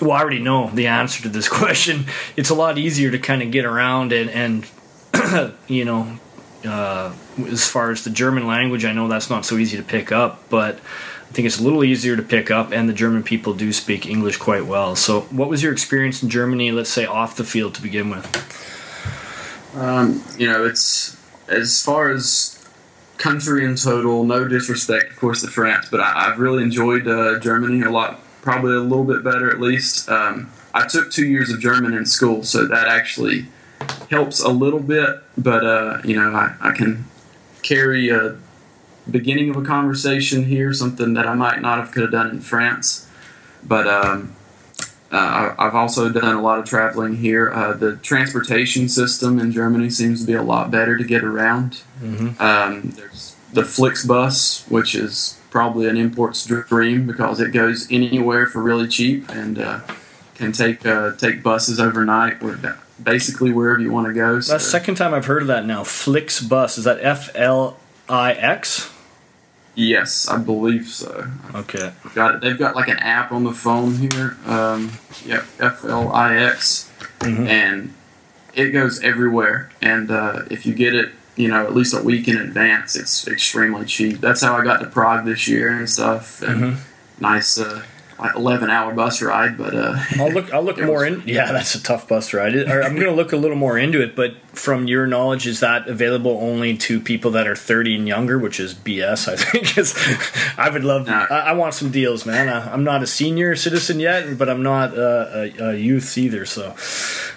well, 0.00 0.12
I 0.12 0.20
already 0.20 0.38
know 0.38 0.70
the 0.70 0.86
answer 0.86 1.22
to 1.22 1.28
this 1.28 1.48
question. 1.60 2.06
It's 2.36 2.50
a 2.50 2.54
lot 2.54 2.78
easier 2.78 3.10
to 3.10 3.18
kind 3.18 3.42
of 3.42 3.50
get 3.50 3.64
around 3.64 4.12
and 4.12 4.30
and 4.30 5.54
you 5.68 5.84
know, 5.84 6.18
uh, 6.66 7.12
as 7.46 7.68
far 7.68 7.90
as 7.90 8.04
the 8.04 8.10
German 8.10 8.46
language, 8.46 8.84
I 8.84 8.92
know 8.92 9.08
that's 9.08 9.30
not 9.30 9.44
so 9.44 9.56
easy 9.56 9.76
to 9.76 9.82
pick 9.82 10.12
up, 10.12 10.48
but 10.48 10.76
I 11.28 11.32
think 11.32 11.46
it's 11.46 11.58
a 11.58 11.62
little 11.62 11.84
easier 11.84 12.16
to 12.16 12.22
pick 12.22 12.50
up, 12.50 12.72
and 12.72 12.88
the 12.88 12.94
German 12.94 13.22
people 13.22 13.52
do 13.52 13.72
speak 13.72 14.06
English 14.06 14.38
quite 14.38 14.66
well. 14.66 14.96
So, 14.96 15.22
what 15.22 15.48
was 15.48 15.62
your 15.62 15.72
experience 15.72 16.22
in 16.22 16.30
Germany? 16.30 16.72
Let's 16.72 16.90
say 16.90 17.04
off 17.04 17.36
the 17.36 17.44
field 17.44 17.74
to 17.74 17.82
begin 17.82 18.10
with. 18.10 18.26
Um, 19.74 20.24
you 20.38 20.46
know, 20.46 20.64
it's 20.64 21.16
as 21.48 21.82
far 21.82 22.10
as 22.10 22.57
country 23.18 23.64
in 23.64 23.76
total. 23.76 24.24
No 24.24 24.48
disrespect, 24.48 25.10
of 25.10 25.16
course, 25.16 25.42
to 25.42 25.48
France, 25.48 25.88
but 25.90 26.00
I, 26.00 26.24
have 26.24 26.38
really 26.38 26.62
enjoyed 26.62 27.06
uh, 27.06 27.38
Germany 27.40 27.82
a 27.82 27.90
lot. 27.90 28.20
Probably 28.42 28.74
a 28.74 28.80
little 28.80 29.04
bit 29.04 29.22
better, 29.22 29.50
at 29.50 29.60
least. 29.60 30.08
Um, 30.08 30.50
I 30.72 30.86
took 30.86 31.10
two 31.10 31.26
years 31.26 31.50
of 31.50 31.60
German 31.60 31.92
in 31.92 32.06
school, 32.06 32.44
so 32.44 32.66
that 32.66 32.88
actually 32.88 33.46
helps 34.10 34.40
a 34.40 34.48
little 34.48 34.80
bit. 34.80 35.22
But 35.36 35.64
uh, 35.64 35.98
you 36.04 36.16
know, 36.16 36.32
I, 36.32 36.54
I, 36.60 36.72
can 36.72 37.04
carry 37.62 38.08
a 38.08 38.36
beginning 39.10 39.50
of 39.50 39.56
a 39.56 39.62
conversation 39.62 40.44
here, 40.44 40.72
something 40.72 41.14
that 41.14 41.26
I 41.26 41.34
might 41.34 41.60
not 41.60 41.78
have 41.78 41.92
could 41.92 42.02
have 42.02 42.12
done 42.12 42.30
in 42.30 42.40
France. 42.40 43.08
But 43.64 43.86
um, 43.86 44.36
uh, 45.10 45.54
I've 45.58 45.74
also 45.74 46.10
done 46.10 46.36
a 46.36 46.42
lot 46.42 46.58
of 46.58 46.64
traveling 46.66 47.16
here. 47.16 47.50
Uh, 47.50 47.72
the 47.72 47.96
transportation 47.96 48.88
system 48.88 49.38
in 49.38 49.52
Germany 49.52 49.90
seems 49.90 50.20
to 50.20 50.26
be 50.26 50.34
a 50.34 50.42
lot 50.42 50.70
better 50.70 50.98
to 50.98 51.04
get 51.04 51.24
around. 51.24 51.82
Mm-hmm. 52.00 52.40
Um, 52.40 52.90
there's 52.90 53.36
the 53.52 53.62
Flixbus, 53.62 54.70
which 54.70 54.94
is 54.94 55.40
probably 55.50 55.88
an 55.88 55.96
import's 55.96 56.44
dream 56.44 57.06
because 57.06 57.40
it 57.40 57.52
goes 57.52 57.90
anywhere 57.90 58.46
for 58.46 58.62
really 58.62 58.86
cheap 58.86 59.28
and 59.30 59.58
uh, 59.58 59.80
can 60.34 60.52
take 60.52 60.84
uh, 60.84 61.16
take 61.16 61.42
buses 61.42 61.80
overnight, 61.80 62.36
basically 63.02 63.50
wherever 63.50 63.80
you 63.80 63.90
want 63.90 64.06
to 64.06 64.12
go. 64.12 64.40
So. 64.40 64.52
That's 64.52 64.64
the 64.64 64.70
second 64.70 64.96
time 64.96 65.14
I've 65.14 65.24
heard 65.24 65.40
of 65.40 65.48
that 65.48 65.64
now. 65.64 65.82
Flixbus 65.82 66.76
is 66.76 66.84
that 66.84 66.98
F 67.00 67.30
L 67.34 67.78
I 68.08 68.34
X? 68.34 68.92
Yes, 69.78 70.28
I 70.28 70.38
believe 70.38 70.88
so. 70.88 71.30
Okay. 71.54 71.92
Got 72.12 72.34
it. 72.34 72.40
They've 72.40 72.58
got 72.58 72.74
like 72.74 72.88
an 72.88 72.98
app 72.98 73.30
on 73.30 73.44
the 73.44 73.52
phone 73.52 73.94
here. 73.94 74.36
Um, 74.44 74.90
yep, 75.24 75.44
F 75.60 75.84
L 75.84 76.12
I 76.12 76.36
X, 76.36 76.90
mm-hmm. 77.20 77.46
and 77.46 77.94
it 78.54 78.70
goes 78.70 79.00
everywhere. 79.04 79.70
And 79.80 80.10
uh, 80.10 80.42
if 80.50 80.66
you 80.66 80.74
get 80.74 80.96
it, 80.96 81.12
you 81.36 81.46
know, 81.46 81.64
at 81.64 81.76
least 81.76 81.94
a 81.94 82.02
week 82.02 82.26
in 82.26 82.36
advance, 82.38 82.96
it's 82.96 83.28
extremely 83.28 83.86
cheap. 83.86 84.20
That's 84.20 84.42
how 84.42 84.56
I 84.56 84.64
got 84.64 84.80
to 84.80 84.86
Prague 84.86 85.24
this 85.24 85.46
year 85.46 85.70
and 85.70 85.88
stuff. 85.88 86.42
And 86.42 86.60
mm-hmm. 86.60 87.22
nice, 87.22 87.56
uh, 87.56 87.84
eleven 88.34 88.70
hour 88.70 88.92
bus 88.94 89.22
ride. 89.22 89.56
But 89.56 89.74
uh, 89.74 89.96
I'll 90.18 90.30
look. 90.30 90.52
I'll 90.52 90.62
look 90.62 90.78
more 90.82 91.04
in. 91.04 91.22
Yeah, 91.26 91.52
that's 91.52 91.74
a 91.74 91.82
tough 91.82 92.08
bus 92.08 92.32
ride. 92.34 92.54
I'm 92.56 92.94
going 92.94 93.06
to 93.06 93.12
look 93.12 93.32
a 93.32 93.36
little 93.36 93.56
more 93.56 93.78
into 93.78 94.02
it. 94.02 94.16
But 94.16 94.34
from 94.52 94.86
your 94.86 95.06
knowledge, 95.06 95.46
is 95.46 95.60
that 95.60 95.88
available 95.88 96.38
only 96.40 96.76
to 96.78 97.00
people 97.00 97.30
that 97.32 97.46
are 97.46 97.56
30 97.56 97.96
and 97.96 98.08
younger, 98.08 98.38
which 98.38 98.60
is 98.60 98.74
BS? 98.74 99.28
I 99.28 99.36
think. 99.36 99.78
is. 99.78 99.94
I 100.56 100.68
would 100.68 100.84
love. 100.84 101.06
No. 101.06 101.26
I, 101.30 101.38
I, 101.38 101.52
want 101.52 101.74
some 101.74 101.90
deals, 101.90 102.26
man. 102.26 102.48
I, 102.48 102.72
am 102.72 102.84
not 102.84 103.02
a 103.02 103.06
senior 103.06 103.56
citizen 103.56 104.00
yet, 104.00 104.38
but 104.38 104.48
I'm 104.48 104.62
not 104.62 104.96
uh, 104.96 105.26
a, 105.32 105.70
a, 105.70 105.74
youth 105.74 106.16
either. 106.18 106.44
So. 106.44 106.74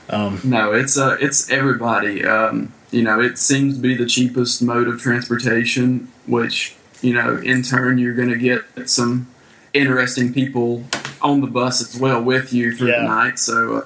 Um, 0.09 0.41
no, 0.43 0.73
it's 0.73 0.97
uh, 0.97 1.17
it's 1.19 1.49
everybody. 1.49 2.25
Um, 2.25 2.73
you 2.91 3.03
know, 3.03 3.21
it 3.21 3.37
seems 3.37 3.75
to 3.75 3.81
be 3.81 3.95
the 3.95 4.05
cheapest 4.05 4.61
mode 4.61 4.87
of 4.87 4.99
transportation, 4.99 6.11
which 6.25 6.75
you 7.01 7.13
know, 7.13 7.37
in 7.37 7.63
turn, 7.63 7.97
you're 7.97 8.13
going 8.13 8.29
to 8.29 8.37
get 8.37 8.89
some 8.89 9.27
interesting 9.73 10.33
people 10.33 10.83
on 11.21 11.41
the 11.41 11.47
bus 11.47 11.81
as 11.81 11.99
well 11.99 12.21
with 12.21 12.51
you 12.53 12.75
through 12.75 12.89
Yeah. 12.89 13.01
the 13.01 13.07
night. 13.07 13.39
So, 13.39 13.75
uh, 13.77 13.81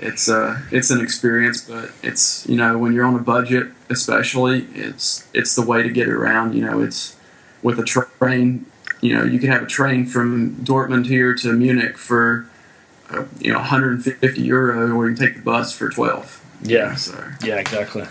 it's 0.00 0.28
uh 0.28 0.58
it's 0.72 0.90
an 0.90 1.00
experience, 1.00 1.60
but 1.62 1.90
it's 2.02 2.44
you 2.48 2.56
know 2.56 2.76
when 2.78 2.92
you're 2.92 3.04
on 3.06 3.14
a 3.14 3.20
budget, 3.20 3.68
especially 3.88 4.66
it's 4.74 5.26
it's 5.32 5.54
the 5.54 5.62
way 5.62 5.82
to 5.84 5.88
get 5.88 6.08
around. 6.08 6.54
You 6.54 6.64
know, 6.64 6.80
it's 6.82 7.14
with 7.62 7.78
a 7.78 7.84
train. 7.84 8.66
You 9.00 9.14
know, 9.16 9.24
you 9.24 9.38
can 9.38 9.50
have 9.50 9.62
a 9.62 9.66
train 9.66 10.04
from 10.06 10.56
Dortmund 10.56 11.06
here 11.06 11.34
to 11.36 11.52
Munich 11.52 11.96
for 11.96 12.46
uh, 13.10 13.24
you 13.38 13.52
know 13.52 13.58
150 13.58 14.40
euro, 14.42 14.90
or 14.96 15.08
you 15.08 15.14
can 15.14 15.26
take 15.26 15.36
the 15.36 15.42
bus 15.42 15.72
for 15.72 15.88
12. 15.90 16.40
Yeah. 16.62 16.94
So 16.96 17.22
Yeah, 17.44 17.56
exactly. 17.56 18.06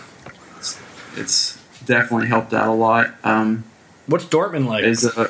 it's, 0.56 0.80
it's 1.16 1.58
definitely 1.84 2.28
helped 2.28 2.54
out 2.54 2.68
a 2.68 2.72
lot. 2.72 3.10
Um, 3.24 3.64
What's 4.06 4.24
Dortmund 4.24 4.66
like? 4.66 4.84
is 4.84 5.04
uh, 5.04 5.28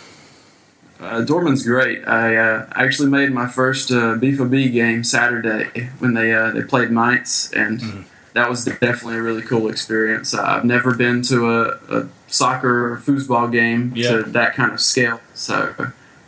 uh, 1.01 1.23
Dortmund's 1.25 1.65
great. 1.67 2.07
I 2.07 2.37
uh, 2.37 2.67
actually 2.75 3.11
made 3.11 3.33
my 3.33 3.49
first 3.49 3.91
uh, 3.91 4.15
BVB 4.17 4.73
game 4.73 5.05
Saturday 5.05 5.91
when 5.99 6.15
they 6.15 6.33
uh, 6.33 6.51
they 6.53 6.63
played 6.63 6.91
Mainz, 6.91 7.53
and 7.55 7.81
Mm-hmm. 7.81 8.01
that 8.35 8.49
was 8.51 8.65
definitely 8.65 9.17
a 9.17 9.23
really 9.23 9.43
cool 9.43 9.69
experience. 9.69 10.35
I've 10.35 10.65
never 10.65 10.95
been 10.95 11.23
to 11.23 11.51
a, 11.51 11.63
a 11.91 12.09
soccer 12.29 12.93
or 12.93 12.97
foosball 12.99 13.51
game 13.53 13.93
Yeah. 13.95 14.11
to 14.11 14.23
that 14.23 14.55
kind 14.55 14.73
of 14.73 14.81
scale, 14.81 15.21
so 15.35 15.75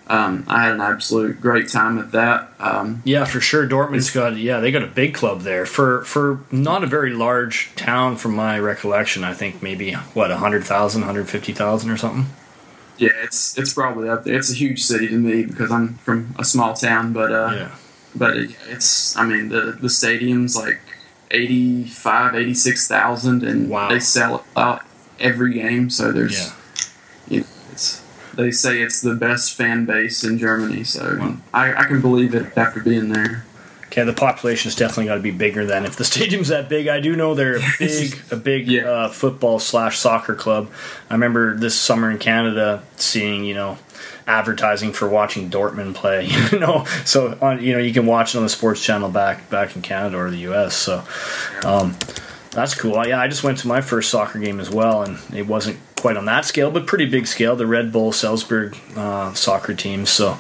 um, 0.09 0.45
I 0.47 0.63
had 0.65 0.73
an 0.75 0.81
absolute 0.81 1.41
great 1.41 1.69
time 1.69 1.99
at 1.99 2.13
that. 2.13 2.53
Um, 2.61 3.03
Yeah, 3.05 3.25
for 3.25 3.41
sure. 3.41 3.67
Dortmund's 3.67 4.11
got 4.11 4.37
yeah, 4.37 4.61
they 4.61 4.71
got 4.71 4.83
a 4.85 4.87
big 4.89 5.15
club 5.15 5.41
there 5.43 5.67
for 5.67 6.03
for 6.05 6.41
not 6.53 6.85
a 6.85 6.87
very 6.87 7.11
large 7.11 7.71
town 7.77 8.17
from 8.17 8.37
my 8.37 8.59
recollection. 8.59 9.25
I 9.25 9.33
think 9.35 9.63
maybe 9.63 9.93
what 10.15 10.31
100,000, 10.31 11.01
150,000 11.01 11.91
or 11.91 11.97
something. 11.97 12.27
Yeah, 12.99 13.11
it's 13.23 13.57
it's 13.59 13.73
probably 13.75 14.09
up 14.09 14.25
there. 14.25 14.37
It's 14.37 14.51
a 14.51 14.55
huge 14.55 14.83
city 14.83 15.09
to 15.09 15.19
me 15.19 15.45
because 15.45 15.71
I'm 15.71 15.95
from 15.95 16.35
a 16.39 16.45
small 16.45 16.75
town, 16.75 17.13
but 17.13 17.33
uh, 17.33 17.51
Yeah. 17.55 17.71
but 18.15 18.37
it, 18.37 18.51
it's 18.69 19.17
I 19.17 19.25
mean 19.27 19.49
the 19.49 19.77
the 19.81 19.91
stadium's 19.91 20.57
like 20.57 20.81
85 21.31 22.35
86,000 22.35 23.43
and 23.43 23.69
Wow. 23.69 23.89
they 23.89 23.99
sell 24.01 24.37
it 24.37 24.43
out 24.57 24.83
every 25.19 25.55
game 25.55 25.91
so 25.91 26.13
there's 26.13 26.39
Yeah. 26.39 26.53
you 27.29 27.41
know, 27.41 27.47
it's 27.73 28.03
they 28.35 28.51
say 28.51 28.83
it's 28.83 29.01
the 29.01 29.15
best 29.15 29.55
fan 29.55 29.87
base 29.87 30.23
in 30.23 30.39
Germany 30.39 30.85
so 30.85 31.17
Wow. 31.19 31.37
I, 31.55 31.75
I 31.75 31.85
can 31.85 32.01
believe 32.01 32.35
it 32.35 32.57
after 32.57 32.81
being 32.81 33.09
there 33.09 33.46
Okay, 33.97 34.05
the 34.05 34.13
population 34.13 34.37
population's 34.37 34.75
definitely 34.75 35.07
got 35.07 35.15
to 35.15 35.21
be 35.23 35.31
bigger 35.31 35.65
than 35.65 35.87
if 35.87 35.97
the 35.97 36.05
stadium's 36.05 36.49
that 36.49 36.69
big. 36.69 36.87
I 36.87 37.01
do 37.01 37.17
know 37.17 37.35
they're 37.35 37.57
a 37.57 37.63
big, 37.79 38.19
a 38.31 38.37
big 38.37 38.69
Yeah. 38.69 38.83
uh, 38.83 39.09
football 39.09 39.59
slash 39.59 39.99
soccer 39.99 40.35
club. 40.35 40.71
I 41.09 41.15
remember 41.15 41.57
this 41.57 41.75
summer 41.75 42.11
in 42.11 42.19
Canada 42.19 42.83
seeing 42.97 43.47
you 43.47 43.55
know 43.55 43.79
advertising 44.27 44.93
for 44.93 45.09
watching 45.09 45.49
Dortmund 45.49 45.95
play. 45.95 46.29
You 46.53 46.59
know, 46.59 46.85
so 47.07 47.39
on 47.41 47.63
you 47.65 47.73
know 47.73 47.79
you 47.79 47.95
can 47.95 48.05
watch 48.05 48.35
it 48.35 48.39
on 48.39 48.45
the 48.45 48.51
sports 48.51 48.85
channel 48.85 49.09
back 49.09 49.49
back 49.49 49.75
in 49.77 49.81
Canada 49.81 50.19
or 50.19 50.31
the 50.31 50.41
U.S. 50.51 50.77
So 50.77 51.03
um, 51.65 51.97
that's 52.51 52.75
cool. 52.75 53.07
Yeah, 53.07 53.19
I 53.19 53.29
just 53.29 53.45
went 53.45 53.57
to 53.61 53.69
my 53.69 53.81
first 53.81 54.11
soccer 54.11 54.39
game 54.39 54.61
as 54.61 54.69
well, 54.69 55.05
and 55.05 55.19
it 55.35 55.47
wasn't 55.47 55.79
quite 55.97 56.19
on 56.19 56.27
that 56.27 56.45
scale, 56.45 56.71
but 56.71 56.87
pretty 56.87 57.07
big 57.07 57.27
scale. 57.27 57.57
The 57.57 57.67
Red 57.67 57.93
Bull 57.93 58.13
Salzburg 58.13 58.77
uh, 58.95 59.33
soccer 59.33 59.73
team. 59.73 60.05
So. 60.05 60.37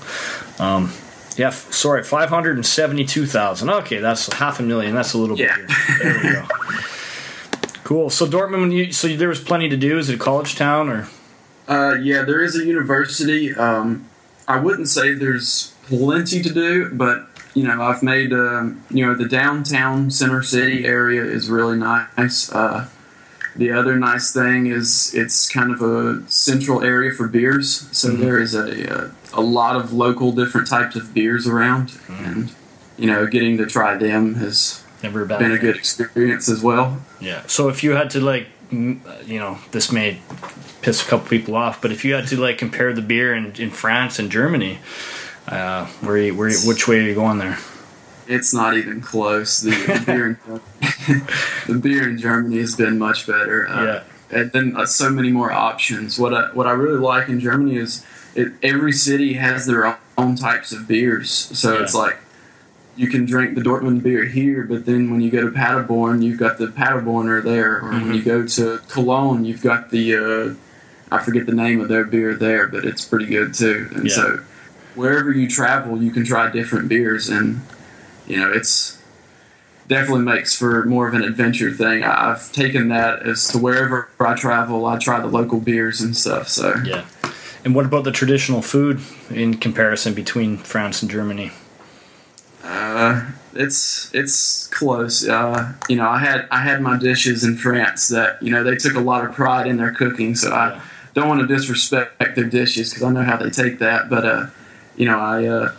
Um, 0.58 0.92
yeah, 1.36 1.48
f- 1.48 1.72
sorry, 1.72 2.02
five 2.02 2.28
hundred 2.28 2.56
and 2.56 2.64
seventy-two 2.66 3.26
thousand. 3.26 3.70
Okay, 3.70 3.98
that's 3.98 4.32
half 4.34 4.58
a 4.60 4.62
million. 4.62 4.94
That's 4.94 5.12
a 5.14 5.18
little 5.18 5.36
bit. 5.36 5.48
Yeah. 5.48 5.56
bigger. 5.56 6.02
There 6.02 6.20
we 6.22 6.30
go. 6.32 6.46
Cool. 7.84 8.10
So 8.10 8.26
Dortmund, 8.26 8.60
when 8.62 8.72
you 8.72 8.92
so 8.92 9.08
there 9.08 9.28
was 9.28 9.40
plenty 9.40 9.68
to 9.68 9.76
do. 9.76 9.98
Is 9.98 10.08
it 10.08 10.14
a 10.16 10.18
college 10.18 10.56
town 10.56 10.88
or? 10.88 11.08
uh, 11.68 11.94
yeah 12.00 12.22
there 12.22 12.40
is 12.44 12.54
a 12.56 12.64
university 12.64 13.52
um, 13.56 14.08
I 14.46 14.60
wouldn't 14.60 14.88
say 14.88 15.14
there's 15.14 15.74
plenty 15.88 16.40
to 16.40 16.52
do 16.52 16.90
but 16.92 17.26
you 17.54 17.64
know 17.64 17.82
I've 17.82 18.04
made 18.04 18.32
um, 18.32 18.84
you 18.88 19.04
know 19.04 19.14
the 19.16 19.26
downtown 19.28 20.10
center 20.12 20.44
city 20.44 20.84
area 20.86 21.24
is 21.24 21.48
really 21.50 21.76
nice 21.76 22.52
uh, 22.52 22.88
The 23.56 23.72
other 23.72 23.98
nice 23.98 24.32
thing 24.32 24.66
is 24.66 25.14
it's 25.14 25.48
kind 25.48 25.72
of 25.72 25.82
a 25.82 26.22
central 26.28 26.82
area 26.82 27.12
for 27.12 27.26
beers, 27.26 27.88
so 27.96 28.08
there 28.08 28.38
is 28.38 28.54
a, 28.54 28.66
a 28.92 29.10
a 29.32 29.40
lot 29.40 29.76
of 29.76 29.92
local 29.92 30.32
different 30.32 30.66
types 30.68 30.96
of 30.96 31.12
beers 31.12 31.46
around, 31.46 31.98
and 32.08 32.52
you 32.98 33.06
know, 33.06 33.26
getting 33.26 33.58
to 33.58 33.66
try 33.66 33.96
them 33.96 34.34
has 34.34 34.82
Never 35.02 35.24
been 35.26 35.52
a 35.52 35.58
good 35.58 35.76
experience 35.76 36.48
as 36.48 36.62
well. 36.62 37.00
Yeah. 37.20 37.42
So 37.46 37.68
if 37.68 37.84
you 37.84 37.92
had 37.92 38.10
to 38.10 38.20
like, 38.20 38.48
uh, 38.72 38.96
you 39.24 39.38
know, 39.38 39.58
this 39.70 39.92
may 39.92 40.18
piss 40.80 41.02
a 41.02 41.08
couple 41.08 41.28
people 41.28 41.54
off, 41.54 41.82
but 41.82 41.92
if 41.92 42.04
you 42.04 42.14
had 42.14 42.26
to 42.28 42.36
like 42.36 42.58
compare 42.58 42.92
the 42.92 43.02
beer 43.02 43.34
in, 43.34 43.52
in 43.56 43.70
France 43.70 44.18
and 44.18 44.30
Germany, 44.30 44.78
uh, 45.48 45.86
where 46.00 46.16
you, 46.16 46.34
where 46.34 46.48
you, 46.48 46.56
which 46.64 46.88
way 46.88 46.98
are 46.98 47.02
you 47.02 47.14
going 47.14 47.38
there? 47.38 47.58
It's 48.28 48.52
not 48.52 48.76
even 48.76 49.00
close. 49.00 49.60
The, 49.60 49.70
the 49.70 50.02
beer 50.06 50.26
in 50.26 50.36
the 51.72 51.78
beer 51.78 52.08
in 52.08 52.18
Germany 52.18 52.58
has 52.58 52.74
been 52.74 52.98
much 52.98 53.26
better. 53.26 53.68
Uh, 53.68 53.84
Yeah. 53.84 54.02
and 54.30 54.52
then 54.52 54.76
uh, 54.76 54.86
so 54.86 55.10
many 55.10 55.30
more 55.30 55.52
options. 55.52 56.18
What 56.18 56.34
I, 56.34 56.52
what 56.52 56.66
I 56.66 56.72
really 56.72 56.98
like 56.98 57.28
in 57.28 57.38
Germany 57.40 57.76
is 57.76 58.04
it, 58.34 58.52
every 58.62 58.92
city 58.92 59.34
has 59.34 59.66
their 59.66 59.98
own 60.18 60.36
types 60.36 60.72
of 60.72 60.86
beers. 60.88 61.30
So 61.30 61.74
Yeah. 61.74 61.82
it's 61.82 61.94
like 61.94 62.18
you 62.96 63.08
can 63.08 63.26
drink 63.26 63.54
the 63.54 63.60
Dortmund 63.60 64.02
beer 64.02 64.24
here, 64.24 64.64
but 64.64 64.86
then 64.86 65.10
when 65.10 65.20
you 65.20 65.30
go 65.30 65.42
to 65.42 65.50
Paderborn, 65.50 66.22
you've 66.22 66.38
got 66.38 66.58
the 66.58 66.66
Paderborner 66.68 67.42
there, 67.44 67.76
or 67.82 67.90
when 67.90 68.14
you 68.14 68.22
go 68.22 68.46
to 68.46 68.78
Cologne, 68.88 69.44
you've 69.44 69.62
got 69.62 69.90
the 69.90 70.16
uh, 70.16 70.54
I 71.14 71.22
forget 71.22 71.46
the 71.46 71.52
name 71.54 71.80
of 71.80 71.88
their 71.88 72.04
beer 72.04 72.34
there, 72.34 72.66
but 72.66 72.84
it's 72.84 73.04
pretty 73.04 73.26
good 73.26 73.54
too. 73.54 73.88
And 73.94 74.06
Yeah. 74.08 74.14
so 74.14 74.40
wherever 74.96 75.30
you 75.30 75.46
travel, 75.48 76.02
you 76.02 76.10
can 76.10 76.24
try 76.24 76.50
different 76.50 76.88
beers, 76.88 77.28
and 77.28 77.60
you 78.26 78.36
know 78.38 78.50
it's 78.52 78.98
definitely 79.88 80.24
makes 80.24 80.54
for 80.56 80.84
more 80.84 81.06
of 81.06 81.14
an 81.14 81.22
adventure 81.22 81.70
thing. 81.72 82.02
I've 82.02 82.50
taken 82.52 82.88
that 82.88 83.22
as 83.22 83.46
to 83.48 83.58
wherever 83.58 84.08
I 84.18 84.34
travel, 84.34 84.84
I 84.86 84.98
try 84.98 85.20
the 85.20 85.28
local 85.28 85.60
beers 85.60 86.00
and 86.00 86.16
stuff. 86.16 86.48
So 86.48 86.74
Yeah. 86.84 87.04
And 87.64 87.74
what 87.74 87.84
about 87.84 88.04
the 88.04 88.12
traditional 88.12 88.62
food 88.62 89.00
in 89.30 89.54
comparison 89.58 90.14
between 90.14 90.56
France 90.58 91.02
and 91.02 91.10
Germany? 91.10 91.50
uh, 92.64 93.24
it's 93.54 94.10
it's 94.14 94.66
close. 94.68 95.26
Uh, 95.26 95.72
you 95.88 95.96
know, 95.96 96.08
I 96.08 96.18
had 96.18 96.46
I 96.50 96.62
had 96.62 96.80
my 96.82 96.98
dishes 96.98 97.44
in 97.44 97.56
France 97.56 98.08
that 98.08 98.42
you 98.42 98.50
know 98.50 98.62
they 98.64 98.76
took 98.76 98.94
a 98.94 99.00
lot 99.00 99.24
of 99.24 99.32
pride 99.34 99.66
in 99.66 99.76
their 99.76 99.92
cooking, 99.92 100.34
so 100.34 100.48
Yeah. 100.50 100.54
I 100.56 100.80
don't 101.14 101.28
want 101.28 101.40
to 101.40 101.46
disrespect 101.46 102.34
their 102.36 102.44
dishes 102.44 102.90
because 102.90 103.02
I 103.04 103.10
know 103.10 103.22
how 103.22 103.36
they 103.36 103.50
take 103.50 103.78
that. 103.78 104.10
But 104.10 104.24
uh, 104.24 104.46
you 104.96 105.06
know, 105.06 105.18
I 105.18 105.46
uh, 105.46 105.72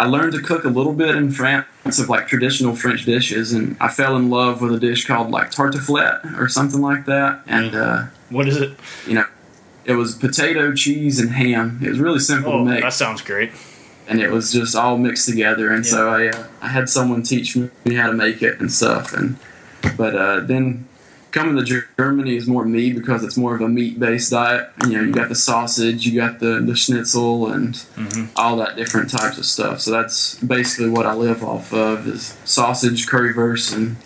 I 0.00 0.06
learned 0.06 0.32
to 0.32 0.40
cook 0.40 0.64
a 0.64 0.68
little 0.68 0.94
bit 0.94 1.14
in 1.14 1.30
France 1.30 1.66
of 1.98 2.08
like 2.08 2.26
traditional 2.26 2.74
French 2.74 3.04
dishes, 3.04 3.52
and 3.52 3.76
I 3.80 3.88
fell 3.88 4.16
in 4.16 4.30
love 4.30 4.62
with 4.62 4.72
a 4.72 4.80
dish 4.80 5.06
called 5.06 5.30
like 5.30 5.50
tartiflette 5.50 6.38
or 6.40 6.48
something 6.48 6.80
like 6.80 7.04
that. 7.04 7.42
And 7.46 7.74
uh, 7.74 8.04
What 8.30 8.48
is 8.48 8.56
it? 8.56 8.70
you 9.06 9.14
know, 9.14 9.26
it 9.84 9.94
was 9.94 10.14
potato, 10.14 10.72
cheese, 10.74 11.20
and 11.20 11.30
ham. 11.32 11.80
It 11.82 11.88
was 11.90 11.98
really 12.00 12.18
simple 12.20 12.52
Oh, 12.52 12.58
to 12.58 12.64
make, 12.64 12.82
that 12.82 12.94
sounds 12.94 13.20
great. 13.20 13.50
and 14.08 14.20
it 14.20 14.30
was 14.30 14.52
just 14.52 14.74
all 14.74 14.96
mixed 14.96 15.28
together. 15.28 15.70
And 15.70 15.84
so 15.86 16.08
I 16.08 16.28
uh, 16.28 16.46
I 16.62 16.68
had 16.68 16.88
someone 16.88 17.22
teach 17.22 17.56
me 17.56 17.94
how 17.94 18.06
to 18.06 18.14
make 18.14 18.42
it 18.42 18.58
and 18.58 18.72
stuff. 18.72 19.12
And 19.12 19.36
but 19.98 20.14
uh, 20.14 20.40
then 20.40 20.88
coming 21.30 21.62
to 21.64 21.82
Germany 21.96 22.36
is 22.36 22.46
more 22.46 22.64
meat 22.64 22.94
because 22.94 23.22
it's 23.24 23.36
more 23.36 23.54
of 23.54 23.60
a 23.60 23.68
meat 23.68 23.98
based 24.00 24.30
diet. 24.30 24.70
You 24.86 24.92
know, 24.98 25.02
you 25.02 25.12
got 25.12 25.28
the 25.28 25.34
sausage, 25.34 26.06
you 26.06 26.18
got 26.20 26.40
the 26.40 26.60
the 26.60 26.74
schnitzel, 26.76 27.50
and 27.50 27.74
Mm-hmm. 27.96 28.24
all 28.36 28.56
that 28.56 28.76
different 28.76 29.10
types 29.10 29.38
of 29.38 29.44
stuff. 29.46 29.80
So 29.80 29.90
that's 29.90 30.36
basically 30.36 30.88
what 30.90 31.06
I 31.06 31.14
live 31.14 31.42
off 31.44 31.72
of 31.72 32.06
is 32.08 32.36
sausage, 32.44 33.06
currywurst, 33.06 33.74
and 33.76 33.96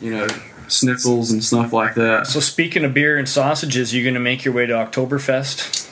you 0.00 0.10
know 0.16 0.26
schnitzels 0.66 1.30
and 1.32 1.42
stuff 1.42 1.72
like 1.72 1.94
that. 1.94 2.26
So 2.26 2.40
speaking 2.40 2.84
of 2.84 2.92
beer 2.92 3.16
and 3.16 3.28
sausages, 3.28 3.94
you 3.94 4.02
going 4.02 4.14
to 4.14 4.20
make 4.20 4.44
your 4.44 4.52
way 4.54 4.66
to 4.66 4.74
Oktoberfest? 4.74 5.86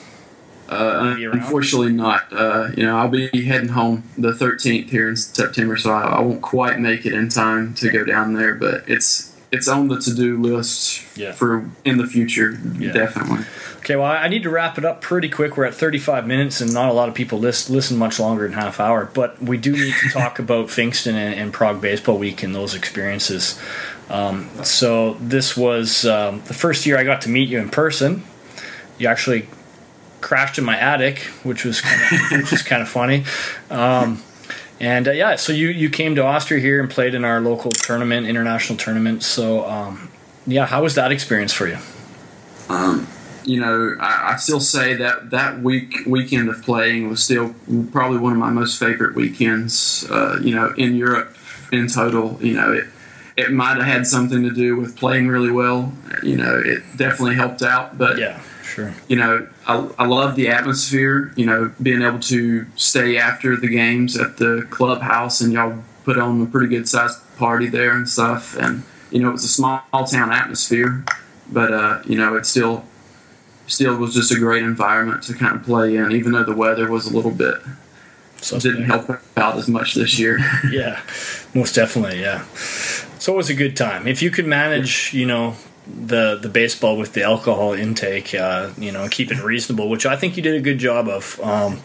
Uh, 0.69 1.15
unfortunately, 1.31 1.93
not. 1.93 2.25
Uh, 2.31 2.69
you 2.75 2.83
know, 2.83 2.97
I'll 2.97 3.07
be 3.07 3.29
heading 3.45 3.69
home 3.69 4.03
the 4.17 4.33
13th 4.33 4.89
here 4.89 5.07
in 5.07 5.15
September, 5.15 5.77
so 5.77 5.91
I, 5.91 6.17
I 6.17 6.19
won't 6.19 6.41
quite 6.41 6.77
make 6.79 7.05
it 7.05 7.13
in 7.13 7.29
time 7.29 7.73
to 7.75 7.89
go 7.89 8.03
down 8.03 8.33
there. 8.33 8.53
But 8.53 8.83
it's 8.87 9.26
it's 9.51 9.67
on 9.67 9.87
the 9.87 9.97
to 9.99 10.13
do 10.13 10.37
list 10.41 11.03
Yeah. 11.15 11.31
for 11.31 11.65
in 11.85 11.97
the 11.97 12.05
future, 12.07 12.59
Yeah. 12.77 12.91
definitely. 12.91 13.45
Okay, 13.77 13.95
well, 13.95 14.05
I 14.11 14.27
need 14.27 14.43
to 14.43 14.49
wrap 14.49 14.77
it 14.77 14.83
up 14.83 14.99
pretty 15.01 15.29
quick. 15.29 15.55
We're 15.55 15.63
at 15.65 15.73
35 15.73 16.27
minutes, 16.27 16.59
and 16.59 16.73
not 16.73 16.89
a 16.89 16.93
lot 16.93 17.07
of 17.07 17.15
people 17.15 17.39
list, 17.39 17.69
listen 17.69 17.97
much 17.97 18.19
longer 18.19 18.43
than 18.43 18.51
half 18.51 18.79
hour. 18.81 19.09
But 19.13 19.41
we 19.41 19.55
do 19.57 19.71
need 19.71 19.93
to 20.03 20.09
talk 20.09 20.39
about 20.45 20.67
Finkston 20.67 21.13
and, 21.13 21.33
and 21.35 21.53
Prague 21.53 21.79
Baseball 21.79 22.17
Week 22.17 22.43
and 22.43 22.53
those 22.53 22.75
experiences. 22.75 23.57
Um, 24.09 24.49
so 24.63 25.15
this 25.21 25.55
was 25.55 26.05
um, 26.05 26.41
the 26.47 26.53
first 26.53 26.85
year 26.85 26.97
I 26.97 27.03
got 27.05 27.21
to 27.21 27.29
meet 27.29 27.47
you 27.47 27.59
in 27.59 27.69
person. 27.69 28.23
You 28.97 29.07
actually 29.07 29.47
crashed 30.19 30.57
in 30.57 30.65
my 30.65 30.77
attic, 30.77 31.19
which 31.43 31.63
was 31.63 31.79
kind 31.79 32.01
of, 32.01 32.31
which 32.41 32.51
was 32.51 32.61
kind 32.63 32.81
of 32.81 32.89
funny. 32.89 33.23
Um, 33.69 34.21
and 34.79 35.07
uh, 35.07 35.11
yeah, 35.11 35.35
so 35.35 35.53
you 35.53 35.69
you 35.69 35.89
came 35.89 36.15
to 36.15 36.23
Austria 36.23 36.59
here 36.59 36.79
and 36.79 36.89
played 36.89 37.13
in 37.13 37.25
our 37.25 37.39
local 37.41 37.71
tournament, 37.71 38.27
international 38.27 38.77
tournament. 38.77 39.23
So 39.23 39.65
um, 39.65 40.11
yeah, 40.45 40.65
how 40.65 40.83
was 40.83 40.95
that 40.95 41.11
experience 41.11 41.53
for 41.53 41.67
you? 41.67 41.77
Um, 42.69 43.07
you 43.43 43.59
know, 43.59 43.95
I, 43.99 44.33
I 44.33 44.35
still 44.37 44.59
say 44.59 44.95
that 44.95 45.31
that 45.31 45.61
week 45.61 45.99
weekend 46.05 46.49
of 46.49 46.61
playing 46.61 47.09
was 47.09 47.23
still 47.23 47.55
probably 47.91 48.19
one 48.19 48.33
of 48.33 48.39
my 48.39 48.49
most 48.49 48.79
favorite 48.79 49.15
weekends. 49.15 50.05
Uh, 50.09 50.39
you 50.41 50.53
know, 50.53 50.73
in 50.77 50.95
Europe 50.95 51.35
in 51.71 51.87
total. 51.87 52.37
You 52.41 52.53
know, 52.53 52.73
it 52.73 52.85
it 53.35 53.51
might 53.51 53.77
have 53.77 53.85
had 53.85 54.07
something 54.07 54.43
to 54.43 54.51
do 54.51 54.75
with 54.77 54.97
playing 54.97 55.27
really 55.27 55.51
well. 55.51 55.93
You 56.23 56.37
know, 56.37 56.61
it 56.63 56.83
definitely 56.95 57.35
helped 57.35 57.61
out. 57.61 57.97
But 57.97 58.17
yeah, 58.17 58.41
sure. 58.77 58.93
You 59.07 59.15
know, 59.15 59.47
I, 59.65 59.89
I 59.97 60.05
love 60.05 60.35
the 60.35 60.49
atmosphere. 60.49 61.33
You 61.35 61.47
know, 61.47 61.71
being 61.81 62.03
able 62.03 62.19
to 62.19 62.65
stay 62.75 63.17
after 63.17 63.55
the 63.57 63.67
games 63.67 64.17
at 64.17 64.37
the 64.37 64.67
clubhouse 64.69 65.41
and 65.41 65.51
y'all 65.51 65.83
put 66.03 66.17
on 66.17 66.41
a 66.41 66.45
pretty 66.45 66.67
good 66.67 66.87
sized 66.87 67.19
party 67.37 67.67
there 67.67 67.95
and 67.95 68.07
stuff. 68.07 68.55
And 68.57 68.83
you 69.11 69.19
know, 69.19 69.29
it 69.29 69.33
was 69.33 69.43
a 69.43 69.49
small 69.49 69.81
town 69.91 70.31
atmosphere, 70.31 71.03
but 71.51 71.73
uh, 71.73 72.01
you 72.05 72.17
know, 72.17 72.35
it 72.35 72.45
still 72.45 72.85
still 73.65 73.97
was 73.97 74.13
just 74.13 74.31
a 74.31 74.39
great 74.39 74.63
environment 74.63 75.23
to 75.23 75.33
kind 75.33 75.55
of 75.55 75.63
play 75.63 75.95
in, 75.95 76.11
even 76.11 76.31
though 76.31 76.43
the 76.43 76.55
weather 76.55 76.89
was 76.89 77.07
a 77.07 77.15
little 77.15 77.31
bit 77.31 77.55
Suspect. 78.37 78.63
didn't 78.63 78.85
help 78.85 79.09
out 79.35 79.57
as 79.57 79.67
much 79.67 79.95
this 79.95 80.19
year. 80.19 80.37
yeah, 80.71 81.01
most 81.53 81.73
definitely. 81.73 82.21
Yeah. 82.21 82.45
So 83.19 83.33
it 83.33 83.37
was 83.37 83.49
a 83.49 83.55
good 83.55 83.75
time. 83.75 84.07
If 84.07 84.21
you 84.21 84.29
could 84.29 84.45
manage, 84.45 85.13
you 85.13 85.25
know, 85.25 85.55
the 85.87 86.37
the 86.41 86.49
baseball 86.49 86.97
with 86.97 87.13
the 87.13 87.23
alcohol 87.23 87.73
intake, 87.73 88.33
uh, 88.35 88.71
you 88.77 88.91
know, 88.91 89.07
keep 89.09 89.31
it 89.31 89.41
reasonable, 89.43 89.89
which 89.89 90.05
I 90.05 90.15
think 90.15 90.37
you 90.37 90.43
did 90.43 90.55
a 90.55 90.61
good 90.61 90.79
job 90.79 91.07
of 91.07 91.39
um, 91.41 91.79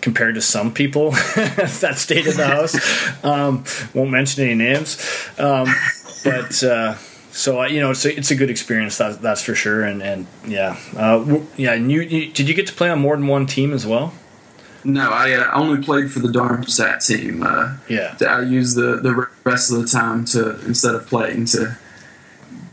compared 0.00 0.34
to 0.36 0.40
some 0.40 0.72
people 0.72 1.10
that 1.10 1.94
stayed 1.96 2.26
in 2.26 2.36
the 2.36 2.46
house. 2.46 3.24
Um, 3.24 3.64
won't 3.94 4.10
mention 4.10 4.44
any 4.44 4.54
names, 4.54 4.98
um, 5.38 5.68
but. 6.24 6.62
Uh, 6.62 6.96
so 7.30 7.60
uh, 7.60 7.66
you 7.66 7.80
know, 7.80 7.90
it's 7.90 8.06
a, 8.06 8.16
it's 8.16 8.30
a 8.30 8.34
good 8.34 8.48
experience. 8.48 8.96
That, 8.96 9.20
that's 9.20 9.42
for 9.42 9.54
sure. 9.54 9.84
And 9.84 10.02
and 10.02 10.26
yeah, 10.46 10.78
uh, 10.96 11.42
yeah. 11.58 11.74
And 11.74 11.92
you, 11.92 12.00
you, 12.00 12.32
did 12.32 12.48
you 12.48 12.54
get 12.54 12.66
to 12.68 12.72
play 12.72 12.88
on 12.88 12.98
more 12.98 13.14
than 13.14 13.26
one 13.26 13.44
team 13.44 13.74
as 13.74 13.86
well? 13.86 14.14
No, 14.84 15.10
I 15.10 15.32
uh, 15.32 15.50
only 15.52 15.82
played 15.82 16.10
for 16.10 16.20
the 16.20 16.32
Darmstadt 16.32 17.02
team. 17.02 17.42
Uh, 17.42 17.76
yeah, 17.90 18.16
I 18.26 18.40
used 18.40 18.74
the 18.74 19.00
the 19.02 19.28
rest 19.44 19.70
of 19.70 19.82
the 19.82 19.86
time 19.86 20.24
to 20.26 20.58
instead 20.64 20.94
of 20.94 21.06
playing 21.08 21.44
to 21.46 21.76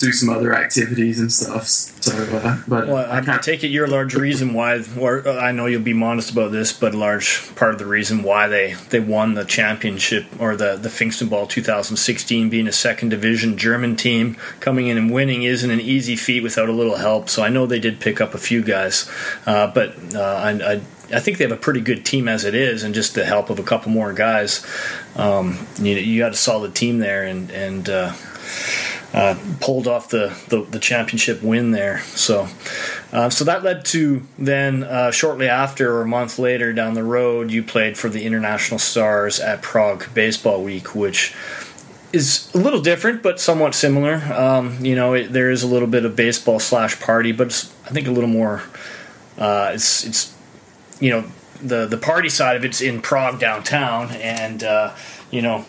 do 0.04 0.12
some 0.12 0.30
other 0.30 0.54
activities 0.54 1.20
and 1.20 1.32
stuff. 1.32 1.66
So, 1.66 2.14
uh, 2.38 2.62
but 2.68 2.88
well, 2.88 3.12
I, 3.12 3.20
I 3.20 3.38
take 3.38 3.64
it 3.64 3.70
you're 3.70 3.86
a 3.86 3.90
large 3.90 4.14
reason 4.14 4.54
why, 4.54 4.84
or 5.00 5.28
I 5.28 5.52
know 5.52 5.66
you'll 5.66 5.82
be 5.82 5.94
modest 5.94 6.32
about 6.32 6.52
this, 6.52 6.74
but 6.74 6.94
a 6.94 6.98
large 6.98 7.56
part 7.56 7.74
of 7.74 7.80
the 7.80 7.86
reason 7.86 8.24
why 8.24 8.48
they, 8.48 8.74
they 8.90 9.00
won 9.00 9.34
the 9.34 9.46
championship 9.46 10.26
or 10.40 10.56
the 10.56 10.76
the 10.76 10.90
Pfingstenball 10.90 11.50
2016 11.50 12.50
being 12.50 12.68
a 12.68 12.72
second 12.72 13.10
division 13.10 13.58
German 13.58 13.96
team 13.96 14.36
coming 14.60 14.88
in 14.88 14.98
and 14.98 15.12
winning 15.12 15.44
isn't 15.44 15.72
an 15.72 15.82
easy 15.82 16.16
feat 16.16 16.44
without 16.44 16.70
a 16.70 16.74
little 16.74 16.98
help. 16.98 17.30
So 17.30 17.44
I 17.44 17.50
know 17.50 17.66
they 17.66 17.80
did 17.80 18.00
pick 18.00 18.20
up 18.20 18.34
a 18.34 18.38
few 18.38 18.62
guys, 18.62 19.10
uh, 19.46 19.68
but 19.68 19.96
uh, 20.14 20.20
I, 20.20 20.74
I 20.74 20.82
I 21.14 21.20
think 21.20 21.38
they 21.38 21.44
have 21.44 21.52
a 21.52 21.58
pretty 21.58 21.82
good 21.82 22.06
team 22.06 22.28
as 22.28 22.44
it 22.44 22.56
is, 22.56 22.84
and 22.84 22.96
just 22.96 23.14
the 23.14 23.26
help 23.26 23.50
of 23.50 23.60
a 23.60 23.64
couple 23.64 23.92
more 23.92 24.14
guys, 24.14 24.66
um, 25.16 25.68
you 25.80 25.96
you 25.96 26.20
got 26.20 26.32
a 26.32 26.38
solid 26.38 26.76
team 26.76 27.00
there, 27.00 27.24
and 27.24 27.52
and 27.52 27.90
uh, 27.90 28.14
uh, 29.14 29.38
pulled 29.60 29.88
off 29.88 30.10
the, 30.10 30.36
the, 30.48 30.64
the 30.64 30.80
championship 30.80 31.44
win 31.44 31.72
there. 31.72 32.00
So 32.02 32.48
uh, 33.12 33.30
so 33.30 33.46
that 33.46 33.64
led 33.64 33.86
to 33.86 34.24
then 34.40 34.84
uh, 34.84 35.12
shortly 35.12 35.48
after 35.48 35.96
or 35.96 36.02
a 36.02 36.08
month 36.08 36.40
later 36.40 36.74
down 36.74 36.96
the 36.96 37.04
road, 37.04 37.52
you 37.52 37.62
played 37.62 37.96
for 37.98 38.10
the 38.10 38.26
International 38.26 38.80
Stars 38.80 39.40
at 39.40 39.62
Prague 39.62 40.12
Baseball 40.16 40.64
Week, 40.64 40.96
which 40.96 41.36
is 42.12 42.50
a 42.56 42.58
little 42.58 42.82
different 42.82 43.22
but 43.22 43.40
somewhat 43.40 43.76
similar. 43.76 44.16
Um, 44.34 44.84
you 44.84 44.96
know, 44.96 45.14
it, 45.14 45.32
there 45.32 45.52
is 45.52 45.62
a 45.62 45.68
little 45.68 45.88
bit 45.88 46.06
of 46.06 46.16
baseball 46.16 46.60
slash 46.60 47.00
party, 47.00 47.32
but 47.32 47.48
I 47.86 47.90
think 47.90 48.08
a 48.08 48.12
little 48.12 48.30
more. 48.30 48.64
Uh, 49.38 49.72
it's 49.74 50.04
it's 50.06 50.36
you 51.00 51.12
know 51.12 51.26
the 51.62 51.86
the 51.86 51.98
party 51.98 52.30
side 52.30 52.56
of 52.56 52.66
it's 52.66 52.82
in 52.82 53.00
Prague 53.00 53.40
downtown, 53.40 54.10
and 54.12 54.64
uh, 54.64 54.96
you 55.30 55.44
know 55.44 55.66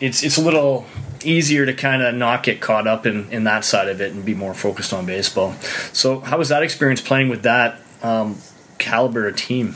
it's 0.00 0.22
it's 0.22 0.36
a 0.36 0.42
little 0.42 0.84
easier 1.24 1.66
to 1.66 1.74
kind 1.74 2.02
of 2.02 2.14
not 2.14 2.42
get 2.42 2.60
caught 2.60 2.86
up 2.86 3.06
in, 3.06 3.30
in 3.30 3.44
that 3.44 3.64
side 3.64 3.88
of 3.88 4.00
it 4.00 4.12
and 4.12 4.24
be 4.24 4.34
more 4.34 4.54
focused 4.54 4.92
on 4.92 5.06
baseball. 5.06 5.52
So, 5.92 6.20
how 6.20 6.38
was 6.38 6.48
that 6.48 6.62
experience 6.62 7.00
playing 7.00 7.28
with 7.28 7.42
that 7.42 7.80
um, 8.02 8.38
caliber 8.78 9.26
of 9.26 9.36
team? 9.36 9.74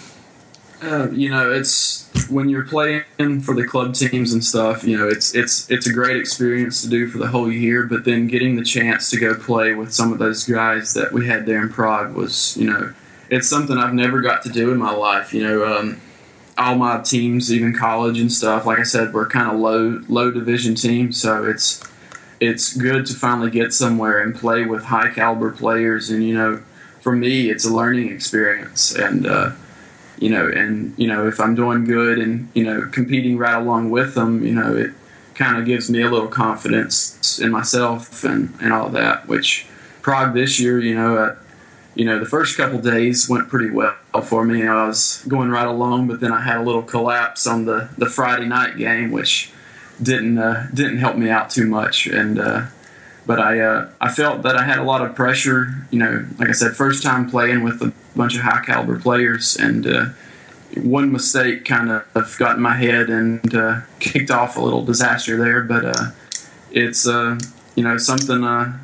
Uh, 0.81 1.11
you 1.11 1.29
know, 1.29 1.51
it's 1.51 2.09
when 2.29 2.49
you're 2.49 2.65
playing 2.65 3.41
for 3.41 3.55
the 3.55 3.67
club 3.67 3.95
teams 3.95 4.33
and 4.33 4.45
stuff. 4.45 4.85
You 4.85 4.97
know, 4.97 5.09
it's 5.09 5.35
it's 5.35 5.69
it's 5.71 5.89
a 5.89 5.93
great 5.93 6.17
experience 6.17 6.83
to 6.83 6.89
do 6.89 7.09
for 7.09 7.19
the 7.19 7.27
whole 7.27 7.51
year. 7.51 7.85
But 7.85 8.05
then 8.05 8.29
getting 8.29 8.57
the 8.57 8.65
chance 8.65 9.11
to 9.11 9.19
go 9.19 9.35
play 9.35 9.75
with 9.75 9.93
some 9.93 10.13
of 10.13 10.19
those 10.19 10.45
guys 10.45 10.95
that 10.95 11.13
we 11.13 11.27
had 11.27 11.47
there 11.47 11.63
in 11.63 11.69
Prague 11.71 12.15
was, 12.15 12.57
you 12.57 12.71
know, 12.71 12.95
it's 13.29 13.49
something 13.49 13.77
I've 13.77 13.95
never 13.95 14.21
got 14.21 14.43
to 14.43 14.51
do 14.51 14.71
in 14.71 14.79
my 14.79 14.93
life. 14.93 15.35
You 15.35 15.43
know, 15.43 15.79
um, 15.79 16.01
all 16.59 16.75
my 16.75 17.01
teams, 17.01 17.53
even 17.53 17.73
college 17.73 18.21
and 18.21 18.33
stuff, 18.33 18.67
like 18.67 18.81
I 18.81 18.83
said, 18.83 19.15
we're 19.15 19.29
kind 19.29 19.51
of 19.51 19.59
low 19.61 20.03
low 20.09 20.31
division 20.31 20.75
teams, 20.75 21.21
so 21.21 21.45
it's 21.45 21.83
it's 22.41 22.77
good 22.77 23.07
to 23.07 23.15
finally 23.15 23.51
get 23.51 23.73
somewhere 23.73 24.21
and 24.21 24.35
play 24.35 24.65
with 24.65 24.85
high 24.85 25.11
caliber 25.11 25.51
players. 25.51 26.11
And 26.11 26.25
you 26.25 26.35
know, 26.35 26.63
for 27.01 27.15
me, 27.15 27.49
it's 27.49 27.65
a 27.65 27.73
learning 27.73 28.13
experience, 28.13 28.95
and 28.95 29.27
uh, 29.27 29.53
you 30.19 30.31
know, 30.31 30.49
and 30.49 30.95
you 30.99 31.07
know, 31.07 31.29
if 31.29 31.41
I'm 31.41 31.55
doing 31.55 31.85
good 31.85 32.19
and 32.19 32.49
you 32.55 32.65
know 32.65 32.89
competing 32.93 33.39
right 33.39 33.55
along 33.55 33.91
with 33.91 34.15
them, 34.15 34.45
you 34.45 34.55
know, 34.55 34.75
it 34.75 34.93
kind 35.35 35.59
of 35.59 35.65
gives 35.65 35.89
me 35.89 36.03
a 36.03 36.11
little 36.11 36.29
confidence 36.29 37.39
in 37.39 37.53
myself 37.53 38.25
and 38.25 38.53
and 38.61 38.73
all 38.73 38.89
that. 38.91 39.29
Which 39.29 39.67
Prague 40.03 40.35
this 40.35 40.59
year, 40.59 40.81
you 40.81 40.97
know. 40.97 41.37
You 41.99 42.05
know, 42.05 42.21
the 42.21 42.27
first 42.27 42.57
couple 42.57 42.79
days 42.79 43.29
went 43.29 43.49
pretty 43.49 43.71
well 43.71 43.97
for 44.25 44.45
me. 44.45 44.65
I 44.65 44.87
was 44.87 45.25
going 45.27 45.51
right 45.51 45.67
along, 45.67 46.07
but 46.07 46.21
then 46.21 46.31
I 46.31 46.41
had 46.41 46.59
a 46.59 46.63
little 46.63 46.83
collapse 46.83 47.45
on 47.45 47.65
the, 47.65 47.89
the 47.99 48.07
Friday 48.07 48.47
night 48.47 48.77
game, 48.77 49.11
which 49.11 49.51
didn't 50.01 50.39
uh, 50.39 50.69
didn't 50.73 50.99
help 50.99 51.17
me 51.17 51.29
out 51.29 51.51
too 51.51 51.67
much. 51.67 52.07
And 52.07 52.39
uh, 52.39 52.67
but 53.27 53.41
I 53.41 53.59
uh, 53.59 53.91
I 54.01 54.13
felt 54.13 54.43
that 54.43 54.55
I 54.55 54.63
had 54.63 54.79
a 54.79 54.85
lot 54.85 55.05
of 55.05 55.17
pressure. 55.17 55.75
You 55.91 55.99
know, 55.99 56.27
like 56.39 56.49
I 56.49 56.53
said, 56.53 56.77
first 56.77 57.03
time 57.03 57.29
playing 57.29 57.65
with 57.65 57.83
a 57.83 57.93
bunch 58.15 58.37
of 58.37 58.43
high 58.43 58.65
caliber 58.65 59.01
players, 59.01 59.57
and 59.57 59.85
uh, 59.85 60.05
one 60.77 61.11
mistake 61.11 61.65
kind 61.65 61.91
of 61.91 62.37
got 62.39 62.59
in 62.59 62.63
my 62.63 62.77
head 62.77 63.11
and 63.11 63.53
uh, 63.53 63.81
kicked 63.99 64.31
off 64.31 64.57
a 64.57 64.61
little 64.61 64.85
disaster 64.85 65.37
there. 65.37 65.63
But 65.63 65.85
uh, 65.85 66.11
it's 66.71 67.07
you 67.07 67.83
know 67.83 67.99
something 67.99 68.45
I 68.45 68.79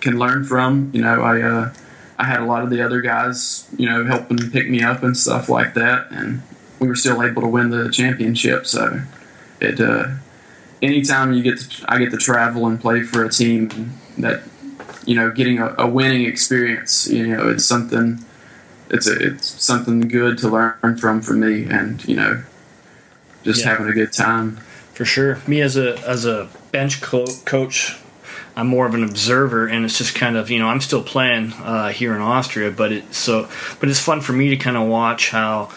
can 0.00 0.18
learn 0.18 0.42
from. 0.42 0.90
You 0.92 1.02
know, 1.02 1.22
I 1.22 1.70
I 2.18 2.24
had 2.24 2.40
a 2.40 2.44
lot 2.44 2.62
of 2.62 2.70
the 2.70 2.82
other 2.82 3.00
guys, 3.00 3.68
you 3.76 3.88
know, 3.88 4.04
helping 4.04 4.38
pick 4.50 4.68
me 4.68 4.82
up 4.82 5.02
and 5.02 5.16
stuff 5.16 5.48
like 5.48 5.74
that, 5.74 6.10
and 6.10 6.42
we 6.80 6.88
were 6.88 6.96
still 6.96 7.22
able 7.22 7.42
to 7.42 7.48
win 7.48 7.70
the 7.70 7.90
championship. 7.90 8.66
So 8.66 9.02
it, 9.60 9.80
uh, 9.80 10.08
anytime 10.82 11.32
you 11.32 11.42
get, 11.42 11.58
to, 11.58 11.84
I 11.88 11.98
get 11.98 12.10
to 12.12 12.16
travel 12.16 12.66
and 12.66 12.80
play 12.80 13.02
for 13.02 13.24
a 13.24 13.30
team 13.30 13.92
that, 14.18 14.42
you 15.04 15.14
know, 15.14 15.30
getting 15.30 15.58
a, 15.58 15.74
a 15.78 15.86
winning 15.86 16.24
experience, 16.24 17.06
you 17.08 17.26
know, 17.26 17.48
it's 17.48 17.64
something, 17.64 18.24
it's 18.90 19.06
a, 19.06 19.32
it's 19.32 19.62
something 19.62 20.00
good 20.08 20.38
to 20.38 20.48
learn 20.48 20.96
from 20.96 21.20
for 21.20 21.34
me, 21.34 21.64
and 21.64 22.04
you 22.08 22.16
know, 22.16 22.42
just 23.44 23.60
yeah. 23.60 23.70
having 23.70 23.88
a 23.88 23.92
good 23.92 24.12
time. 24.12 24.56
For 24.94 25.04
sure, 25.04 25.40
me 25.46 25.60
as 25.60 25.76
a 25.76 25.98
as 26.06 26.24
a 26.24 26.48
bench 26.72 27.02
co- 27.02 27.26
coach 27.44 27.98
I'm 28.56 28.68
more 28.68 28.86
of 28.86 28.94
an 28.94 29.04
observer, 29.04 29.66
and 29.66 29.84
it's 29.84 29.98
just 29.98 30.14
kind 30.14 30.36
of 30.36 30.50
you 30.50 30.58
know 30.58 30.68
I'm 30.68 30.80
still 30.80 31.02
playing 31.02 31.52
uh, 31.52 31.90
here 31.90 32.14
in 32.14 32.22
Austria, 32.22 32.70
but 32.70 32.90
it 32.90 33.14
so 33.14 33.48
but 33.80 33.88
it's 33.88 34.00
fun 34.00 34.20
for 34.20 34.32
me 34.32 34.50
to 34.50 34.56
kind 34.56 34.76
of 34.76 34.88
watch 34.88 35.30
how 35.30 35.70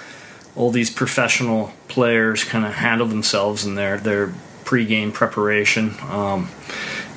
all 0.55 0.71
these 0.71 0.89
professional 0.89 1.73
players 1.88 2.43
kind 2.43 2.65
of 2.65 2.73
handle 2.73 3.07
themselves 3.07 3.65
in 3.65 3.75
their 3.75 3.97
their 3.97 4.34
pregame 4.63 5.13
preparation. 5.13 5.95
Um, 6.09 6.49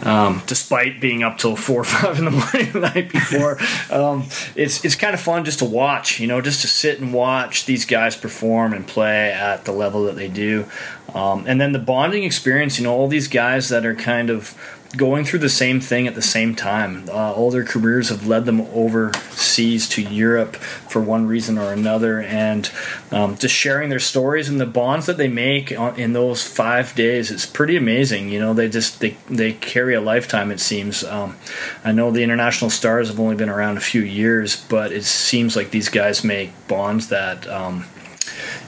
um, 0.03 0.43
despite 0.47 1.01
being 1.01 1.23
up 1.23 1.39
till 1.39 1.55
four 1.55 1.83
or 1.83 1.85
five 1.85 2.19
in 2.19 2.25
the 2.25 2.31
morning 2.31 2.73
the 2.73 2.81
night 2.81 3.13
before. 3.13 3.59
Um, 3.91 4.25
it's 4.55 4.85
it's 4.85 4.95
kind 4.95 5.13
of 5.13 5.21
fun 5.21 5.45
just 5.45 5.59
to 5.59 5.65
watch, 5.67 6.19
you 6.19 6.27
know, 6.27 6.41
just 6.41 6.63
to 6.63 6.69
sit 6.69 6.99
and 7.01 7.13
watch 7.13 7.67
these 7.67 7.85
guys 7.85 8.17
perform 8.17 8.73
and 8.73 8.87
play 8.87 9.31
at 9.31 9.67
the 9.67 9.73
level 9.73 10.05
that 10.05 10.17
they 10.17 10.29
do, 10.29 10.67
um, 11.15 11.45
and 11.47 11.61
then 11.61 11.73
the 11.73 11.79
bonding 11.79 12.25
experience. 12.25 12.79
You 12.79 12.85
know, 12.85 12.95
all 12.95 13.09
these 13.09 13.29
guys 13.29 13.69
that 13.69 13.85
are 13.85 13.95
kind 13.95 14.31
of 14.31 14.57
going 14.97 15.25
through 15.25 15.39
the 15.39 15.49
same 15.49 15.81
thing 15.81 16.07
at 16.07 16.15
the 16.15 16.23
same 16.23 16.55
time. 16.55 17.09
Uh, 17.09 17.33
all 17.33 17.51
their 17.51 17.65
careers 17.65 18.11
have 18.11 18.27
led 18.27 18.45
them 18.45 18.61
overseas 18.73 19.89
to 19.89 20.03
Europe 20.03 20.57
for 20.57 21.01
one 21.01 21.27
reason 21.27 21.57
or 21.57 21.73
another, 21.73 22.21
and 22.21 22.71
um, 23.11 23.37
just 23.37 23.55
sharing 23.55 23.89
their 23.89 23.99
stories 23.99 24.49
and 24.49 24.61
the 24.61 24.67
bonds 24.67 25.07
that 25.07 25.17
they 25.17 25.29
make 25.29 25.73
in 25.73 26.13
those 26.13 26.47
five 26.47 26.95
days. 26.95 27.31
It's 27.31 27.47
pretty 27.47 27.77
amazing. 27.77 28.29
You 28.29 28.41
know, 28.41 28.55
they 28.55 28.69
just 28.69 29.01
they 29.01 29.17
they 29.29 29.53
carry 29.55 29.95
a 29.95 30.01
lifetime. 30.01 30.51
It 30.51 30.61
seems. 30.61 31.05
Um, 31.05 31.37
I 31.85 31.93
know 31.93 32.11
the 32.11 32.23
international 32.23 32.71
stars 32.71 33.09
have 33.09 33.21
only 33.21 33.37
been 33.37 33.51
around 33.51 33.79
a 33.79 33.81
few 33.81 34.03
years, 34.03 34.57
but 34.57 34.93
it 34.93 35.05
seems 35.05 35.57
like 35.57 35.71
these 35.71 35.89
guys 35.89 36.23
make 36.25 36.53
bonds 36.69 37.09
that. 37.09 37.47
Um, 37.49 37.87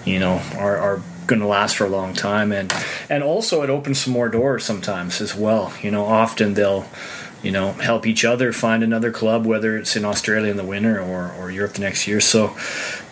you 0.04 0.18
know, 0.18 0.42
are, 0.58 0.76
are 0.76 1.02
going 1.26 1.40
to 1.40 1.46
last 1.46 1.76
for 1.76 1.84
a 1.84 1.88
long 1.88 2.12
time 2.12 2.52
and 2.52 2.72
and 3.08 3.22
also 3.22 3.62
it 3.62 3.70
opens 3.70 4.00
some 4.00 4.12
more 4.12 4.28
doors 4.28 4.64
sometimes 4.64 5.20
as 5.20 5.34
well 5.34 5.72
you 5.82 5.90
know 5.90 6.04
often 6.04 6.54
they'll 6.54 6.86
you 7.42 7.50
know 7.50 7.72
help 7.72 8.06
each 8.06 8.24
other 8.24 8.52
find 8.52 8.82
another 8.82 9.10
club 9.10 9.46
whether 9.46 9.76
it's 9.76 9.96
in 9.96 10.04
australia 10.04 10.50
in 10.50 10.56
the 10.56 10.64
winter 10.64 11.00
or, 11.00 11.32
or 11.32 11.50
europe 11.50 11.72
the 11.72 11.80
next 11.80 12.06
year 12.06 12.20
so 12.20 12.54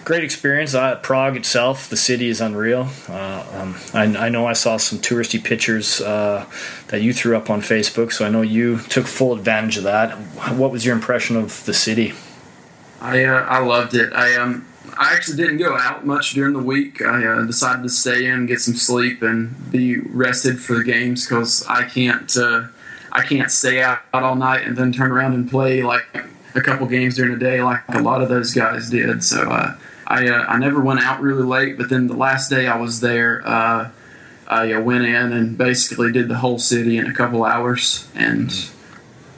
great 0.04 0.24
experience. 0.24 0.74
Uh, 0.74 0.96
Prague 0.96 1.36
itself, 1.36 1.88
the 1.88 1.96
city 1.96 2.28
is 2.28 2.40
unreal. 2.40 2.88
Uh, 3.08 3.44
um, 3.52 3.76
I, 3.94 4.26
I, 4.26 4.28
know 4.28 4.46
I 4.46 4.52
saw 4.52 4.76
some 4.76 4.98
touristy 4.98 5.42
pictures 5.42 6.00
uh, 6.00 6.46
that 6.88 7.02
you 7.02 7.12
threw 7.12 7.36
up 7.36 7.50
on 7.50 7.60
Facebook, 7.60 8.12
so 8.12 8.26
I 8.26 8.28
know 8.28 8.42
you 8.42 8.78
took 8.78 9.06
full 9.06 9.32
advantage 9.32 9.76
of 9.76 9.84
that. 9.84 10.12
What 10.56 10.70
was 10.70 10.84
your 10.84 10.94
impression 10.94 11.36
of 11.36 11.64
the 11.64 11.74
city? 11.74 12.14
I 13.00 13.24
uh, 13.24 13.44
I 13.44 13.58
loved 13.58 13.94
it. 13.94 14.12
I 14.12 14.36
um 14.36 14.66
I 14.98 15.14
actually 15.14 15.38
didn't 15.38 15.58
go 15.58 15.76
out 15.76 16.04
much 16.04 16.32
during 16.32 16.52
the 16.52 16.62
week. 16.62 17.02
I 17.02 17.24
uh, 17.24 17.42
decided 17.42 17.82
to 17.82 17.88
stay 17.88 18.26
in, 18.26 18.46
get 18.46 18.60
some 18.60 18.74
sleep, 18.74 19.22
and 19.22 19.70
be 19.70 19.98
rested 19.98 20.60
for 20.60 20.74
the 20.74 20.84
games 20.84 21.26
because 21.26 21.66
I 21.66 21.84
can't 21.84 22.36
uh, 22.36 22.64
I 23.10 23.22
can't 23.22 23.50
stay 23.50 23.82
out 23.82 24.00
all 24.12 24.36
night 24.36 24.66
and 24.66 24.76
then 24.76 24.92
turn 24.92 25.10
around 25.10 25.34
and 25.34 25.50
play 25.50 25.82
like 25.82 26.04
a 26.54 26.60
couple 26.60 26.86
games 26.86 27.16
during 27.16 27.32
the 27.32 27.38
day 27.38 27.62
like 27.62 27.82
a 27.88 28.00
lot 28.00 28.22
of 28.22 28.28
those 28.28 28.52
guys 28.52 28.90
did. 28.90 29.24
So 29.24 29.50
uh, 29.50 29.76
I 30.06 30.28
uh, 30.28 30.44
I 30.48 30.58
never 30.58 30.80
went 30.80 31.00
out 31.00 31.20
really 31.20 31.42
late, 31.42 31.78
but 31.78 31.88
then 31.88 32.06
the 32.06 32.16
last 32.16 32.48
day 32.48 32.66
I 32.66 32.76
was 32.76 33.00
there, 33.00 33.42
uh, 33.46 33.90
I 34.46 34.72
uh, 34.72 34.80
went 34.80 35.04
in 35.04 35.32
and 35.32 35.56
basically 35.56 36.12
did 36.12 36.28
the 36.28 36.36
whole 36.36 36.58
city 36.58 36.98
in 36.98 37.06
a 37.06 37.14
couple 37.14 37.44
hours, 37.44 38.08
and 38.14 38.52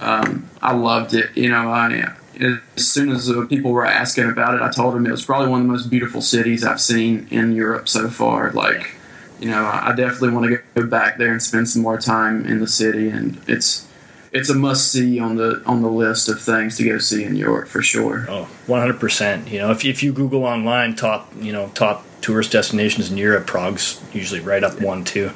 um, 0.00 0.48
I 0.60 0.74
loved 0.74 1.14
it. 1.14 1.36
You 1.36 1.50
know, 1.50 1.70
I 1.70 2.14
as 2.40 2.84
soon 2.84 3.10
as 3.10 3.30
uh, 3.30 3.46
people 3.46 3.72
were 3.72 3.86
asking 3.86 4.28
about 4.28 4.54
it, 4.54 4.62
I 4.62 4.70
told 4.70 4.94
them 4.94 5.06
it 5.06 5.10
was 5.10 5.24
probably 5.24 5.48
one 5.48 5.60
of 5.60 5.66
the 5.66 5.72
most 5.72 5.90
beautiful 5.90 6.20
cities 6.20 6.64
I've 6.64 6.80
seen 6.80 7.26
in 7.30 7.52
Europe 7.52 7.88
so 7.88 8.08
far. 8.08 8.50
Like, 8.52 8.96
you 9.40 9.50
know, 9.50 9.64
I 9.64 9.92
definitely 9.96 10.30
want 10.30 10.46
to 10.50 10.58
go 10.74 10.86
back 10.86 11.18
there 11.18 11.32
and 11.32 11.42
spend 11.42 11.68
some 11.68 11.82
more 11.82 11.98
time 11.98 12.46
in 12.46 12.60
the 12.60 12.66
city, 12.66 13.08
and 13.08 13.40
it's 13.46 13.86
it's 14.32 14.50
a 14.50 14.54
must 14.54 14.90
see 14.90 15.20
on 15.20 15.36
the 15.36 15.62
on 15.64 15.82
the 15.82 15.90
list 15.90 16.28
of 16.28 16.40
things 16.40 16.76
to 16.78 16.84
go 16.84 16.98
see 16.98 17.24
in 17.24 17.36
Europe 17.36 17.68
for 17.68 17.82
sure. 17.82 18.26
Oh, 18.28 18.48
100%. 18.66 19.50
You 19.50 19.58
know, 19.58 19.70
if, 19.70 19.84
if 19.84 20.02
you 20.02 20.12
Google 20.12 20.44
online 20.44 20.96
top, 20.96 21.32
you 21.38 21.52
know, 21.52 21.68
top 21.74 22.04
tourist 22.24 22.50
destinations 22.50 23.10
in 23.10 23.18
Europe, 23.18 23.46
Prague's 23.46 24.00
usually 24.14 24.40
right 24.40 24.64
up 24.64 24.80
one 24.80 25.04
too. 25.04 25.30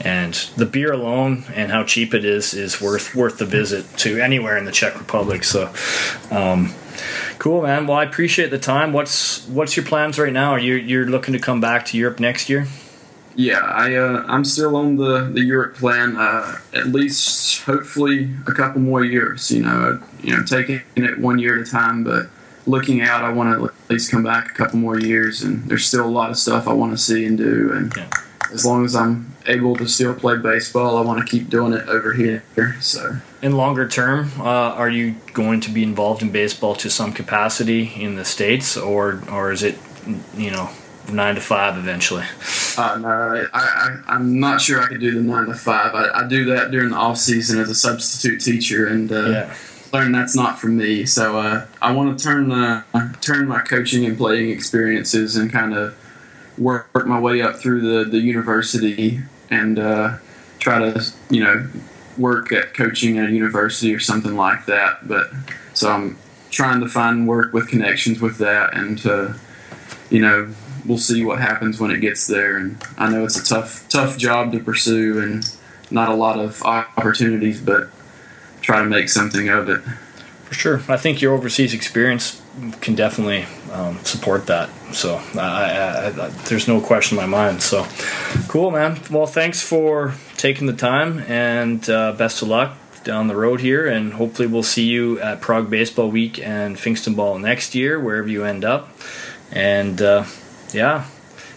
And 0.00 0.32
the 0.56 0.64
beer 0.64 0.90
alone 0.90 1.44
and 1.54 1.70
how 1.70 1.84
cheap 1.84 2.14
it 2.14 2.24
is 2.24 2.54
is 2.54 2.80
worth 2.80 3.14
worth 3.14 3.36
the 3.36 3.44
visit 3.44 3.84
to 3.98 4.18
anywhere 4.18 4.56
in 4.56 4.64
the 4.64 4.72
Czech 4.72 4.98
Republic. 4.98 5.44
So, 5.44 5.70
um, 6.30 6.72
cool, 7.38 7.62
man. 7.62 7.86
Well, 7.86 7.98
I 7.98 8.04
appreciate 8.04 8.50
the 8.50 8.58
time. 8.58 8.94
What's 8.94 9.46
what's 9.48 9.76
your 9.76 9.84
plans 9.84 10.18
right 10.18 10.32
now? 10.32 10.52
Are 10.52 10.58
you 10.58 10.76
you're 10.76 11.06
looking 11.06 11.34
to 11.34 11.38
come 11.38 11.60
back 11.60 11.84
to 11.86 11.98
Europe 11.98 12.18
next 12.18 12.48
year? 12.48 12.66
Yeah, 13.34 13.60
I 13.60 13.94
uh, 13.94 14.24
I'm 14.26 14.44
still 14.46 14.76
on 14.76 14.96
the 14.96 15.30
the 15.30 15.42
Europe 15.42 15.76
plan. 15.76 16.16
Uh, 16.16 16.56
at 16.72 16.86
least, 16.86 17.62
hopefully, 17.64 18.30
a 18.46 18.52
couple 18.52 18.80
more 18.80 19.04
years. 19.04 19.50
You 19.50 19.62
know, 19.62 20.00
you 20.22 20.34
know, 20.34 20.42
taking 20.42 20.80
it 20.96 21.18
one 21.18 21.38
year 21.38 21.60
at 21.60 21.68
a 21.68 21.70
time, 21.70 22.02
but 22.02 22.28
looking 22.70 23.02
out, 23.02 23.22
I 23.24 23.32
want 23.32 23.58
to 23.58 23.64
at 23.66 23.90
least 23.90 24.10
come 24.10 24.22
back 24.22 24.50
a 24.50 24.54
couple 24.54 24.78
more 24.78 24.98
years, 24.98 25.42
and 25.42 25.64
there's 25.68 25.86
still 25.86 26.06
a 26.06 26.10
lot 26.10 26.30
of 26.30 26.38
stuff 26.38 26.66
I 26.66 26.72
want 26.72 26.92
to 26.92 26.98
see 26.98 27.26
and 27.26 27.36
do. 27.36 27.72
And 27.72 27.94
yeah. 27.96 28.08
as 28.52 28.64
long 28.64 28.84
as 28.84 28.94
I'm 28.94 29.34
able 29.46 29.76
to 29.76 29.88
still 29.88 30.14
play 30.14 30.36
baseball, 30.36 30.96
I 30.96 31.02
want 31.02 31.20
to 31.20 31.30
keep 31.30 31.50
doing 31.50 31.72
it 31.72 31.88
over 31.88 32.12
here. 32.12 32.42
So, 32.80 33.16
in 33.42 33.56
longer 33.56 33.88
term, 33.88 34.30
uh, 34.38 34.44
are 34.44 34.88
you 34.88 35.16
going 35.32 35.60
to 35.62 35.70
be 35.70 35.82
involved 35.82 36.22
in 36.22 36.30
baseball 36.30 36.74
to 36.76 36.90
some 36.90 37.12
capacity 37.12 37.92
in 37.94 38.16
the 38.16 38.24
states, 38.24 38.76
or 38.76 39.22
or 39.30 39.52
is 39.52 39.62
it, 39.62 39.78
you 40.36 40.50
know, 40.50 40.70
nine 41.10 41.34
to 41.34 41.40
five 41.40 41.76
eventually? 41.76 42.24
Uh, 42.78 42.98
no, 42.98 43.46
I, 43.52 43.98
am 44.08 44.38
not 44.38 44.60
sure 44.60 44.80
I 44.80 44.86
could 44.86 45.00
do 45.00 45.12
the 45.12 45.22
nine 45.22 45.46
to 45.46 45.54
five. 45.54 45.94
I, 45.94 46.20
I, 46.20 46.28
do 46.28 46.46
that 46.46 46.70
during 46.70 46.90
the 46.90 46.96
off 46.96 47.18
season 47.18 47.58
as 47.60 47.68
a 47.68 47.74
substitute 47.74 48.40
teacher, 48.40 48.86
and 48.86 49.10
uh, 49.10 49.28
yeah 49.28 49.54
learned 49.92 50.14
that's 50.14 50.36
not 50.36 50.58
for 50.58 50.68
me. 50.68 51.04
So 51.04 51.38
uh, 51.38 51.66
I 51.80 51.92
want 51.92 52.18
to 52.18 52.24
turn 52.24 52.52
uh, 52.52 52.82
turn 53.20 53.48
my 53.48 53.60
coaching 53.60 54.04
and 54.04 54.16
playing 54.16 54.50
experiences 54.50 55.36
and 55.36 55.50
kind 55.50 55.74
of 55.74 55.96
work, 56.58 56.88
work, 56.94 57.06
my 57.06 57.18
way 57.18 57.42
up 57.42 57.56
through 57.56 57.80
the, 57.80 58.10
the 58.10 58.18
university 58.18 59.20
and 59.50 59.78
uh, 59.78 60.18
try 60.58 60.78
to 60.78 61.04
you 61.30 61.42
know 61.42 61.68
work 62.18 62.52
at 62.52 62.74
coaching 62.74 63.18
at 63.18 63.28
a 63.28 63.32
university 63.32 63.94
or 63.94 64.00
something 64.00 64.36
like 64.36 64.66
that. 64.66 65.06
But 65.08 65.30
so 65.74 65.90
I'm 65.90 66.18
trying 66.50 66.80
to 66.80 66.88
find 66.88 67.26
work 67.26 67.52
with 67.52 67.68
connections 67.68 68.20
with 68.20 68.38
that 68.38 68.74
and 68.74 69.04
uh, 69.06 69.32
you 70.10 70.20
know 70.20 70.52
we'll 70.86 70.98
see 70.98 71.24
what 71.24 71.38
happens 71.38 71.80
when 71.80 71.90
it 71.90 72.00
gets 72.00 72.26
there. 72.26 72.56
And 72.56 72.82
I 72.96 73.10
know 73.10 73.24
it's 73.24 73.36
a 73.36 73.44
tough 73.44 73.88
tough 73.88 74.16
job 74.16 74.52
to 74.52 74.60
pursue 74.60 75.20
and 75.20 75.48
not 75.90 76.08
a 76.08 76.14
lot 76.14 76.38
of 76.38 76.62
opportunities, 76.62 77.60
but 77.60 77.90
try 78.70 78.82
to 78.82 78.88
make 78.88 79.08
something 79.08 79.48
of 79.48 79.68
it. 79.68 79.80
For 80.44 80.54
sure, 80.54 80.82
I 80.88 80.96
think 80.96 81.20
your 81.20 81.34
overseas 81.34 81.74
experience 81.74 82.40
can 82.80 82.94
definitely 82.94 83.46
um, 83.72 83.98
support 84.04 84.46
that. 84.46 84.68
So 84.92 85.20
I, 85.34 85.38
I, 85.38 86.06
I, 86.06 86.28
there's 86.48 86.68
no 86.68 86.80
question 86.80 87.18
in 87.18 87.24
my 87.24 87.38
mind. 87.38 87.62
So 87.62 87.86
cool, 88.48 88.70
man. 88.70 89.00
Well, 89.10 89.26
thanks 89.26 89.62
for 89.62 90.14
taking 90.36 90.66
the 90.66 90.72
time, 90.72 91.20
and 91.28 91.88
uh, 91.88 92.12
best 92.12 92.42
of 92.42 92.48
luck 92.48 92.76
down 93.04 93.28
the 93.28 93.36
road 93.36 93.60
here. 93.60 93.86
And 93.86 94.12
hopefully, 94.12 94.48
we'll 94.48 94.62
see 94.62 94.84
you 94.84 95.20
at 95.20 95.40
Prague 95.40 95.70
Baseball 95.70 96.10
Week 96.10 96.38
and 96.38 96.76
Fingston 96.76 97.16
Ball 97.16 97.38
next 97.38 97.74
year, 97.74 97.98
wherever 97.98 98.28
you 98.28 98.44
end 98.44 98.64
up. 98.64 98.88
And 99.52 100.00
uh, 100.02 100.24
yeah, 100.72 101.06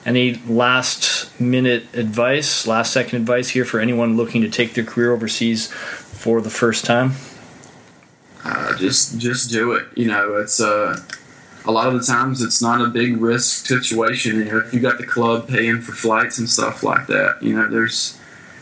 any 0.06 0.36
last 0.48 1.40
minute 1.40 1.86
advice, 1.94 2.68
last 2.68 2.94
second 2.94 3.22
advice 3.22 3.50
here 3.50 3.66
for 3.66 3.80
anyone 3.80 4.18
looking 4.18 4.42
to 4.42 4.50
take 4.50 4.74
their 4.74 4.84
career 4.84 5.12
overseas 5.12 5.72
for 6.24 6.40
the 6.40 6.50
first 6.50 6.86
time? 6.86 7.12
Uh, 8.46 8.78
just 8.78 9.20
just 9.20 9.52
do 9.52 9.74
it. 9.74 9.86
You 9.94 10.08
know, 10.08 10.38
it's 10.38 10.62
uh, 10.62 10.98
a 11.66 11.72
lot 11.72 11.88
of 11.88 11.94
the 11.96 12.06
times 12.06 12.42
it's 12.42 12.62
not 12.62 12.80
a 12.80 12.88
big 12.88 13.18
risk 13.18 13.66
situation. 13.66 14.38
You 14.38 14.46
know, 14.46 14.58
if 14.60 14.74
you 14.74 14.80
got 14.80 14.98
the 14.98 15.06
club 15.06 15.50
paying 15.50 15.82
for 15.82 15.92
flights 15.92 16.38
and 16.38 16.50
stuff 16.50 16.82
like 16.82 17.08
that, 17.08 17.44
you 17.44 17.54
know, 17.54 17.68
there's 17.70 18.18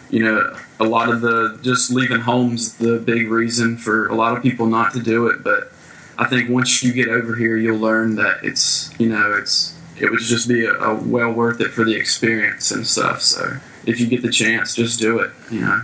you 0.09 0.23
know 0.23 0.57
a 0.79 0.83
lot 0.83 1.09
of 1.09 1.21
the 1.21 1.59
just 1.61 1.91
leaving 1.91 2.21
home's 2.21 2.77
the 2.77 2.97
big 2.97 3.29
reason 3.29 3.77
for 3.77 4.07
a 4.07 4.15
lot 4.15 4.35
of 4.35 4.41
people 4.41 4.65
not 4.65 4.93
to 4.93 4.99
do 4.99 5.27
it. 5.27 5.43
But 5.43 5.71
I 6.17 6.25
think 6.25 6.49
once 6.49 6.81
you 6.81 6.91
get 6.93 7.09
over 7.09 7.35
here, 7.35 7.57
you'll 7.57 7.77
learn 7.77 8.15
that 8.15 8.43
it's 8.43 8.89
you 8.99 9.07
know 9.07 9.35
it's 9.39 9.77
it 9.99 10.09
would 10.09 10.19
just 10.19 10.47
be 10.47 10.65
a, 10.65 10.73
a 10.73 10.95
well 10.95 11.31
worth 11.31 11.61
it 11.61 11.69
for 11.69 11.85
the 11.85 11.93
experience 11.93 12.71
and 12.71 12.87
stuff. 12.87 13.21
So 13.21 13.57
if 13.85 13.99
you 13.99 14.07
get 14.07 14.23
the 14.23 14.31
chance, 14.31 14.73
just 14.73 14.99
do 14.99 15.19
it. 15.19 15.29
You 15.51 15.61
know. 15.61 15.81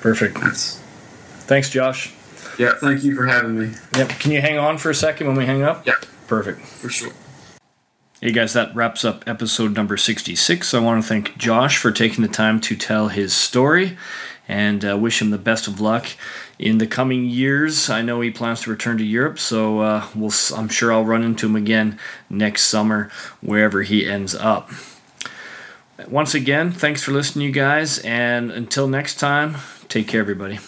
Perfect. 0.00 0.40
That's 0.40 0.80
Thanks, 1.48 1.70
Josh. 1.70 2.12
Yeah, 2.58 2.74
thank 2.74 3.02
you 3.04 3.16
for 3.16 3.26
having 3.26 3.58
me. 3.58 3.74
Yep. 3.96 4.08
Can 4.20 4.32
you 4.32 4.42
hang 4.42 4.58
on 4.58 4.76
for 4.76 4.90
a 4.90 4.94
second 4.94 5.28
when 5.28 5.36
we 5.36 5.46
hang 5.46 5.62
up? 5.62 5.86
Yeah. 5.86 5.94
Perfect. 6.26 6.60
For 6.60 6.90
sure. 6.90 7.12
Hey 8.20 8.32
guys, 8.32 8.52
that 8.52 8.74
wraps 8.74 9.02
up 9.02 9.26
episode 9.26 9.74
number 9.74 9.96
66. 9.96 10.74
I 10.74 10.78
want 10.80 11.02
to 11.02 11.08
thank 11.08 11.38
Josh 11.38 11.78
for 11.78 11.90
taking 11.90 12.20
the 12.20 12.28
time 12.28 12.60
to 12.62 12.76
tell 12.76 13.08
his 13.08 13.32
story 13.32 13.96
and 14.46 14.84
uh, 14.84 14.98
wish 14.98 15.22
him 15.22 15.30
the 15.30 15.38
best 15.38 15.66
of 15.66 15.80
luck 15.80 16.06
in 16.58 16.76
the 16.78 16.86
coming 16.86 17.24
years. 17.24 17.88
I 17.88 18.02
know 18.02 18.20
he 18.20 18.30
plans 18.30 18.60
to 18.62 18.70
return 18.70 18.98
to 18.98 19.04
Europe, 19.04 19.38
so 19.38 19.78
uh, 19.80 20.06
we'll, 20.14 20.32
I'm 20.54 20.68
sure 20.68 20.92
I'll 20.92 21.04
run 21.04 21.22
into 21.22 21.46
him 21.46 21.56
again 21.56 21.98
next 22.28 22.64
summer 22.64 23.10
wherever 23.40 23.82
he 23.82 24.06
ends 24.06 24.34
up. 24.34 24.70
Once 26.08 26.34
again, 26.34 26.72
thanks 26.72 27.02
for 27.02 27.12
listening, 27.12 27.46
you 27.46 27.52
guys, 27.52 28.00
and 28.00 28.50
until 28.50 28.86
next 28.86 29.14
time, 29.14 29.56
take 29.88 30.08
care, 30.08 30.20
everybody. 30.20 30.58